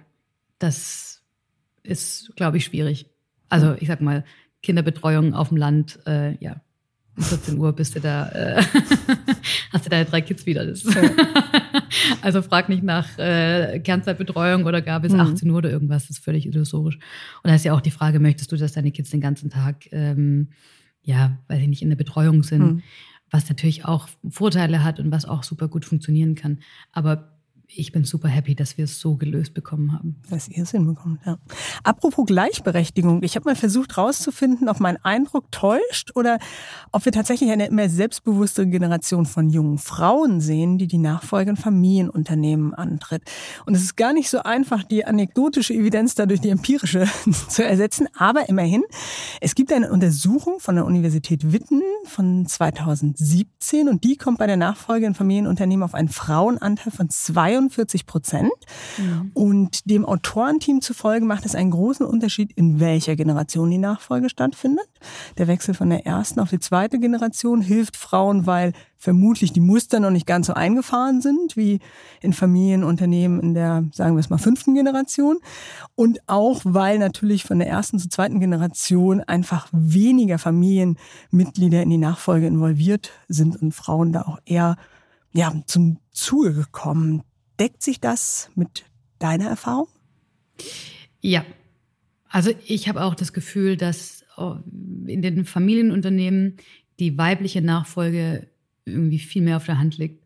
das 0.57 1.21
ist, 1.83 2.33
glaube 2.35 2.57
ich, 2.57 2.65
schwierig. 2.65 3.07
Also 3.49 3.75
ich 3.79 3.87
sag 3.87 4.01
mal 4.01 4.23
Kinderbetreuung 4.63 5.35
auf 5.35 5.49
dem 5.49 5.57
Land, 5.57 5.99
äh, 6.07 6.35
ja, 6.43 6.61
um 7.15 7.23
14 7.23 7.59
Uhr 7.59 7.73
bist 7.73 7.95
du 7.95 7.99
da, 7.99 8.29
äh, 8.29 8.63
hast 9.71 9.85
du 9.85 9.89
deine 9.89 10.05
drei 10.05 10.21
Kids 10.21 10.45
wieder. 10.47 10.65
Das. 10.65 10.83
Ja. 10.83 11.01
also 12.21 12.41
frag 12.41 12.69
nicht 12.69 12.83
nach 12.83 13.17
äh, 13.17 13.79
Kernzeitbetreuung 13.79 14.65
oder 14.65 14.81
gar 14.81 14.99
bis 14.99 15.13
mhm. 15.13 15.21
18 15.21 15.49
Uhr 15.49 15.57
oder 15.57 15.71
irgendwas, 15.71 16.03
das 16.07 16.17
ist 16.17 16.23
völlig 16.23 16.45
illusorisch. 16.45 16.95
Und 16.95 17.49
da 17.49 17.55
ist 17.55 17.65
ja 17.65 17.73
auch 17.73 17.81
die 17.81 17.91
Frage, 17.91 18.19
möchtest 18.19 18.51
du, 18.51 18.57
dass 18.57 18.73
deine 18.73 18.91
Kids 18.91 19.09
den 19.09 19.21
ganzen 19.21 19.49
Tag, 19.49 19.87
ähm, 19.91 20.49
ja, 21.01 21.37
weil 21.47 21.59
sie 21.59 21.67
nicht 21.67 21.81
in 21.81 21.89
der 21.89 21.97
Betreuung 21.97 22.43
sind, 22.43 22.61
mhm. 22.61 22.83
was 23.29 23.49
natürlich 23.49 23.85
auch 23.85 24.07
Vorteile 24.29 24.83
hat 24.83 24.99
und 24.99 25.11
was 25.11 25.25
auch 25.25 25.43
super 25.43 25.67
gut 25.67 25.85
funktionieren 25.85 26.35
kann. 26.35 26.59
Aber 26.91 27.32
ich 27.67 27.91
bin 27.91 28.03
super 28.03 28.27
happy, 28.27 28.55
dass 28.55 28.77
wir 28.77 28.85
es 28.85 28.99
so 28.99 29.15
gelöst 29.15 29.53
bekommen 29.53 29.93
haben. 29.93 30.15
Dass 30.29 30.47
ihr 30.47 30.63
es 30.63 30.71
hinbekommt, 30.71 31.21
ja. 31.25 31.37
Apropos 31.83 32.25
Gleichberechtigung. 32.25 33.23
Ich 33.23 33.35
habe 33.35 33.45
mal 33.45 33.55
versucht 33.55 33.97
herauszufinden, 33.97 34.69
ob 34.69 34.79
mein 34.79 35.03
Eindruck 35.03 35.51
täuscht 35.51 36.11
oder 36.15 36.39
ob 36.91 37.05
wir 37.05 37.11
tatsächlich 37.11 37.51
eine 37.51 37.67
immer 37.67 37.89
selbstbewusstere 37.89 38.67
Generation 38.67 39.25
von 39.25 39.49
jungen 39.49 39.77
Frauen 39.77 40.41
sehen, 40.41 40.77
die 40.77 40.87
die 40.87 40.97
Nachfolge 40.97 41.51
in 41.51 41.57
Familienunternehmen 41.57 42.73
antritt. 42.73 43.23
Und 43.65 43.75
es 43.75 43.81
ist 43.81 43.95
gar 43.95 44.13
nicht 44.13 44.29
so 44.29 44.43
einfach, 44.43 44.83
die 44.83 45.05
anekdotische 45.05 45.73
Evidenz 45.73 46.15
dadurch 46.15 46.41
die 46.41 46.49
empirische 46.49 47.07
zu 47.49 47.63
ersetzen. 47.63 48.07
Aber 48.15 48.49
immerhin, 48.49 48.83
es 49.41 49.55
gibt 49.55 49.71
eine 49.71 49.91
Untersuchung 49.91 50.59
von 50.59 50.75
der 50.75 50.85
Universität 50.85 51.51
Witten 51.51 51.81
von 52.05 52.45
2017 52.45 53.87
und 53.87 54.03
die 54.03 54.17
kommt 54.17 54.37
bei 54.37 54.47
der 54.47 54.57
Nachfolge 54.57 55.05
in 55.05 55.15
Familienunternehmen 55.15 55.83
auf 55.83 55.93
einen 55.93 56.09
Frauenanteil 56.09 56.91
von 56.91 57.09
22 57.09 57.52
44 57.53 58.05
Prozent. 58.05 58.51
Mhm. 58.97 59.31
Und 59.33 59.89
dem 59.89 60.05
Autorenteam 60.05 60.81
zufolge 60.81 61.25
macht 61.25 61.45
es 61.45 61.55
einen 61.55 61.71
großen 61.71 62.05
Unterschied, 62.05 62.51
in 62.53 62.79
welcher 62.79 63.15
Generation 63.15 63.69
die 63.69 63.77
Nachfolge 63.77 64.29
stattfindet. 64.29 64.87
Der 65.37 65.47
Wechsel 65.47 65.73
von 65.73 65.89
der 65.89 66.05
ersten 66.05 66.39
auf 66.39 66.49
die 66.49 66.59
zweite 66.59 66.99
Generation 66.99 67.61
hilft 67.61 67.97
Frauen, 67.97 68.45
weil 68.45 68.73
vermutlich 69.03 69.51
die 69.51 69.59
Muster 69.59 69.99
noch 69.99 70.11
nicht 70.11 70.25
ganz 70.25 70.47
so 70.47 70.53
eingefahren 70.53 71.21
sind 71.21 71.57
wie 71.57 71.79
in 72.21 72.31
Familienunternehmen 72.31 73.41
in 73.41 73.53
der, 73.53 73.83
sagen 73.91 74.15
wir 74.15 74.21
es 74.21 74.29
mal, 74.29 74.37
fünften 74.37 74.75
Generation. 74.75 75.39
Und 75.95 76.19
auch, 76.27 76.61
weil 76.63 76.99
natürlich 76.99 77.43
von 77.43 77.59
der 77.59 77.67
ersten 77.67 77.99
zur 77.99 78.09
zweiten 78.09 78.39
Generation 78.39 79.19
einfach 79.21 79.67
weniger 79.73 80.39
Familienmitglieder 80.39 81.81
in 81.81 81.89
die 81.89 81.97
Nachfolge 81.97 82.47
involviert 82.47 83.11
sind 83.27 83.61
und 83.61 83.73
Frauen 83.73 84.13
da 84.13 84.21
auch 84.21 84.39
eher 84.45 84.77
ja, 85.33 85.51
zum 85.65 85.97
Zuge 86.11 86.53
gekommen. 86.53 87.23
Deckt 87.59 87.83
sich 87.83 87.99
das 87.99 88.49
mit 88.55 88.85
deiner 89.19 89.47
Erfahrung? 89.47 89.87
Ja. 91.21 91.45
Also 92.27 92.51
ich 92.65 92.89
habe 92.89 93.03
auch 93.03 93.15
das 93.15 93.31
Gefühl, 93.31 93.77
dass 93.77 94.25
oh, 94.37 94.57
in 95.05 95.21
den 95.21 95.45
Familienunternehmen 95.45 96.57
die 96.99 97.17
weibliche 97.17 97.61
Nachfolge 97.61 98.49
irgendwie 98.85 99.19
viel 99.19 99.43
mehr 99.43 99.57
auf 99.57 99.65
der 99.65 99.77
Hand 99.77 99.97
liegt. 99.97 100.22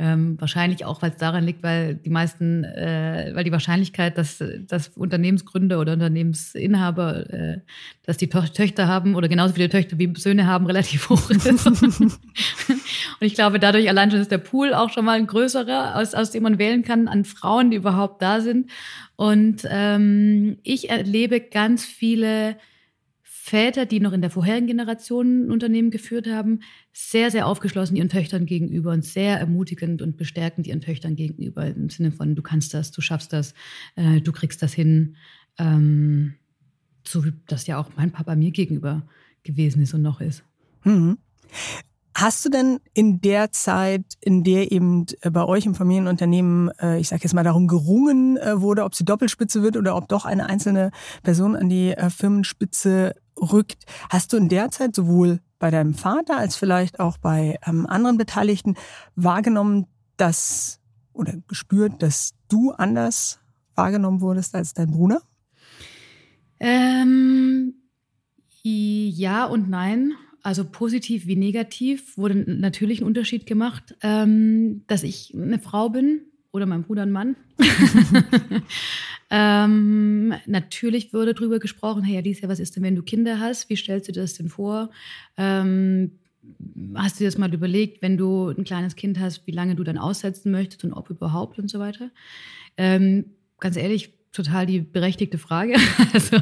Ähm, 0.00 0.40
wahrscheinlich 0.40 0.84
auch, 0.84 1.02
weil 1.02 1.10
es 1.10 1.16
daran 1.16 1.44
liegt, 1.44 1.64
weil 1.64 1.96
die 1.96 2.10
meisten, 2.10 2.62
äh, 2.62 3.32
weil 3.34 3.42
die 3.42 3.50
Wahrscheinlichkeit, 3.50 4.16
dass, 4.16 4.42
dass 4.68 4.88
Unternehmensgründer 4.90 5.80
oder 5.80 5.94
Unternehmensinhaber, 5.94 7.28
äh, 7.30 7.60
dass 8.04 8.16
die 8.16 8.28
Töchter 8.28 8.86
haben 8.86 9.16
oder 9.16 9.26
genauso 9.26 9.54
viele 9.54 9.68
Töchter 9.68 9.98
wie 9.98 10.12
Söhne 10.16 10.46
haben, 10.46 10.66
relativ 10.66 11.08
hoch 11.08 11.30
ist. 11.30 11.48
Und 13.20 13.26
ich 13.26 13.34
glaube, 13.34 13.58
dadurch 13.58 13.88
allein 13.88 14.12
schon 14.12 14.20
ist 14.20 14.30
der 14.30 14.38
Pool 14.38 14.72
auch 14.72 14.90
schon 14.90 15.04
mal 15.04 15.18
ein 15.18 15.26
größerer, 15.26 15.96
aus, 15.96 16.14
aus 16.14 16.30
dem 16.30 16.44
man 16.44 16.60
wählen 16.60 16.84
kann 16.84 17.08
an 17.08 17.24
Frauen, 17.24 17.72
die 17.72 17.76
überhaupt 17.76 18.22
da 18.22 18.40
sind. 18.40 18.70
Und 19.16 19.62
ähm, 19.68 20.58
ich 20.62 20.90
erlebe 20.90 21.40
ganz 21.40 21.84
viele 21.84 22.56
Väter, 23.48 23.86
die 23.86 24.00
noch 24.00 24.12
in 24.12 24.20
der 24.20 24.30
vorherigen 24.30 24.66
Generation 24.66 25.46
ein 25.46 25.50
Unternehmen 25.50 25.90
geführt 25.90 26.26
haben, 26.26 26.60
sehr, 26.92 27.30
sehr 27.30 27.46
aufgeschlossen 27.46 27.96
ihren 27.96 28.10
Töchtern 28.10 28.44
gegenüber 28.44 28.92
und 28.92 29.04
sehr 29.04 29.38
ermutigend 29.38 30.02
und 30.02 30.16
bestärkend 30.18 30.66
ihren 30.66 30.82
Töchtern 30.82 31.16
gegenüber 31.16 31.66
im 31.66 31.88
Sinne 31.88 32.12
von, 32.12 32.34
du 32.34 32.42
kannst 32.42 32.74
das, 32.74 32.90
du 32.90 33.00
schaffst 33.00 33.32
das, 33.32 33.54
äh, 33.96 34.20
du 34.20 34.32
kriegst 34.32 34.62
das 34.62 34.74
hin. 34.74 35.16
Ähm, 35.58 36.34
so 37.06 37.24
wie 37.24 37.32
das 37.46 37.66
ja 37.66 37.78
auch 37.78 37.90
mein 37.96 38.12
Papa 38.12 38.36
mir 38.36 38.50
gegenüber 38.50 39.06
gewesen 39.42 39.82
ist 39.82 39.94
und 39.94 40.02
noch 40.02 40.20
ist. 40.20 40.44
Mhm. 40.84 41.16
Hast 42.20 42.44
du 42.44 42.48
denn 42.48 42.80
in 42.94 43.20
der 43.20 43.52
Zeit, 43.52 44.02
in 44.20 44.42
der 44.42 44.72
eben 44.72 45.06
äh, 45.20 45.30
bei 45.30 45.44
euch 45.44 45.66
im 45.66 45.76
Familienunternehmen, 45.76 46.68
äh, 46.80 46.98
ich 46.98 47.10
sage 47.10 47.22
jetzt 47.22 47.32
mal, 47.32 47.44
darum 47.44 47.68
gerungen 47.68 48.36
äh, 48.38 48.60
wurde, 48.60 48.82
ob 48.82 48.96
sie 48.96 49.04
Doppelspitze 49.04 49.62
wird 49.62 49.76
oder 49.76 49.94
ob 49.94 50.08
doch 50.08 50.24
eine 50.24 50.46
einzelne 50.46 50.90
Person 51.22 51.54
an 51.54 51.68
die 51.68 51.94
Firmenspitze 52.08 53.14
rückt. 53.40 53.84
Hast 54.10 54.32
du 54.32 54.36
in 54.36 54.48
der 54.48 54.72
Zeit 54.72 54.96
sowohl 54.96 55.38
bei 55.60 55.70
deinem 55.70 55.94
Vater 55.94 56.36
als 56.36 56.56
vielleicht 56.56 56.98
auch 56.98 57.18
bei 57.18 57.56
ähm, 57.64 57.86
anderen 57.86 58.18
Beteiligten 58.18 58.74
wahrgenommen, 59.14 59.86
dass 60.16 60.80
oder 61.12 61.34
gespürt, 61.46 62.02
dass 62.02 62.32
du 62.48 62.72
anders 62.72 63.38
wahrgenommen 63.76 64.20
wurdest 64.22 64.56
als 64.56 64.74
dein 64.74 64.90
Bruder? 64.90 65.22
Ähm, 66.58 67.74
ja 68.64 69.44
und 69.44 69.70
nein. 69.70 70.14
Also 70.48 70.64
positiv 70.64 71.26
wie 71.26 71.36
negativ 71.36 72.16
wurde 72.16 72.34
natürlich 72.34 73.02
ein 73.02 73.04
Unterschied 73.04 73.44
gemacht, 73.44 73.94
ähm, 74.02 74.82
dass 74.86 75.02
ich 75.02 75.34
eine 75.34 75.58
Frau 75.58 75.90
bin 75.90 76.22
oder 76.52 76.64
mein 76.64 76.84
Bruder 76.84 77.02
ein 77.02 77.10
Mann. 77.10 77.36
ähm, 79.30 80.32
natürlich 80.46 81.12
wurde 81.12 81.34
darüber 81.34 81.58
gesprochen, 81.58 82.02
hey 82.02 82.16
Alicia, 82.16 82.48
was 82.48 82.60
ist 82.60 82.74
denn, 82.74 82.82
wenn 82.82 82.96
du 82.96 83.02
Kinder 83.02 83.38
hast? 83.38 83.68
Wie 83.68 83.76
stellst 83.76 84.08
du 84.08 84.12
das 84.12 84.38
denn 84.38 84.48
vor? 84.48 84.88
Ähm, 85.36 86.12
hast 86.94 87.16
du 87.16 87.24
dir 87.24 87.28
das 87.28 87.36
mal 87.36 87.52
überlegt, 87.52 88.00
wenn 88.00 88.16
du 88.16 88.48
ein 88.48 88.64
kleines 88.64 88.96
Kind 88.96 89.20
hast, 89.20 89.46
wie 89.46 89.52
lange 89.52 89.74
du 89.74 89.84
dann 89.84 89.98
aussetzen 89.98 90.50
möchtest 90.50 90.82
und 90.82 90.94
ob 90.94 91.10
überhaupt 91.10 91.58
und 91.58 91.68
so 91.68 91.78
weiter? 91.78 92.10
Ähm, 92.78 93.26
ganz 93.60 93.76
ehrlich, 93.76 94.14
total 94.32 94.66
die 94.66 94.80
berechtigte 94.80 95.38
Frage. 95.38 95.74
Also, 96.12 96.38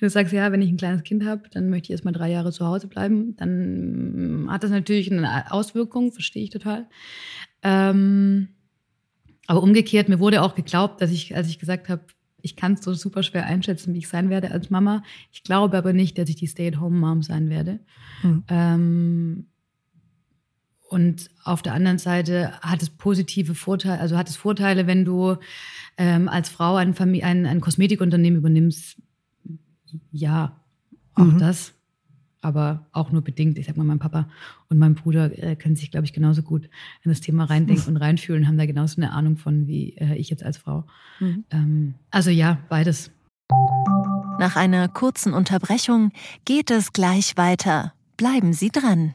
du 0.00 0.08
sagst, 0.08 0.32
ja, 0.32 0.52
wenn 0.52 0.62
ich 0.62 0.70
ein 0.70 0.76
kleines 0.76 1.02
Kind 1.02 1.24
habe, 1.24 1.42
dann 1.50 1.68
möchte 1.68 1.86
ich 1.86 1.90
erst 1.90 2.04
mal 2.04 2.12
drei 2.12 2.30
Jahre 2.30 2.52
zu 2.52 2.66
Hause 2.66 2.86
bleiben. 2.86 3.36
Dann 3.36 4.46
hat 4.48 4.62
das 4.62 4.70
natürlich 4.70 5.10
eine 5.10 5.52
Auswirkung, 5.52 6.12
verstehe 6.12 6.44
ich 6.44 6.50
total. 6.50 6.86
Ähm, 7.62 8.48
aber 9.46 9.62
umgekehrt, 9.62 10.08
mir 10.08 10.20
wurde 10.20 10.42
auch 10.42 10.54
geglaubt, 10.54 11.00
dass 11.00 11.10
ich, 11.10 11.34
als 11.34 11.48
ich 11.48 11.58
gesagt 11.58 11.88
habe, 11.88 12.02
ich 12.42 12.56
kann 12.56 12.74
es 12.74 12.82
so 12.82 12.94
super 12.94 13.22
schwer 13.22 13.46
einschätzen, 13.46 13.94
wie 13.94 13.98
ich 13.98 14.08
sein 14.08 14.30
werde 14.30 14.50
als 14.50 14.70
Mama. 14.70 15.02
Ich 15.32 15.42
glaube 15.42 15.76
aber 15.76 15.92
nicht, 15.92 16.18
dass 16.18 16.28
ich 16.28 16.36
die 16.36 16.46
Stay-at-home-Mom 16.46 17.22
sein 17.22 17.50
werde. 17.50 17.80
Hm. 18.22 18.44
Ähm, 18.48 19.46
und 20.90 21.30
auf 21.44 21.62
der 21.62 21.72
anderen 21.72 21.98
Seite 21.98 22.52
hat 22.62 22.82
es 22.82 22.90
positive 22.90 23.54
Vorteile, 23.54 24.00
also 24.00 24.18
hat 24.18 24.28
es 24.28 24.36
Vorteile, 24.36 24.88
wenn 24.88 25.04
du 25.04 25.36
ähm, 25.96 26.28
als 26.28 26.48
Frau 26.48 26.74
ein, 26.74 26.98
ein, 26.98 27.46
ein 27.46 27.60
Kosmetikunternehmen 27.60 28.40
übernimmst. 28.40 28.96
Ja, 30.10 30.60
auch 31.14 31.24
mhm. 31.24 31.38
das 31.38 31.74
aber 32.42 32.86
auch 32.92 33.12
nur 33.12 33.22
bedingt. 33.22 33.56
Ich 33.58 33.66
sag 33.66 33.76
mal, 33.76 33.84
mein 33.84 34.00
Papa 34.00 34.28
und 34.68 34.78
mein 34.78 34.96
Bruder 34.96 35.38
äh, 35.38 35.54
können 35.54 35.76
sich, 35.76 35.92
glaube 35.92 36.06
ich, 36.06 36.12
genauso 36.12 36.42
gut 36.42 36.68
in 37.02 37.10
das 37.10 37.20
Thema 37.20 37.44
reindenken 37.44 37.88
und 37.88 37.96
reinfühlen, 37.96 38.48
haben 38.48 38.58
da 38.58 38.66
genauso 38.66 38.96
eine 38.96 39.12
Ahnung 39.12 39.36
von 39.36 39.68
wie 39.68 39.96
äh, 39.96 40.16
ich 40.16 40.28
jetzt 40.28 40.42
als 40.42 40.56
Frau. 40.56 40.86
Mhm. 41.20 41.44
Ähm, 41.50 41.94
also 42.10 42.30
ja, 42.30 42.58
beides. 42.68 43.12
Nach 44.40 44.56
einer 44.56 44.88
kurzen 44.88 45.34
Unterbrechung 45.34 46.10
geht 46.44 46.72
es 46.72 46.92
gleich 46.92 47.36
weiter. 47.36 47.92
Bleiben 48.16 48.54
Sie 48.54 48.70
dran. 48.70 49.14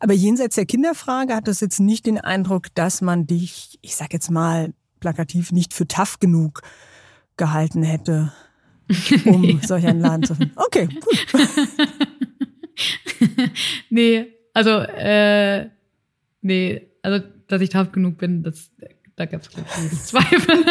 Aber 0.00 0.12
jenseits 0.14 0.56
der 0.56 0.66
Kinderfrage 0.66 1.34
hat 1.34 1.48
das 1.48 1.60
jetzt 1.60 1.80
nicht 1.80 2.06
den 2.06 2.18
Eindruck, 2.18 2.74
dass 2.74 3.00
man 3.00 3.26
dich, 3.26 3.78
ich 3.82 3.96
sag 3.96 4.12
jetzt 4.12 4.30
mal 4.30 4.72
plakativ, 5.00 5.52
nicht 5.52 5.74
für 5.74 5.86
tough 5.86 6.18
genug 6.20 6.62
gehalten 7.36 7.82
hätte, 7.82 8.32
um 9.24 9.44
ja. 9.60 9.66
solch 9.66 9.86
einen 9.86 10.00
Laden 10.00 10.24
zu 10.24 10.34
finden. 10.34 10.54
Okay, 10.56 10.86
gut. 10.86 11.26
nee, 13.90 14.26
also, 14.52 14.70
äh, 14.70 15.70
nee, 16.42 16.88
also, 17.02 17.26
dass 17.46 17.62
ich 17.62 17.70
tough 17.70 17.92
genug 17.92 18.18
bin, 18.18 18.42
das, 18.42 18.70
da 19.16 19.26
gab 19.26 19.42
es 19.42 19.50
Zweifel. 20.06 20.64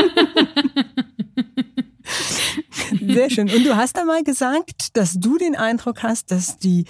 Sehr 3.20 3.30
schön. 3.30 3.49
Und 3.49 3.65
du 3.65 3.76
hast 3.76 3.99
einmal 3.99 4.24
gesagt, 4.24 4.95
dass 4.95 5.15
du 5.15 5.38
den 5.38 5.57
Eindruck 5.57 6.03
hast, 6.03 6.32
dass 6.32 6.57
die 6.57 6.86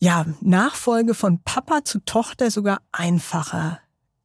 ja, 0.00 0.26
Nachfolge 0.40 1.14
von 1.14 1.40
Papa 1.44 1.84
zu 1.84 2.04
Tochter 2.04 2.50
sogar 2.50 2.80
einfacher 2.90 3.78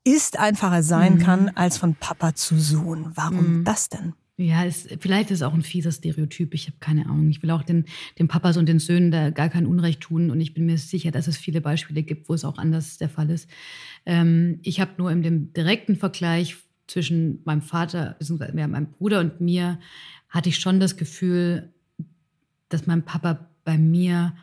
ist, 0.03 0.39
einfacher 0.39 0.81
sein 0.81 1.15
mhm. 1.15 1.19
kann 1.19 1.49
als 1.49 1.77
von 1.77 1.93
Papa 1.93 2.33
zu 2.33 2.57
Sohn. 2.57 3.11
Warum 3.13 3.59
mhm. 3.59 3.63
das 3.63 3.89
denn? 3.89 4.13
Ja, 4.37 4.65
es, 4.65 4.87
vielleicht 4.99 5.29
ist 5.29 5.41
es 5.41 5.43
auch 5.43 5.53
ein 5.53 5.61
fieser 5.61 5.91
Stereotyp. 5.91 6.55
Ich 6.55 6.65
habe 6.65 6.77
keine 6.79 7.05
Ahnung. 7.05 7.29
Ich 7.29 7.43
will 7.43 7.51
auch 7.51 7.61
den, 7.61 7.85
den 8.17 8.27
Papas 8.27 8.57
und 8.57 8.65
den 8.65 8.79
Söhnen 8.79 9.11
da 9.11 9.29
gar 9.29 9.49
kein 9.49 9.67
Unrecht 9.67 10.01
tun. 10.01 10.31
Und 10.31 10.41
ich 10.41 10.55
bin 10.55 10.65
mir 10.65 10.79
sicher, 10.79 11.11
dass 11.11 11.27
es 11.27 11.37
viele 11.37 11.61
Beispiele 11.61 12.01
gibt, 12.01 12.27
wo 12.27 12.33
es 12.33 12.43
auch 12.43 12.57
anders 12.57 12.97
der 12.97 13.09
Fall 13.09 13.29
ist. 13.29 13.47
Ähm, 14.07 14.57
ich 14.63 14.79
habe 14.79 14.93
nur 14.97 15.11
in 15.11 15.21
dem 15.21 15.53
direkten 15.53 15.95
Vergleich 15.95 16.57
zwischen 16.87 17.41
meinem 17.45 17.61
Vater, 17.61 18.15
beziehungsweise 18.17 18.53
meinem 18.55 18.87
Bruder 18.87 19.19
und 19.19 19.39
mir, 19.39 19.79
hatte 20.33 20.49
ich 20.49 20.57
schon 20.57 20.79
das 20.79 20.97
Gefühl, 20.97 21.71
dass 22.67 22.87
mein 22.87 23.05
Papa 23.05 23.47
bei 23.63 23.77
mir, 23.77 24.33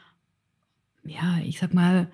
ja, 1.04 1.38
ich 1.44 1.58
sag 1.58 1.74
mal, 1.74 2.08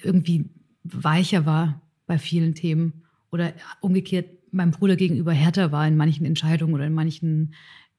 irgendwie 0.00 0.48
weicher 0.84 1.44
war 1.44 1.82
bei 2.06 2.18
vielen 2.18 2.54
Themen. 2.54 3.02
Oder 3.32 3.52
umgekehrt 3.80 4.30
meinem 4.52 4.70
Bruder 4.70 4.94
gegenüber 4.94 5.32
härter 5.32 5.72
war 5.72 5.86
in 5.88 5.96
manchen 5.96 6.24
Entscheidungen 6.24 6.74
oder 6.74 6.86
in 6.86 6.94
manchen 6.94 7.54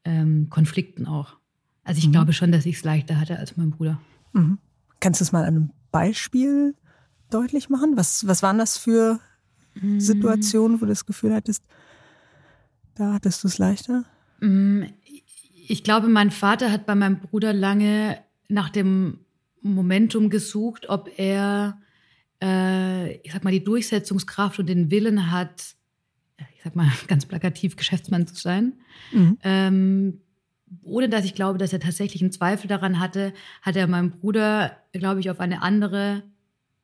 ähm, 0.06 0.48
Konflikten 0.50 1.08
auch. 1.08 1.38
Also 1.84 2.00
ich 2.00 2.08
mhm. 2.08 2.14
glaube 2.14 2.32
schon, 2.32 2.52
dass 2.52 2.66
ich 2.66 2.78
es 2.78 2.84
leichter 2.84 3.20
hatte 3.20 3.38
als 3.38 3.58
mein 3.58 3.72
Bruder. 3.72 4.00
Mhm. 4.32 4.60
Kannst 5.02 5.20
du 5.20 5.26
es 5.26 5.34
mal 5.34 5.42
an 5.42 5.56
einem 5.56 5.70
Beispiel 5.92 6.76
deutlich 7.30 7.70
machen? 7.70 7.98
Was, 7.98 8.28
was 8.28 8.44
waren 8.44 8.58
das 8.58 8.78
für 8.78 9.20
mm. 9.76 10.00
Situationen, 10.00 10.78
wo 10.78 10.86
du 10.86 10.92
das 10.92 11.06
Gefühl 11.06 11.34
hattest, 11.34 11.66
da 12.96 13.14
hattest 13.14 13.44
du 13.44 13.50
es 13.50 13.58
leichter? 13.58 14.06
Mm, 14.44 14.84
ich 15.68 15.84
glaube, 15.84 16.10
mein 16.10 16.32
Vater 16.32 16.72
hat 16.72 16.86
bei 16.86 16.96
meinem 16.96 17.20
Bruder 17.20 17.54
lange 17.54 18.20
nach 18.50 18.70
dem 18.70 19.20
Momentum 19.62 20.30
gesucht, 20.30 20.90
ob 20.90 21.10
er, 21.18 21.80
äh, 22.42 23.16
ich 23.18 23.32
sag 23.32 23.44
mal, 23.44 23.52
die 23.52 23.64
Durchsetzungskraft 23.64 24.60
und 24.60 24.68
den 24.68 24.92
Willen 24.92 25.32
hat, 25.32 25.76
ich 26.56 26.62
sag 26.64 26.76
mal 26.76 26.92
ganz 27.08 27.26
plakativ, 27.26 27.78
Geschäftsmann 27.78 28.28
zu 28.28 28.36
sein. 28.36 28.74
Mhm. 29.12 29.38
Ähm, 29.44 30.20
ohne 30.82 31.08
dass 31.08 31.24
ich 31.24 31.36
glaube, 31.36 31.60
dass 31.60 31.72
er 31.72 31.80
tatsächlich 31.80 32.22
einen 32.22 32.32
Zweifel 32.32 32.68
daran 32.68 33.00
hatte, 33.00 33.34
hat 33.62 33.76
er 33.76 33.88
meinen 33.88 34.12
Bruder, 34.12 34.76
glaube 34.92 35.20
ich, 35.20 35.30
auf 35.30 35.40
eine 35.40 35.62
andere, 35.62 36.24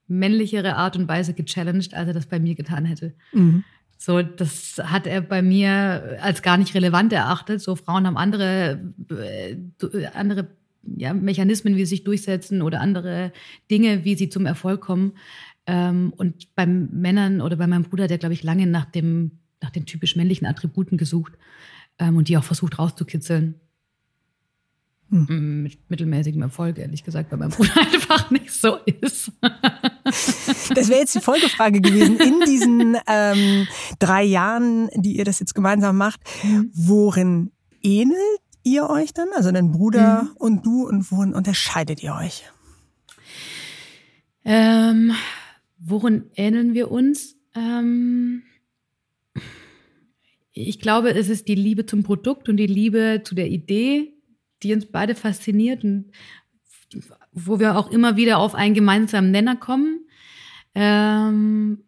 männlichere 0.07 0.76
Art 0.76 0.95
und 0.95 1.07
Weise 1.07 1.34
gechallenged, 1.34 1.93
als 1.93 2.07
er 2.07 2.14
das 2.14 2.28
bei 2.28 2.39
mir 2.39 2.55
getan 2.55 2.86
hätte. 2.86 3.14
Mhm. 3.34 3.64
So, 4.02 4.22
das 4.22 4.80
hat 4.82 5.08
er 5.08 5.20
bei 5.20 5.41
mir 5.41 6.20
als 6.22 6.41
gar 6.41 6.58
nicht 6.58 6.74
relevant 6.74 7.12
erachtet. 7.12 7.60
So, 7.60 7.76
Frauen 7.76 8.08
haben 8.08 8.16
andere, 8.16 8.93
äh, 9.12 10.06
andere 10.14 10.47
ja, 10.95 11.14
Mechanismen, 11.14 11.76
wie 11.76 11.84
sie 11.84 11.97
sich 11.97 12.06
durchsetzen 12.06 12.62
oder 12.62 12.80
andere 12.80 13.34
Dinge, 13.70 14.06
wie 14.06 14.16
sie 14.16 14.30
zum 14.30 14.45
Erfolg 14.45 14.80
kommen. 14.80 15.18
Ähm, 15.68 16.14
und 16.16 16.56
bei 16.56 16.66
Männern 16.66 17.41
oder 17.41 17.58
bei 17.58 17.68
meinem 17.68 17.84
Bruder, 17.84 18.08
der, 18.08 18.18
glaube 18.18 18.32
ich, 18.34 18.41
lange 18.41 18.68
nach, 18.68 18.86
dem, 18.86 19.32
nach 19.62 19.70
den 19.70 19.86
typisch 19.86 20.16
männlichen 20.16 20.47
Attributen 20.47 20.97
gesucht 20.97 21.34
ähm, 22.00 22.16
und 22.16 22.30
die 22.30 22.38
auch 22.38 22.45
versucht 22.45 22.80
rauszukitzeln. 22.80 23.56
Hm. 25.10 25.64
Mit 25.64 25.89
mittelmäßigem 25.89 26.41
Erfolg, 26.41 26.78
ehrlich 26.78 27.04
gesagt, 27.04 27.32
weil 27.32 27.39
mein 27.39 27.50
Bruder 27.50 27.76
einfach 27.93 28.32
nicht 28.32 28.52
so 28.52 28.78
ist. 29.02 29.34
Das 30.76 30.89
wäre 30.89 30.99
jetzt 30.99 31.15
die 31.15 31.22
Folgefrage 31.22 31.82
gewesen. 31.82 32.20
In 32.20 32.41
diesen 32.45 32.97
ähm, 33.07 33.67
drei 33.99 34.24
Jahren, 34.24 34.89
die 34.95 35.17
ihr 35.17 35.26
das 35.26 35.39
jetzt 35.39 35.55
gemeinsam 35.55 35.97
macht, 35.97 36.22
worin 36.74 37.51
ähnelt 37.82 38.17
ihr 38.63 38.89
euch 38.89 39.13
dann? 39.13 39.30
Also 39.36 39.51
dein 39.51 39.72
Bruder 39.72 40.24
mhm. 40.24 40.30
und 40.36 40.65
du 40.65 40.88
und 40.88 41.11
worin 41.11 41.34
unterscheidet 41.34 42.03
ihr 42.03 42.15
euch? 42.15 42.43
Ähm, 44.45 45.13
worin 45.78 46.30
ähneln 46.36 46.74
wir 46.74 46.91
uns? 46.91 47.36
Ähm, 47.55 48.43
ich 50.53 50.80
glaube, 50.80 51.11
es 51.11 51.30
ist 51.30 51.47
die 51.47 51.55
Liebe 51.55 51.86
zum 51.86 52.03
Produkt 52.03 52.49
und 52.49 52.57
die 52.57 52.67
Liebe 52.67 53.22
zu 53.24 53.36
der 53.36 53.47
Idee, 53.47 54.13
die 54.63 54.74
uns 54.74 54.86
beide 54.86 55.15
fasziniert 55.15 55.84
und 55.84 56.11
wo 57.32 57.59
wir 57.59 57.78
auch 57.78 57.91
immer 57.91 58.17
wieder 58.17 58.39
auf 58.39 58.55
einen 58.55 58.74
gemeinsamen 58.74 59.32
Nenner 59.32 59.55
kommen. 59.55 60.05
Ähm, 60.82 61.84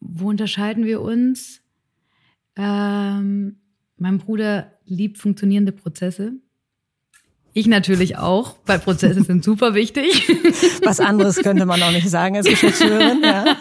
wo 0.00 0.30
unterscheiden 0.30 0.86
wir 0.86 1.02
uns? 1.02 1.60
Ähm, 2.56 3.56
mein 3.98 4.18
Bruder 4.18 4.72
liebt 4.86 5.18
funktionierende 5.18 5.72
Prozesse. 5.72 6.32
Ich 7.52 7.66
natürlich 7.66 8.16
auch, 8.16 8.56
weil 8.64 8.78
Prozesse 8.78 9.22
sind 9.26 9.44
super 9.44 9.74
wichtig. 9.74 10.28
Was 10.82 10.98
anderes 10.98 11.36
könnte 11.36 11.66
man 11.66 11.82
auch 11.82 11.92
nicht 11.92 12.08
sagen 12.08 12.36
als 12.38 12.46
Geschäftsführerin. 12.46 13.22
Ja. 13.22 13.58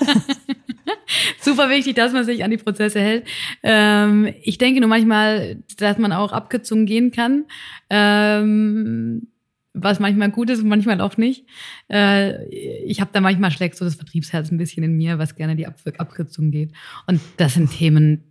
super 1.42 1.70
wichtig, 1.70 1.96
dass 1.96 2.14
man 2.14 2.24
sich 2.24 2.42
an 2.46 2.52
die 2.52 2.58
Prozesse 2.58 3.02
hält. 3.02 3.28
Ähm, 3.64 4.34
ich 4.42 4.58
denke 4.58 4.80
nur 4.80 4.88
manchmal, 4.90 5.58
dass 5.78 5.98
man 5.98 6.14
auch 6.14 6.32
Abkürzungen 6.32 6.86
gehen 6.86 7.12
kann. 7.12 7.44
Ähm, 7.90 9.28
was 9.74 10.00
manchmal 10.00 10.32
gut 10.32 10.50
ist 10.50 10.62
und 10.62 10.68
manchmal 10.68 11.00
auch 11.02 11.18
nicht. 11.18 11.46
Äh, 11.90 12.46
ich 12.84 13.02
habe 13.02 13.12
da 13.14 13.22
manchmal 13.22 13.52
schlägt 13.52 13.78
so 13.78 13.86
das 13.86 13.96
Vertriebsherz 13.96 14.52
ein 14.52 14.58
bisschen 14.58 14.84
in 14.84 14.98
mir, 14.98 15.18
was 15.18 15.36
gerne 15.36 15.56
die 15.56 15.68
Ab 15.68 15.76
Abkürzung 15.98 16.52
geht. 16.52 16.72
Und 17.08 17.22
das 17.38 17.54
sind 17.54 17.72
Themen, 17.72 18.24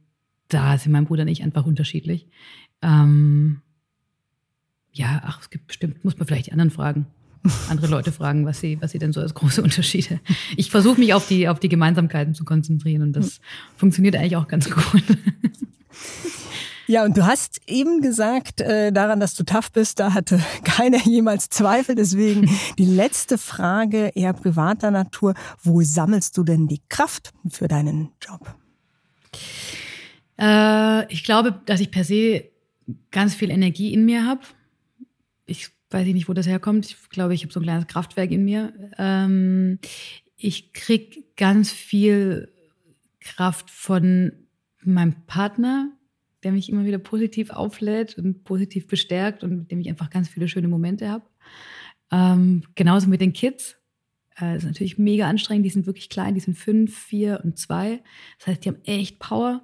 da 0.49 0.77
sind 0.79 0.93
mein 0.93 1.07
Bruder 1.07 1.23
und 1.23 1.29
ich 1.29 1.43
einfach 1.43 1.67
unterschiedlich. 1.67 2.29
Ähm, 2.83 3.63
ja, 4.93 5.23
ach, 5.25 5.41
es 5.41 5.51
gibt 5.51 5.69
bestimmt, 5.69 6.05
muss 6.05 6.19
man 6.19 6.27
vielleicht 6.27 6.47
die 6.47 6.53
anderen 6.53 6.71
fragen 6.71 7.07
andere 7.69 7.87
Leute 7.87 8.13
fragen, 8.13 8.45
was 8.45 8.61
sie, 8.61 8.79
was 8.81 8.93
sie 8.93 8.99
denn 8.99 9.13
so 9.13 9.21
als 9.21 9.35
große 9.35 9.63
Unterschiede. 9.63 10.21
Ich 10.57 10.71
versuche 10.71 11.01
mich 11.01 11.15
auf 11.15 11.27
die, 11.27 11.49
auf 11.49 11.61
die 11.61 11.69
Gemeinsamkeiten 11.69 12.35
zu 12.35 12.45
konzentrieren 12.45 13.03
und 13.03 13.13
das 13.13 13.41
funktioniert 13.77 14.17
eigentlich 14.17 14.37
auch 14.37 14.49
ganz 14.49 14.71
gut. 14.71 15.03
Ja, 16.91 17.05
und 17.05 17.17
du 17.17 17.25
hast 17.25 17.61
eben 17.69 18.01
gesagt, 18.01 18.61
äh, 18.61 18.91
daran, 18.91 19.21
dass 19.21 19.37
du 19.37 19.45
tough 19.45 19.71
bist, 19.71 20.01
da 20.01 20.13
hatte 20.13 20.41
keiner 20.65 20.99
jemals 20.99 21.49
Zweifel. 21.49 21.95
Deswegen 21.95 22.51
die 22.79 22.85
letzte 22.85 23.39
Frage 23.39 24.11
eher 24.17 24.33
privater 24.33 24.91
Natur. 24.91 25.35
Wo 25.63 25.83
sammelst 25.83 26.37
du 26.37 26.43
denn 26.43 26.67
die 26.67 26.81
Kraft 26.89 27.31
für 27.49 27.69
deinen 27.69 28.11
Job? 28.21 28.57
Äh, 30.37 31.07
ich 31.13 31.23
glaube, 31.23 31.63
dass 31.65 31.79
ich 31.79 31.93
per 31.93 32.03
se 32.03 32.51
ganz 33.13 33.37
viel 33.37 33.53
Energie 33.53 33.95
in 33.95 34.05
mir 34.05 34.27
habe. 34.27 34.41
Ich 35.47 35.69
weiß 35.91 36.09
ich 36.09 36.15
nicht, 36.15 36.29
wo 36.29 36.33
das 36.33 36.49
herkommt. 36.49 36.87
Ich 36.87 37.09
glaube, 37.11 37.35
ich 37.35 37.45
habe 37.45 37.53
so 37.53 37.61
ein 37.61 37.65
kleines 37.65 37.87
Kraftwerk 37.87 38.33
in 38.33 38.45
mir. 38.45 38.73
Ähm, 38.99 39.79
ich 40.37 40.73
krieg 40.73 41.37
ganz 41.37 41.71
viel 41.71 42.53
Kraft 43.21 43.71
von 43.71 44.33
meinem 44.83 45.15
Partner, 45.29 45.93
der 46.43 46.53
mich 46.53 46.69
immer 46.69 46.85
wieder 46.85 46.99
positiv 46.99 47.51
auflädt 47.51 48.17
und 48.19 48.45
positiv 48.45 48.87
bestärkt 48.87 49.45
und 49.45 49.57
mit 49.59 49.71
dem 49.71 49.81
ich 49.81 49.89
einfach 49.89 50.11
ganz 50.11 50.29
viele 50.29 50.49
schöne 50.49 50.69
Momente 50.69 51.09
habe. 51.09 51.25
Ähm, 52.11 52.63
genauso 52.75 53.09
mit 53.09 53.21
den 53.21 53.33
Kids. 53.33 53.77
Äh, 54.41 54.57
ist 54.57 54.65
natürlich 54.65 54.99
mega 54.99 55.29
anstrengend. 55.29 55.67
Die 55.67 55.71
sind 55.71 55.87
wirklich 55.87 56.09
klein. 56.09 56.35
Die 56.35 56.41
sind 56.41 56.57
fünf, 56.57 56.97
vier 56.97 57.41
und 57.45 57.59
zwei. 57.59 58.03
Das 58.39 58.49
heißt, 58.49 58.65
die 58.65 58.71
haben 58.71 58.85
echt 58.85 59.19
Power. 59.19 59.63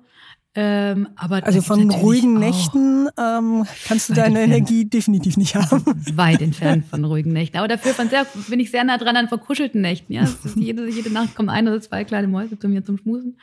Ähm, 0.59 1.09
aber 1.17 1.45
also 1.45 1.61
von 1.61 1.91
ruhigen 1.91 2.39
Nächten 2.39 3.09
ähm, 3.19 3.67
kannst 3.87 4.09
du 4.09 4.15
deine 4.15 4.41
entfernt. 4.41 4.53
Energie 4.53 4.85
definitiv 4.87 5.37
nicht 5.37 5.55
haben. 5.55 5.85
Weit 6.17 6.41
entfernt 6.41 6.87
von 6.87 7.05
ruhigen 7.05 7.35
Nächten. 7.35 7.59
Aber 7.59 7.69
dafür 7.69 7.93
von 7.93 8.09
sehr, 8.09 8.27
bin 8.49 8.59
ich 8.59 8.71
sehr 8.71 8.83
nah 8.83 8.97
dran 8.97 9.17
an 9.17 9.29
verkuschelten 9.29 9.83
Nächten. 9.83 10.15
Ja? 10.15 10.27
jede, 10.57 10.89
jede 10.89 11.13
Nacht 11.13 11.35
kommen 11.35 11.51
ein 11.51 11.69
oder 11.69 11.79
zwei 11.83 12.05
kleine 12.05 12.27
Mäuse 12.27 12.59
zu 12.59 12.69
mir 12.69 12.83
zum 12.83 12.97
Schmusen. 12.97 13.37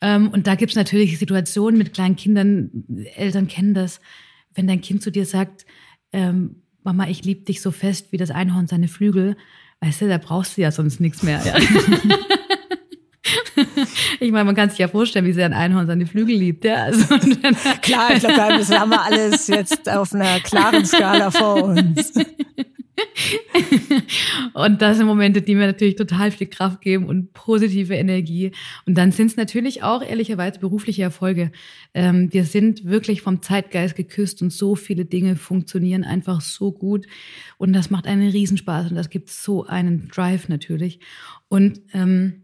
Ähm, 0.00 0.28
und 0.28 0.46
da 0.46 0.54
gibt's 0.54 0.76
natürlich 0.76 1.18
Situationen 1.18 1.76
mit 1.76 1.92
kleinen 1.92 2.14
Kindern, 2.14 2.84
Eltern 3.16 3.48
kennen 3.48 3.74
das, 3.74 4.00
wenn 4.54 4.68
dein 4.68 4.80
Kind 4.80 5.02
zu 5.02 5.10
dir 5.10 5.26
sagt, 5.26 5.66
ähm, 6.12 6.62
Mama, 6.84 7.08
ich 7.08 7.24
liebe 7.24 7.44
dich 7.44 7.62
so 7.62 7.72
fest 7.72 8.12
wie 8.12 8.16
das 8.16 8.30
Einhorn 8.30 8.68
seine 8.68 8.86
Flügel, 8.86 9.36
weißt 9.80 10.02
du, 10.02 10.08
da 10.08 10.18
brauchst 10.18 10.56
du 10.56 10.62
ja 10.62 10.70
sonst 10.70 11.00
nichts 11.00 11.24
mehr. 11.24 11.42
Ja? 11.44 11.56
ich 14.24 14.32
meine, 14.32 14.44
man 14.44 14.54
kann 14.54 14.70
sich 14.70 14.78
ja 14.78 14.88
vorstellen, 14.88 15.26
wie 15.26 15.32
sehr 15.32 15.46
ein 15.46 15.52
Einhorn 15.52 15.86
seine 15.86 16.06
Flügel 16.06 16.36
liebt. 16.36 16.64
Ja? 16.64 16.84
Also, 16.84 17.04
Klar, 17.82 18.14
ich 18.14 18.22
glaube, 18.22 18.58
das 18.58 18.70
haben 18.70 18.90
wir 18.90 19.02
alles 19.02 19.46
jetzt 19.48 19.88
auf 19.88 20.12
einer 20.12 20.40
klaren 20.40 20.84
Skala 20.84 21.30
vor 21.30 21.62
uns. 21.62 22.12
und 24.54 24.82
das 24.82 24.96
sind 24.96 25.06
Momente, 25.06 25.42
die 25.42 25.54
mir 25.54 25.66
natürlich 25.66 25.96
total 25.96 26.30
viel 26.30 26.46
Kraft 26.46 26.80
geben 26.80 27.06
und 27.06 27.32
positive 27.32 27.94
Energie. 27.94 28.52
Und 28.86 28.96
dann 28.96 29.12
sind 29.12 29.28
es 29.28 29.36
natürlich 29.36 29.82
auch 29.82 30.02
ehrlicherweise 30.02 30.60
berufliche 30.60 31.02
Erfolge. 31.02 31.50
Ähm, 31.92 32.32
wir 32.32 32.44
sind 32.44 32.84
wirklich 32.84 33.22
vom 33.22 33.42
Zeitgeist 33.42 33.96
geküsst 33.96 34.42
und 34.42 34.52
so 34.52 34.76
viele 34.76 35.04
Dinge 35.04 35.36
funktionieren 35.36 36.04
einfach 36.04 36.40
so 36.40 36.72
gut. 36.72 37.06
Und 37.58 37.72
das 37.72 37.90
macht 37.90 38.06
einen 38.06 38.30
Riesenspaß 38.30 38.90
und 38.90 38.96
das 38.96 39.10
gibt 39.10 39.30
so 39.30 39.64
einen 39.64 40.08
Drive 40.08 40.48
natürlich. 40.48 41.00
Und 41.48 41.80
ähm, 41.92 42.43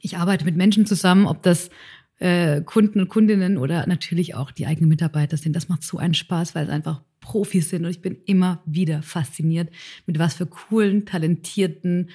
ich 0.00 0.16
arbeite 0.16 0.44
mit 0.44 0.56
Menschen 0.56 0.86
zusammen, 0.86 1.26
ob 1.26 1.42
das 1.42 1.70
äh, 2.18 2.60
Kunden 2.62 3.00
und 3.00 3.08
Kundinnen 3.08 3.58
oder 3.58 3.86
natürlich 3.86 4.34
auch 4.34 4.50
die 4.50 4.66
eigenen 4.66 4.88
Mitarbeiter 4.88 5.36
sind. 5.36 5.54
Das 5.56 5.68
macht 5.68 5.82
so 5.82 5.98
einen 5.98 6.14
Spaß, 6.14 6.54
weil 6.54 6.64
es 6.64 6.70
einfach 6.70 7.02
Profis 7.20 7.70
sind 7.70 7.84
und 7.84 7.90
ich 7.90 8.02
bin 8.02 8.16
immer 8.26 8.62
wieder 8.66 9.02
fasziniert, 9.02 9.70
mit 10.06 10.18
was 10.18 10.34
für 10.34 10.46
coolen, 10.46 11.06
talentierten 11.06 12.10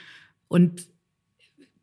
und 0.47 0.88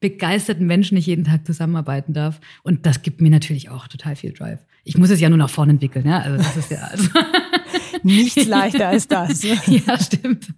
begeisterten 0.00 0.66
Menschen 0.66 0.98
ich 0.98 1.06
jeden 1.06 1.24
Tag 1.24 1.46
zusammenarbeiten 1.46 2.12
darf. 2.12 2.40
Und 2.62 2.84
das 2.84 3.02
gibt 3.02 3.22
mir 3.22 3.30
natürlich 3.30 3.70
auch 3.70 3.88
total 3.88 4.16
viel 4.16 4.32
Drive. 4.32 4.60
Ich 4.84 4.98
muss 4.98 5.08
es 5.08 5.20
ja 5.20 5.30
nur 5.30 5.38
nach 5.38 5.48
vorne 5.48 5.72
entwickeln, 5.72 6.06
ja. 6.06 6.18
Also 6.18 6.36
das 6.36 6.56
ist 6.56 6.70
ja 6.70 6.78
also 6.90 7.08
nichts 8.04 8.46
leichter 8.46 8.88
als 8.88 9.08
das. 9.08 9.42
ja, 9.66 9.98
stimmt. 9.98 10.48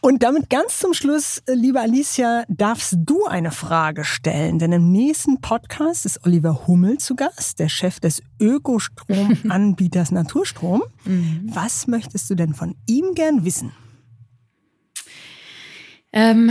Und 0.00 0.22
damit 0.22 0.48
ganz 0.48 0.78
zum 0.78 0.94
Schluss, 0.94 1.42
äh, 1.46 1.54
liebe 1.54 1.80
Alicia, 1.80 2.44
darfst 2.48 2.96
du 3.04 3.26
eine 3.26 3.50
Frage 3.50 4.04
stellen. 4.04 4.58
Denn 4.58 4.72
im 4.72 4.92
nächsten 4.92 5.40
Podcast 5.40 6.06
ist 6.06 6.24
Oliver 6.24 6.66
Hummel 6.66 6.98
zu 6.98 7.16
Gast, 7.16 7.58
der 7.58 7.68
Chef 7.68 8.00
des 8.00 8.22
Ökostromanbieters 8.40 10.10
Naturstrom. 10.12 10.82
Mhm. 11.04 11.42
Was 11.44 11.86
möchtest 11.86 12.30
du 12.30 12.34
denn 12.34 12.54
von 12.54 12.76
ihm 12.86 13.14
gern 13.14 13.44
wissen? 13.44 13.72
Ähm, 16.12 16.50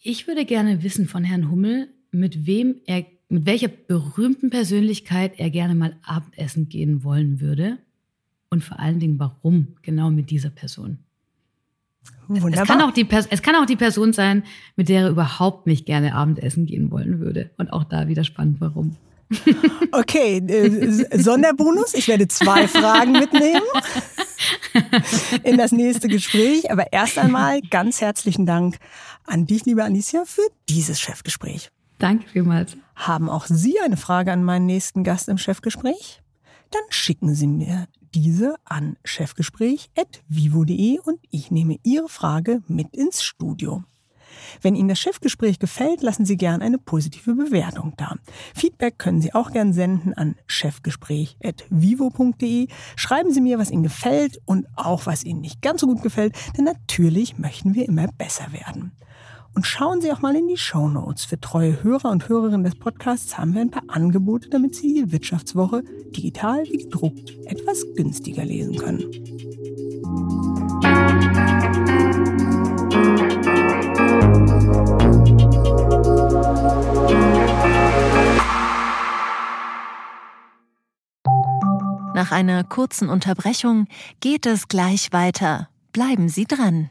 ich 0.00 0.26
würde 0.26 0.44
gerne 0.44 0.82
wissen 0.82 1.06
von 1.06 1.24
Herrn 1.24 1.50
Hummel, 1.50 1.88
mit 2.10 2.46
wem 2.46 2.80
er, 2.86 3.06
mit 3.28 3.46
welcher 3.46 3.68
berühmten 3.68 4.50
Persönlichkeit 4.50 5.38
er 5.38 5.50
gerne 5.50 5.74
mal 5.74 5.96
Abendessen 6.02 6.68
gehen 6.68 7.04
wollen 7.04 7.40
würde. 7.40 7.78
Und 8.52 8.62
vor 8.62 8.78
allen 8.78 9.00
Dingen, 9.00 9.18
warum 9.18 9.76
genau 9.80 10.10
mit 10.10 10.28
dieser 10.28 10.50
Person? 10.50 10.98
Wunderbar. 12.28 12.64
Es 12.64 12.68
kann, 12.68 12.82
auch 12.82 12.90
die 12.90 13.08
es 13.30 13.40
kann 13.40 13.56
auch 13.56 13.64
die 13.64 13.76
Person 13.76 14.12
sein, 14.12 14.42
mit 14.76 14.90
der 14.90 15.04
er 15.04 15.08
überhaupt 15.08 15.66
nicht 15.66 15.86
gerne 15.86 16.14
Abendessen 16.14 16.66
gehen 16.66 16.90
wollen 16.90 17.18
würde. 17.18 17.50
Und 17.56 17.72
auch 17.72 17.84
da 17.84 18.08
wieder 18.08 18.24
spannend, 18.24 18.60
warum. 18.60 18.96
Okay, 19.92 20.36
äh, 20.36 21.18
Sonderbonus. 21.18 21.94
Ich 21.94 22.08
werde 22.08 22.28
zwei 22.28 22.68
Fragen 22.68 23.12
mitnehmen 23.12 23.62
in 25.44 25.56
das 25.56 25.72
nächste 25.72 26.08
Gespräch. 26.08 26.70
Aber 26.70 26.92
erst 26.92 27.16
einmal 27.16 27.62
ganz 27.62 28.02
herzlichen 28.02 28.44
Dank 28.44 28.76
an 29.24 29.46
dich, 29.46 29.64
liebe 29.64 29.82
Alicia, 29.82 30.26
für 30.26 30.46
dieses 30.68 31.00
Chefgespräch. 31.00 31.70
Danke 31.98 32.28
vielmals. 32.28 32.76
Haben 32.96 33.30
auch 33.30 33.46
Sie 33.46 33.80
eine 33.80 33.96
Frage 33.96 34.30
an 34.30 34.44
meinen 34.44 34.66
nächsten 34.66 35.04
Gast 35.04 35.30
im 35.30 35.38
Chefgespräch? 35.38 36.20
Dann 36.70 36.82
schicken 36.90 37.34
Sie 37.34 37.46
mir 37.46 37.86
diese 38.14 38.54
an 38.64 38.96
chefgespräch.vivo.de 39.04 41.00
und 41.00 41.18
ich 41.30 41.50
nehme 41.50 41.76
Ihre 41.82 42.08
Frage 42.08 42.62
mit 42.68 42.94
ins 42.94 43.22
Studio. 43.22 43.82
Wenn 44.60 44.74
Ihnen 44.74 44.88
das 44.88 44.98
Chefgespräch 44.98 45.58
gefällt, 45.58 46.02
lassen 46.02 46.26
Sie 46.26 46.36
gern 46.36 46.60
eine 46.62 46.78
positive 46.78 47.34
Bewertung 47.34 47.94
da. 47.96 48.16
Feedback 48.54 48.98
können 48.98 49.20
Sie 49.20 49.34
auch 49.34 49.50
gern 49.52 49.72
senden 49.72 50.14
an 50.14 50.36
chefgespräch.vivo.de. 50.46 52.68
Schreiben 52.96 53.32
Sie 53.32 53.40
mir, 53.40 53.58
was 53.58 53.70
Ihnen 53.70 53.82
gefällt 53.82 54.38
und 54.44 54.66
auch 54.76 55.06
was 55.06 55.24
Ihnen 55.24 55.40
nicht 55.40 55.62
ganz 55.62 55.80
so 55.80 55.86
gut 55.86 56.02
gefällt, 56.02 56.36
denn 56.56 56.64
natürlich 56.64 57.38
möchten 57.38 57.74
wir 57.74 57.88
immer 57.88 58.08
besser 58.18 58.52
werden. 58.52 58.92
Und 59.54 59.66
schauen 59.66 60.00
Sie 60.00 60.10
auch 60.10 60.20
mal 60.20 60.34
in 60.34 60.48
die 60.48 60.56
Show 60.56 60.88
Notes. 60.88 61.24
Für 61.24 61.38
treue 61.38 61.82
Hörer 61.82 62.10
und 62.10 62.28
Hörerinnen 62.28 62.64
des 62.64 62.74
Podcasts 62.74 63.36
haben 63.36 63.54
wir 63.54 63.60
ein 63.60 63.70
paar 63.70 63.84
Angebote, 63.88 64.48
damit 64.48 64.74
Sie 64.74 64.94
die 64.94 65.12
Wirtschaftswoche 65.12 65.82
digital 66.16 66.64
wie 66.64 66.78
gedruckt 66.78 67.36
etwas 67.44 67.84
günstiger 67.94 68.44
lesen 68.44 68.76
können. 68.76 69.04
Nach 82.14 82.30
einer 82.30 82.62
kurzen 82.64 83.08
Unterbrechung 83.08 83.86
geht 84.20 84.46
es 84.46 84.68
gleich 84.68 85.12
weiter. 85.12 85.68
Bleiben 85.92 86.28
Sie 86.28 86.44
dran. 86.44 86.90